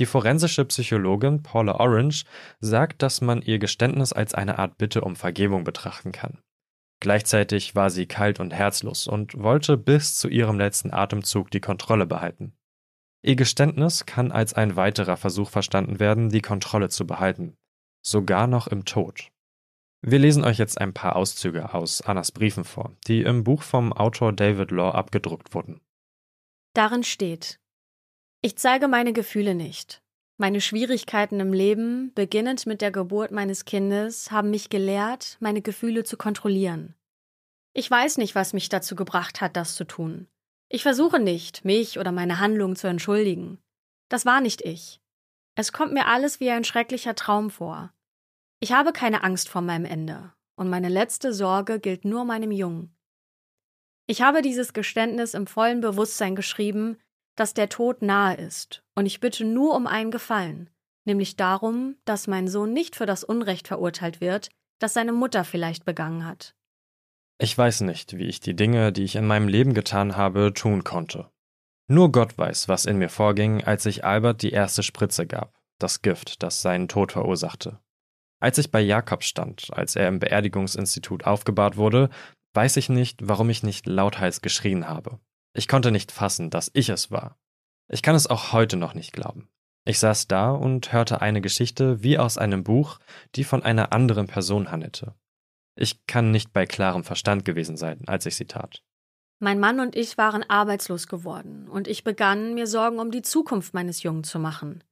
Die 0.00 0.06
forensische 0.06 0.64
Psychologin 0.64 1.42
Paula 1.42 1.74
Orange 1.74 2.24
sagt, 2.58 3.02
dass 3.02 3.20
man 3.20 3.42
ihr 3.42 3.58
Geständnis 3.58 4.14
als 4.14 4.32
eine 4.32 4.58
Art 4.58 4.78
Bitte 4.78 5.02
um 5.02 5.14
Vergebung 5.14 5.62
betrachten 5.62 6.10
kann. 6.10 6.38
Gleichzeitig 7.00 7.74
war 7.74 7.90
sie 7.90 8.06
kalt 8.06 8.40
und 8.40 8.54
herzlos 8.54 9.06
und 9.06 9.38
wollte 9.38 9.76
bis 9.76 10.16
zu 10.16 10.28
ihrem 10.28 10.56
letzten 10.56 10.90
Atemzug 10.90 11.50
die 11.50 11.60
Kontrolle 11.60 12.06
behalten. 12.06 12.54
Ihr 13.22 13.36
Geständnis 13.36 14.06
kann 14.06 14.32
als 14.32 14.54
ein 14.54 14.74
weiterer 14.74 15.18
Versuch 15.18 15.50
verstanden 15.50 16.00
werden, 16.00 16.30
die 16.30 16.40
Kontrolle 16.40 16.88
zu 16.88 17.06
behalten, 17.06 17.58
sogar 18.02 18.46
noch 18.46 18.68
im 18.68 18.86
Tod. 18.86 19.28
Wir 20.00 20.18
lesen 20.18 20.44
euch 20.44 20.56
jetzt 20.56 20.80
ein 20.80 20.94
paar 20.94 21.14
Auszüge 21.14 21.74
aus 21.74 22.00
Annas 22.00 22.32
Briefen 22.32 22.64
vor, 22.64 22.96
die 23.06 23.20
im 23.20 23.44
Buch 23.44 23.62
vom 23.62 23.92
Autor 23.92 24.32
David 24.32 24.70
Law 24.70 24.92
abgedruckt 24.92 25.52
wurden. 25.52 25.82
Darin 26.72 27.04
steht 27.04 27.60
ich 28.42 28.56
zeige 28.56 28.88
meine 28.88 29.12
Gefühle 29.12 29.54
nicht. 29.54 30.02
Meine 30.38 30.62
Schwierigkeiten 30.62 31.38
im 31.40 31.52
Leben, 31.52 32.12
beginnend 32.14 32.64
mit 32.66 32.80
der 32.80 32.90
Geburt 32.90 33.30
meines 33.30 33.66
Kindes, 33.66 34.30
haben 34.30 34.50
mich 34.50 34.70
gelehrt, 34.70 35.36
meine 35.40 35.60
Gefühle 35.60 36.04
zu 36.04 36.16
kontrollieren. 36.16 36.94
Ich 37.74 37.90
weiß 37.90 38.16
nicht, 38.16 38.34
was 38.34 38.54
mich 38.54 38.70
dazu 38.70 38.96
gebracht 38.96 39.42
hat, 39.42 39.56
das 39.56 39.74
zu 39.74 39.84
tun. 39.84 40.26
Ich 40.70 40.82
versuche 40.82 41.20
nicht, 41.20 41.64
mich 41.64 41.98
oder 41.98 42.10
meine 42.10 42.38
Handlung 42.38 42.76
zu 42.76 42.86
entschuldigen. 42.86 43.58
Das 44.08 44.24
war 44.24 44.40
nicht 44.40 44.62
ich. 44.62 45.00
Es 45.56 45.72
kommt 45.72 45.92
mir 45.92 46.06
alles 46.06 46.40
wie 46.40 46.50
ein 46.50 46.64
schrecklicher 46.64 47.14
Traum 47.14 47.50
vor. 47.50 47.92
Ich 48.60 48.72
habe 48.72 48.92
keine 48.92 49.22
Angst 49.22 49.50
vor 49.50 49.60
meinem 49.60 49.84
Ende, 49.84 50.32
und 50.56 50.70
meine 50.70 50.88
letzte 50.88 51.34
Sorge 51.34 51.80
gilt 51.80 52.06
nur 52.06 52.24
meinem 52.24 52.50
Jungen. 52.50 52.96
Ich 54.06 54.22
habe 54.22 54.40
dieses 54.40 54.72
Geständnis 54.72 55.34
im 55.34 55.46
vollen 55.46 55.80
Bewusstsein 55.82 56.34
geschrieben, 56.34 56.96
dass 57.40 57.54
der 57.54 57.70
Tod 57.70 58.02
nahe 58.02 58.36
ist, 58.36 58.82
und 58.94 59.06
ich 59.06 59.18
bitte 59.18 59.46
nur 59.46 59.74
um 59.74 59.86
einen 59.86 60.10
Gefallen, 60.10 60.68
nämlich 61.06 61.36
darum, 61.36 61.96
dass 62.04 62.26
mein 62.26 62.48
Sohn 62.48 62.74
nicht 62.74 62.96
für 62.96 63.06
das 63.06 63.24
Unrecht 63.24 63.66
verurteilt 63.66 64.20
wird, 64.20 64.50
das 64.78 64.92
seine 64.92 65.12
Mutter 65.12 65.44
vielleicht 65.44 65.86
begangen 65.86 66.26
hat. 66.26 66.54
Ich 67.38 67.56
weiß 67.56 67.80
nicht, 67.80 68.18
wie 68.18 68.26
ich 68.26 68.40
die 68.40 68.54
Dinge, 68.54 68.92
die 68.92 69.04
ich 69.04 69.16
in 69.16 69.26
meinem 69.26 69.48
Leben 69.48 69.72
getan 69.72 70.18
habe, 70.18 70.52
tun 70.52 70.84
konnte. 70.84 71.30
Nur 71.88 72.12
Gott 72.12 72.36
weiß, 72.36 72.68
was 72.68 72.84
in 72.84 72.98
mir 72.98 73.08
vorging, 73.08 73.64
als 73.64 73.86
ich 73.86 74.04
Albert 74.04 74.42
die 74.42 74.52
erste 74.52 74.82
Spritze 74.82 75.26
gab, 75.26 75.58
das 75.78 76.02
Gift, 76.02 76.42
das 76.42 76.60
seinen 76.60 76.88
Tod 76.88 77.12
verursachte. 77.12 77.80
Als 78.38 78.58
ich 78.58 78.70
bei 78.70 78.82
Jakob 78.82 79.24
stand, 79.24 79.68
als 79.72 79.96
er 79.96 80.08
im 80.08 80.18
Beerdigungsinstitut 80.18 81.24
aufgebahrt 81.24 81.78
wurde, 81.78 82.10
weiß 82.52 82.76
ich 82.76 82.90
nicht, 82.90 83.26
warum 83.26 83.48
ich 83.48 83.62
nicht 83.62 83.86
lauthals 83.86 84.42
geschrien 84.42 84.86
habe. 84.86 85.18
Ich 85.52 85.68
konnte 85.68 85.90
nicht 85.90 86.12
fassen, 86.12 86.50
dass 86.50 86.70
ich 86.74 86.88
es 86.88 87.10
war. 87.10 87.38
Ich 87.88 88.02
kann 88.02 88.14
es 88.14 88.28
auch 88.28 88.52
heute 88.52 88.76
noch 88.76 88.94
nicht 88.94 89.12
glauben. 89.12 89.48
Ich 89.84 89.98
saß 89.98 90.28
da 90.28 90.52
und 90.52 90.92
hörte 90.92 91.20
eine 91.20 91.40
Geschichte 91.40 92.02
wie 92.02 92.18
aus 92.18 92.38
einem 92.38 92.62
Buch, 92.62 92.98
die 93.34 93.44
von 93.44 93.62
einer 93.62 93.92
anderen 93.92 94.26
Person 94.26 94.70
handelte. 94.70 95.14
Ich 95.74 96.06
kann 96.06 96.30
nicht 96.30 96.52
bei 96.52 96.66
klarem 96.66 97.04
Verstand 97.04 97.44
gewesen 97.44 97.76
sein, 97.76 98.02
als 98.06 98.26
ich 98.26 98.36
sie 98.36 98.44
tat. 98.44 98.82
Mein 99.38 99.58
Mann 99.58 99.80
und 99.80 99.96
ich 99.96 100.18
waren 100.18 100.44
arbeitslos 100.48 101.08
geworden 101.08 101.66
und 101.66 101.88
ich 101.88 102.04
begann, 102.04 102.54
mir 102.54 102.66
Sorgen 102.66 102.98
um 102.98 103.10
die 103.10 103.22
Zukunft 103.22 103.72
meines 103.72 104.02
Jungen 104.02 104.22
zu 104.22 104.38
machen. 104.38 104.84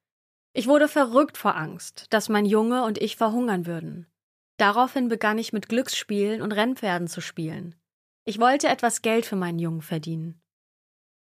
Ich 0.54 0.66
wurde 0.66 0.88
verrückt 0.88 1.36
vor 1.36 1.54
Angst, 1.54 2.06
dass 2.10 2.30
mein 2.30 2.46
Junge 2.46 2.84
und 2.84 2.96
ich 2.98 3.16
verhungern 3.16 3.66
würden. 3.66 4.06
Daraufhin 4.56 5.08
begann 5.08 5.38
ich 5.38 5.52
mit 5.52 5.68
Glücksspielen 5.68 6.40
und 6.40 6.52
Rennpferden 6.52 7.06
zu 7.06 7.20
spielen. 7.20 7.74
Ich 8.24 8.40
wollte 8.40 8.68
etwas 8.68 9.02
Geld 9.02 9.26
für 9.26 9.36
meinen 9.36 9.58
Jungen 9.58 9.82
verdienen. 9.82 10.40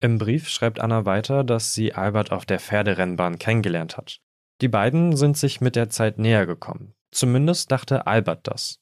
Im 0.01 0.19
Brief 0.19 0.49
schreibt 0.49 0.81
Anna 0.81 1.07
weiter, 1.07 1.43
dass 1.43 1.73
sie 1.75 1.95
Albert 1.95 2.33
auf 2.33 2.45
der 2.45 2.61
Pferderennbahn 2.61 3.39
kennengelernt 3.39 3.97
hat. 3.97 4.21
Die 4.61 4.69
beiden 4.69 5.17
sind 5.17 5.37
sich 5.37 5.61
mit 5.61 5.77
der 5.77 5.89
Zeit 5.89 6.19
näher 6.19 6.47
gekommen. 6.47 6.95
Zumindest 7.11 7.73
dachte 7.73 8.07
Albert 8.07 8.47
das. 8.47 8.81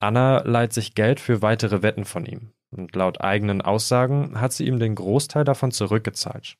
Anna 0.00 0.42
leiht 0.42 0.72
sich 0.72 0.94
Geld 0.94 1.20
für 1.20 1.42
weitere 1.42 1.82
Wetten 1.82 2.04
von 2.04 2.26
ihm 2.26 2.52
und 2.72 2.96
laut 2.96 3.20
eigenen 3.20 3.62
Aussagen 3.62 4.40
hat 4.40 4.52
sie 4.52 4.66
ihm 4.66 4.78
den 4.78 4.94
Großteil 4.94 5.44
davon 5.44 5.70
zurückgezahlt. 5.70 6.56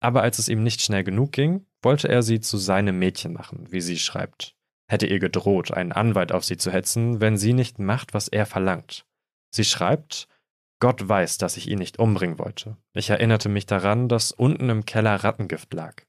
Aber 0.00 0.22
als 0.22 0.38
es 0.38 0.48
ihm 0.48 0.62
nicht 0.62 0.82
schnell 0.82 1.04
genug 1.04 1.32
ging, 1.32 1.66
wollte 1.82 2.08
er 2.08 2.22
sie 2.22 2.40
zu 2.40 2.58
seinem 2.58 2.98
Mädchen 2.98 3.32
machen, 3.32 3.68
wie 3.70 3.80
sie 3.80 3.98
schreibt. 3.98 4.54
Hätte 4.86 5.06
ihr 5.06 5.18
gedroht, 5.18 5.70
einen 5.72 5.92
Anwalt 5.92 6.32
auf 6.32 6.44
sie 6.44 6.58
zu 6.58 6.70
hetzen, 6.70 7.20
wenn 7.20 7.38
sie 7.38 7.54
nicht 7.54 7.78
macht, 7.78 8.12
was 8.12 8.28
er 8.28 8.44
verlangt. 8.44 9.06
Sie 9.50 9.64
schreibt, 9.64 10.28
Gott 10.84 11.08
weiß, 11.08 11.38
dass 11.38 11.56
ich 11.56 11.70
ihn 11.70 11.78
nicht 11.78 11.98
umbringen 11.98 12.38
wollte. 12.38 12.76
Ich 12.92 13.08
erinnerte 13.08 13.48
mich 13.48 13.64
daran, 13.64 14.06
dass 14.06 14.32
unten 14.32 14.68
im 14.68 14.84
Keller 14.84 15.14
Rattengift 15.16 15.72
lag. 15.72 16.02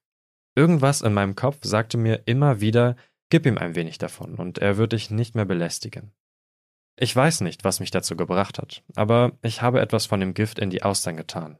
Irgendwas 0.54 1.02
in 1.02 1.14
meinem 1.14 1.38
Kopf 1.38 1.60
sagte 1.62 1.96
mir 1.98 2.24
immer 2.26 2.60
wieder, 2.60 2.98
gib 3.30 3.46
ihm 3.46 3.58
ein 3.58 3.76
wenig 3.76 4.00
davon 4.00 4.36
und 4.36 4.58
er 4.58 4.76
wird 4.76 4.92
dich 4.92 5.12
nicht 5.12 5.34
mehr 5.34 5.46
belästigen. 5.46 6.12
Ich 6.98 7.16
weiß 7.16 7.40
nicht, 7.40 7.64
was 7.64 7.80
mich 7.80 7.90
dazu 7.90 8.18
gebracht 8.18 8.60
hat, 8.60 8.84
aber 8.98 9.32
ich 9.42 9.62
habe 9.62 9.80
etwas 9.80 10.08
von 10.08 10.20
dem 10.20 10.34
Gift 10.34 10.60
in 10.60 10.72
die 10.72 10.84
Austern 10.84 11.16
getan. 11.16 11.58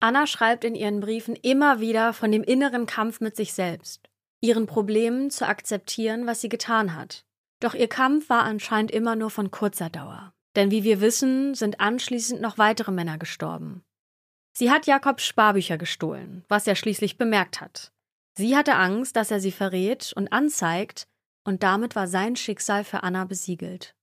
Anna 0.00 0.26
schreibt 0.26 0.64
in 0.64 0.74
ihren 0.74 1.00
Briefen 1.00 1.36
immer 1.36 1.80
wieder 1.80 2.14
von 2.14 2.32
dem 2.32 2.42
inneren 2.42 2.86
Kampf 2.86 3.20
mit 3.20 3.36
sich 3.36 3.52
selbst, 3.52 4.08
ihren 4.40 4.64
Problemen 4.66 5.28
zu 5.28 5.46
akzeptieren, 5.46 6.26
was 6.26 6.40
sie 6.40 6.48
getan 6.48 6.96
hat. 6.96 7.26
Doch 7.60 7.74
ihr 7.74 7.88
Kampf 7.88 8.30
war 8.30 8.44
anscheinend 8.44 8.90
immer 8.90 9.16
nur 9.16 9.28
von 9.28 9.50
kurzer 9.50 9.90
Dauer. 9.90 10.32
Denn 10.58 10.72
wie 10.72 10.82
wir 10.82 11.00
wissen, 11.00 11.54
sind 11.54 11.78
anschließend 11.78 12.40
noch 12.40 12.58
weitere 12.58 12.90
Männer 12.90 13.16
gestorben. 13.16 13.84
Sie 14.52 14.72
hat 14.72 14.88
Jakobs 14.88 15.24
Sparbücher 15.24 15.78
gestohlen, 15.78 16.44
was 16.48 16.66
er 16.66 16.74
schließlich 16.74 17.16
bemerkt 17.16 17.60
hat. 17.60 17.92
Sie 18.36 18.56
hatte 18.56 18.74
Angst, 18.74 19.14
dass 19.14 19.30
er 19.30 19.38
sie 19.38 19.52
verrät 19.52 20.12
und 20.16 20.32
anzeigt, 20.32 21.06
und 21.44 21.62
damit 21.62 21.94
war 21.94 22.08
sein 22.08 22.34
Schicksal 22.34 22.82
für 22.82 23.04
Anna 23.04 23.24
besiegelt. 23.24 23.94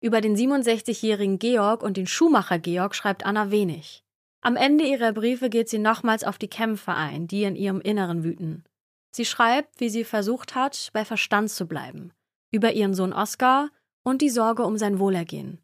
Über 0.00 0.20
den 0.20 0.34
67-jährigen 0.34 1.38
Georg 1.38 1.84
und 1.84 1.96
den 1.96 2.08
Schuhmacher 2.08 2.58
Georg 2.58 2.96
schreibt 2.96 3.24
Anna 3.24 3.52
wenig. 3.52 4.02
Am 4.40 4.56
Ende 4.56 4.82
ihrer 4.82 5.12
Briefe 5.12 5.50
geht 5.50 5.68
sie 5.68 5.78
nochmals 5.78 6.24
auf 6.24 6.36
die 6.36 6.50
Kämpfe 6.50 6.94
ein, 6.94 7.28
die 7.28 7.44
in 7.44 7.54
ihrem 7.54 7.80
Inneren 7.80 8.24
wüten. 8.24 8.64
Sie 9.12 9.24
schreibt, 9.24 9.78
wie 9.78 9.88
sie 9.88 10.02
versucht 10.02 10.56
hat, 10.56 10.90
bei 10.92 11.04
Verstand 11.04 11.50
zu 11.50 11.68
bleiben, 11.68 12.12
über 12.50 12.72
ihren 12.72 12.92
Sohn 12.92 13.12
Oskar 13.12 13.70
und 14.02 14.20
die 14.20 14.30
Sorge 14.30 14.64
um 14.64 14.76
sein 14.78 14.98
Wohlergehen. 14.98 15.62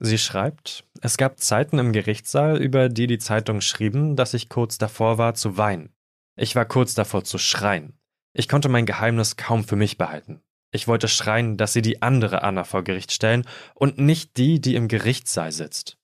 Sie 0.00 0.18
schreibt, 0.18 0.84
es 1.00 1.16
gab 1.16 1.40
Zeiten 1.40 1.78
im 1.78 1.92
Gerichtssaal, 1.92 2.56
über 2.62 2.88
die 2.88 3.06
die 3.06 3.18
Zeitungen 3.18 3.62
schrieben, 3.62 4.14
dass 4.14 4.34
ich 4.34 4.48
kurz 4.48 4.78
davor 4.78 5.18
war 5.18 5.34
zu 5.34 5.56
weinen. 5.56 5.92
Ich 6.36 6.54
war 6.54 6.64
kurz 6.64 6.94
davor 6.94 7.24
zu 7.24 7.38
schreien. 7.38 7.98
Ich 8.32 8.48
konnte 8.48 8.68
mein 8.68 8.86
Geheimnis 8.86 9.36
kaum 9.36 9.64
für 9.64 9.74
mich 9.74 9.98
behalten. 9.98 10.40
Ich 10.70 10.86
wollte 10.86 11.08
schreien, 11.08 11.56
dass 11.56 11.72
sie 11.72 11.82
die 11.82 12.02
andere 12.02 12.42
Anna 12.42 12.62
vor 12.62 12.84
Gericht 12.84 13.10
stellen 13.10 13.44
und 13.74 13.98
nicht 13.98 14.36
die, 14.36 14.60
die 14.60 14.76
im 14.76 14.86
Gerichtssaal 14.86 15.50
sitzt. 15.50 15.96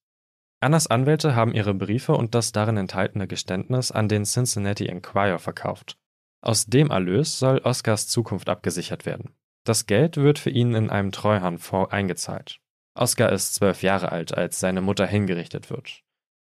Annas 0.61 0.87
Anwälte 0.87 1.37
haben 1.37 1.53
ihre 1.53 1.75
Briefe 1.75 2.15
und 2.15 2.35
das 2.35 2.51
darin 2.51 2.79
enthaltene 2.79 3.27
Geständnis 3.27 3.93
an 3.93 4.09
den 4.09 4.25
Cincinnati 4.25 4.87
Enquirer 4.87 5.39
verkauft. 5.39 5.99
Aus 6.41 6.67
dem 6.67 6.91
Erlös 6.91 7.39
soll 7.39 7.59
Oscars 7.59 8.09
Zukunft 8.09 8.49
abgesichert 8.49 9.07
werden. 9.07 9.35
Das 9.65 9.87
Geld 9.87 10.17
wird 10.17 10.39
für 10.39 10.51
ihn 10.51 10.75
in 10.75 10.91
einem 10.91 11.13
Treuhandfonds 11.13 11.93
eingezahlt. 11.93 12.61
Oscar 12.95 13.33
ist 13.33 13.55
zwölf 13.55 13.83
Jahre 13.83 14.13
alt, 14.13 14.37
als 14.37 14.61
seine 14.61 14.81
Mutter 14.81 15.07
hingerichtet 15.07 15.71
wird. 15.71 16.03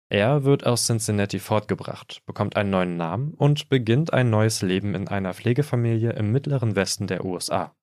Er 0.09 0.45
wird 0.45 0.65
aus 0.67 0.87
Cincinnati 0.87 1.41
fortgebracht, 1.41 2.23
bekommt 2.27 2.57
einen 2.57 2.71
neuen 2.71 2.97
Namen 2.97 3.35
und 3.35 3.69
beginnt 3.69 4.13
ein 4.13 4.31
neues 4.31 4.63
Leben 4.63 4.95
in 4.95 5.09
einer 5.09 5.35
Pflegefamilie 5.35 6.13
im 6.13 6.31
mittleren 6.31 6.77
Westen 6.77 7.09
der 7.09 7.25
USA. 7.25 7.75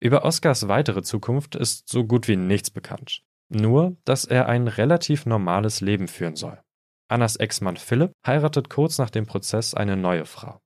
Über 0.00 0.24
Oscars 0.24 0.68
weitere 0.68 1.02
Zukunft 1.02 1.54
ist 1.54 1.88
so 1.88 2.04
gut 2.04 2.28
wie 2.28 2.36
nichts 2.36 2.70
bekannt. 2.70 3.22
Nur, 3.48 3.96
dass 4.04 4.24
er 4.24 4.46
ein 4.46 4.68
relativ 4.68 5.26
normales 5.26 5.80
Leben 5.80 6.08
führen 6.08 6.36
soll. 6.36 6.60
Annas 7.08 7.36
Ex-Mann 7.36 7.76
Philipp 7.76 8.12
heiratet 8.26 8.70
kurz 8.70 8.98
nach 8.98 9.10
dem 9.10 9.26
Prozess 9.26 9.74
eine 9.74 9.96
neue 9.96 10.24
Frau. 10.24 10.60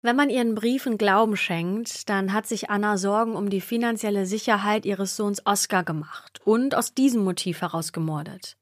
Wenn 0.00 0.14
man 0.14 0.30
ihren 0.30 0.54
Briefen 0.54 0.96
Glauben 0.96 1.36
schenkt, 1.36 2.08
dann 2.08 2.32
hat 2.32 2.46
sich 2.46 2.70
Anna 2.70 2.98
Sorgen 2.98 3.34
um 3.34 3.50
die 3.50 3.60
finanzielle 3.60 4.26
Sicherheit 4.26 4.86
ihres 4.86 5.16
Sohns 5.16 5.44
Oscar 5.44 5.82
gemacht 5.82 6.40
und 6.44 6.76
aus 6.76 6.94
diesem 6.94 7.24
Motiv 7.24 7.62
heraus 7.62 7.92
gemordet. 7.92 8.56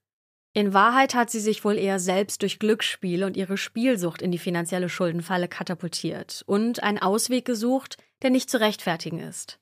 In 0.54 0.72
Wahrheit 0.72 1.14
hat 1.14 1.28
sie 1.28 1.40
sich 1.40 1.62
wohl 1.66 1.76
eher 1.76 1.98
selbst 1.98 2.40
durch 2.40 2.58
Glücksspiel 2.58 3.24
und 3.24 3.36
ihre 3.36 3.58
Spielsucht 3.58 4.22
in 4.22 4.30
die 4.30 4.38
finanzielle 4.38 4.88
Schuldenfalle 4.88 5.48
katapultiert 5.48 6.42
und 6.46 6.82
einen 6.82 6.98
Ausweg 6.98 7.44
gesucht, 7.44 7.98
der 8.22 8.30
nicht 8.30 8.48
zu 8.48 8.58
rechtfertigen 8.58 9.18
ist. 9.18 9.58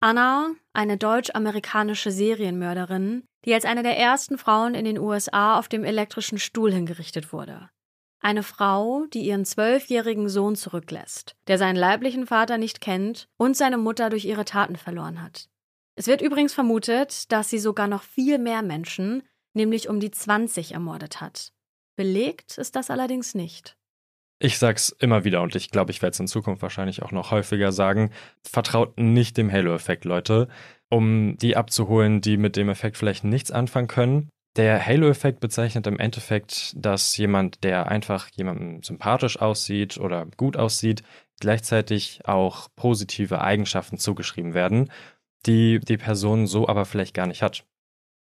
Anna, 0.00 0.52
eine 0.72 0.96
deutsch-amerikanische 0.96 2.10
Serienmörderin, 2.10 3.24
die 3.44 3.52
als 3.52 3.66
eine 3.66 3.82
der 3.82 3.98
ersten 3.98 4.38
Frauen 4.38 4.74
in 4.74 4.86
den 4.86 4.98
USA 4.98 5.58
auf 5.58 5.68
dem 5.68 5.84
elektrischen 5.84 6.38
Stuhl 6.38 6.72
hingerichtet 6.72 7.34
wurde. 7.34 7.68
Eine 8.20 8.42
Frau, 8.42 9.06
die 9.14 9.20
ihren 9.20 9.46
zwölfjährigen 9.46 10.28
Sohn 10.28 10.54
zurücklässt, 10.54 11.36
der 11.46 11.56
seinen 11.56 11.76
leiblichen 11.76 12.26
Vater 12.26 12.58
nicht 12.58 12.82
kennt 12.82 13.28
und 13.38 13.56
seine 13.56 13.78
Mutter 13.78 14.10
durch 14.10 14.26
ihre 14.26 14.44
Taten 14.44 14.76
verloren 14.76 15.22
hat. 15.22 15.48
Es 15.96 16.06
wird 16.06 16.20
übrigens 16.20 16.52
vermutet, 16.52 17.32
dass 17.32 17.48
sie 17.48 17.58
sogar 17.58 17.88
noch 17.88 18.02
viel 18.02 18.38
mehr 18.38 18.62
Menschen, 18.62 19.22
nämlich 19.54 19.88
um 19.88 20.00
die 20.00 20.10
20, 20.10 20.72
ermordet 20.72 21.20
hat. 21.20 21.52
Belegt 21.96 22.58
ist 22.58 22.76
das 22.76 22.90
allerdings 22.90 23.34
nicht. 23.34 23.76
Ich 24.38 24.58
sag's 24.58 24.94
immer 24.98 25.24
wieder 25.24 25.42
und 25.42 25.54
ich 25.54 25.70
glaube, 25.70 25.90
ich 25.90 26.00
werde 26.00 26.12
es 26.12 26.20
in 26.20 26.26
Zukunft 26.26 26.62
wahrscheinlich 26.62 27.02
auch 27.02 27.12
noch 27.12 27.30
häufiger 27.30 27.72
sagen. 27.72 28.10
Vertraut 28.42 28.98
nicht 28.98 29.36
dem 29.36 29.52
Halo-Effekt, 29.52 30.04
Leute. 30.06 30.48
Um 30.88 31.36
die 31.36 31.56
abzuholen, 31.56 32.22
die 32.22 32.38
mit 32.38 32.56
dem 32.56 32.70
Effekt 32.70 32.96
vielleicht 32.96 33.24
nichts 33.24 33.50
anfangen 33.50 33.88
können. 33.88 34.30
Der 34.60 34.84
Halo-Effekt 34.84 35.40
bezeichnet 35.40 35.86
im 35.86 35.98
Endeffekt, 35.98 36.74
dass 36.76 37.16
jemand, 37.16 37.64
der 37.64 37.88
einfach 37.88 38.28
jemandem 38.34 38.82
sympathisch 38.82 39.40
aussieht 39.40 39.96
oder 39.96 40.26
gut 40.36 40.58
aussieht, 40.58 41.02
gleichzeitig 41.40 42.26
auch 42.26 42.68
positive 42.76 43.40
Eigenschaften 43.40 43.96
zugeschrieben 43.96 44.52
werden, 44.52 44.92
die 45.46 45.80
die 45.80 45.96
Person 45.96 46.46
so 46.46 46.68
aber 46.68 46.84
vielleicht 46.84 47.14
gar 47.14 47.26
nicht 47.26 47.40
hat. 47.40 47.64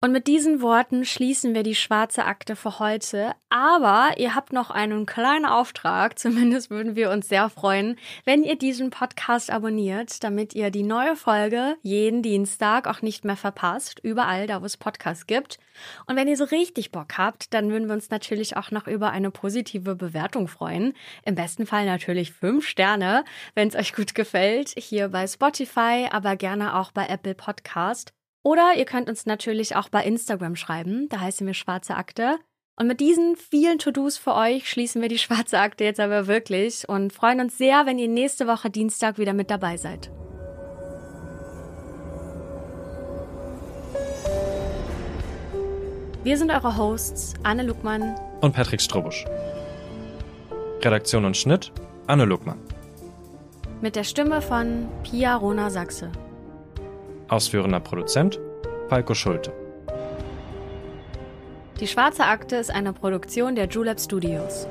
Und 0.05 0.13
mit 0.13 0.27
diesen 0.27 0.61
Worten 0.61 1.07
schließen 1.07 1.55
wir 1.55 1.63
die 1.63 1.75
schwarze 1.75 2.27
Akte 2.27 2.57
für 2.57 2.79
heute. 2.79 3.33
Aber 3.49 4.19
ihr 4.19 4.35
habt 4.35 4.53
noch 4.53 4.71
einen 4.71 5.07
kleinen 5.07 5.47
Auftrag. 5.47 6.19
Zumindest 6.19 6.69
würden 6.69 6.95
wir 6.95 7.11
uns 7.11 7.31
sehr 7.31 7.49
freuen, 7.49 7.97
wenn 8.27 8.43
ihr 8.43 8.59
diesen 8.59 8.91
Podcast 8.91 9.51
abonniert, 9.51 10.23
damit 10.23 10.55
ihr 10.55 10.71
die 10.71 10.83
neue 10.83 11.17
Folge 11.17 11.79
jeden 11.81 12.21
Dienstag 12.21 12.87
auch 12.87 13.01
nicht 13.01 13.25
mehr 13.25 13.39
verpasst. 13.39 13.99
Überall, 14.03 14.47
da 14.47 14.61
wo 14.61 14.67
es 14.67 14.77
Podcasts 14.77 15.27
gibt. 15.27 15.59
Und 16.05 16.17
wenn 16.17 16.29
ihr 16.29 16.37
so 16.37 16.45
richtig 16.45 16.93
Bock 16.93 17.17
habt, 17.17 17.55
dann 17.55 17.71
würden 17.71 17.89
wir 17.89 17.95
uns 17.95 18.11
natürlich 18.11 18.59
auch 18.59 18.71
noch 18.71 18.87
über 18.87 19.11
eine 19.11 19.31
positive 19.31 19.97
Bewertung 19.97 20.49
freuen. 20.49 20.93
Im 21.25 21.35
besten 21.35 21.65
Fall 21.65 21.87
natürlich 21.87 22.31
fünf 22.31 22.69
Sterne, 22.69 23.25
wenn 23.55 23.69
es 23.69 23.75
euch 23.75 23.95
gut 23.95 24.15
gefällt. 24.15 24.75
Hier 24.77 25.09
bei 25.09 25.27
Spotify, 25.27 26.09
aber 26.11 26.37
gerne 26.37 26.77
auch 26.77 26.93
bei 26.93 27.07
Apple 27.07 27.35
Podcast. 27.35 28.13
Oder 28.45 28.75
ihr 28.77 28.85
könnt 28.85 29.09
uns 29.09 29.25
natürlich 29.25 29.75
auch 29.75 29.89
bei 29.89 30.05
Instagram 30.05 30.55
schreiben, 30.55 31.09
da 31.09 31.21
heißen 31.21 31.47
wir 31.47 31.55
Schwarze 31.55 31.97
Akte. 31.97 32.37
Und 32.77 32.87
mit 32.87 33.01
diesen 33.01 33.37
vielen 33.37 33.79
To-Dos 33.79 34.19
für 34.19 34.35
euch 34.35 34.69
schließen 34.69 35.01
wir 35.01 35.09
die 35.09 35.19
Schwarze 35.19 35.59
Akte 35.59 35.85
jetzt 35.85 35.99
aber 35.99 36.27
wirklich 36.27 36.87
und 36.87 37.13
freuen 37.13 37.41
uns 37.41 37.57
sehr, 37.57 37.87
wenn 37.87 37.99
ihr 37.99 38.09
nächste 38.09 38.47
Woche 38.47 38.69
Dienstag 38.69 39.17
wieder 39.17 39.33
mit 39.33 39.51
dabei 39.51 39.79
seid. 39.79 40.11
Wir 46.23 46.37
sind 46.37 46.51
eure 46.51 46.77
Hosts 46.77 47.35
Anne 47.45 47.63
Luckmann 47.63 48.15
und 48.43 48.55
Patrick 48.55 48.83
Strobusch. 48.83 49.25
Redaktion 50.83 51.25
und 51.25 51.37
Schnitt 51.37 51.73
Anne 52.09 52.27
Luckmann. 52.27 52.59
Mit 53.81 53.97
der 53.97 54.05
Stimme 54.05 54.43
von 54.43 54.89
Pia 55.03 55.35
Rona 55.35 55.71
Sachse. 55.71 56.13
Ausführender 57.29 57.81
Produzent 57.81 58.41
Falco 58.89 59.15
Schulte. 59.15 59.53
Die 61.81 61.87
Schwarze 61.87 62.25
Akte 62.25 62.57
ist 62.57 62.71
eine 62.71 62.93
Produktion 62.93 63.55
der 63.55 63.67
Julep 63.67 63.99
Studios. 63.99 64.67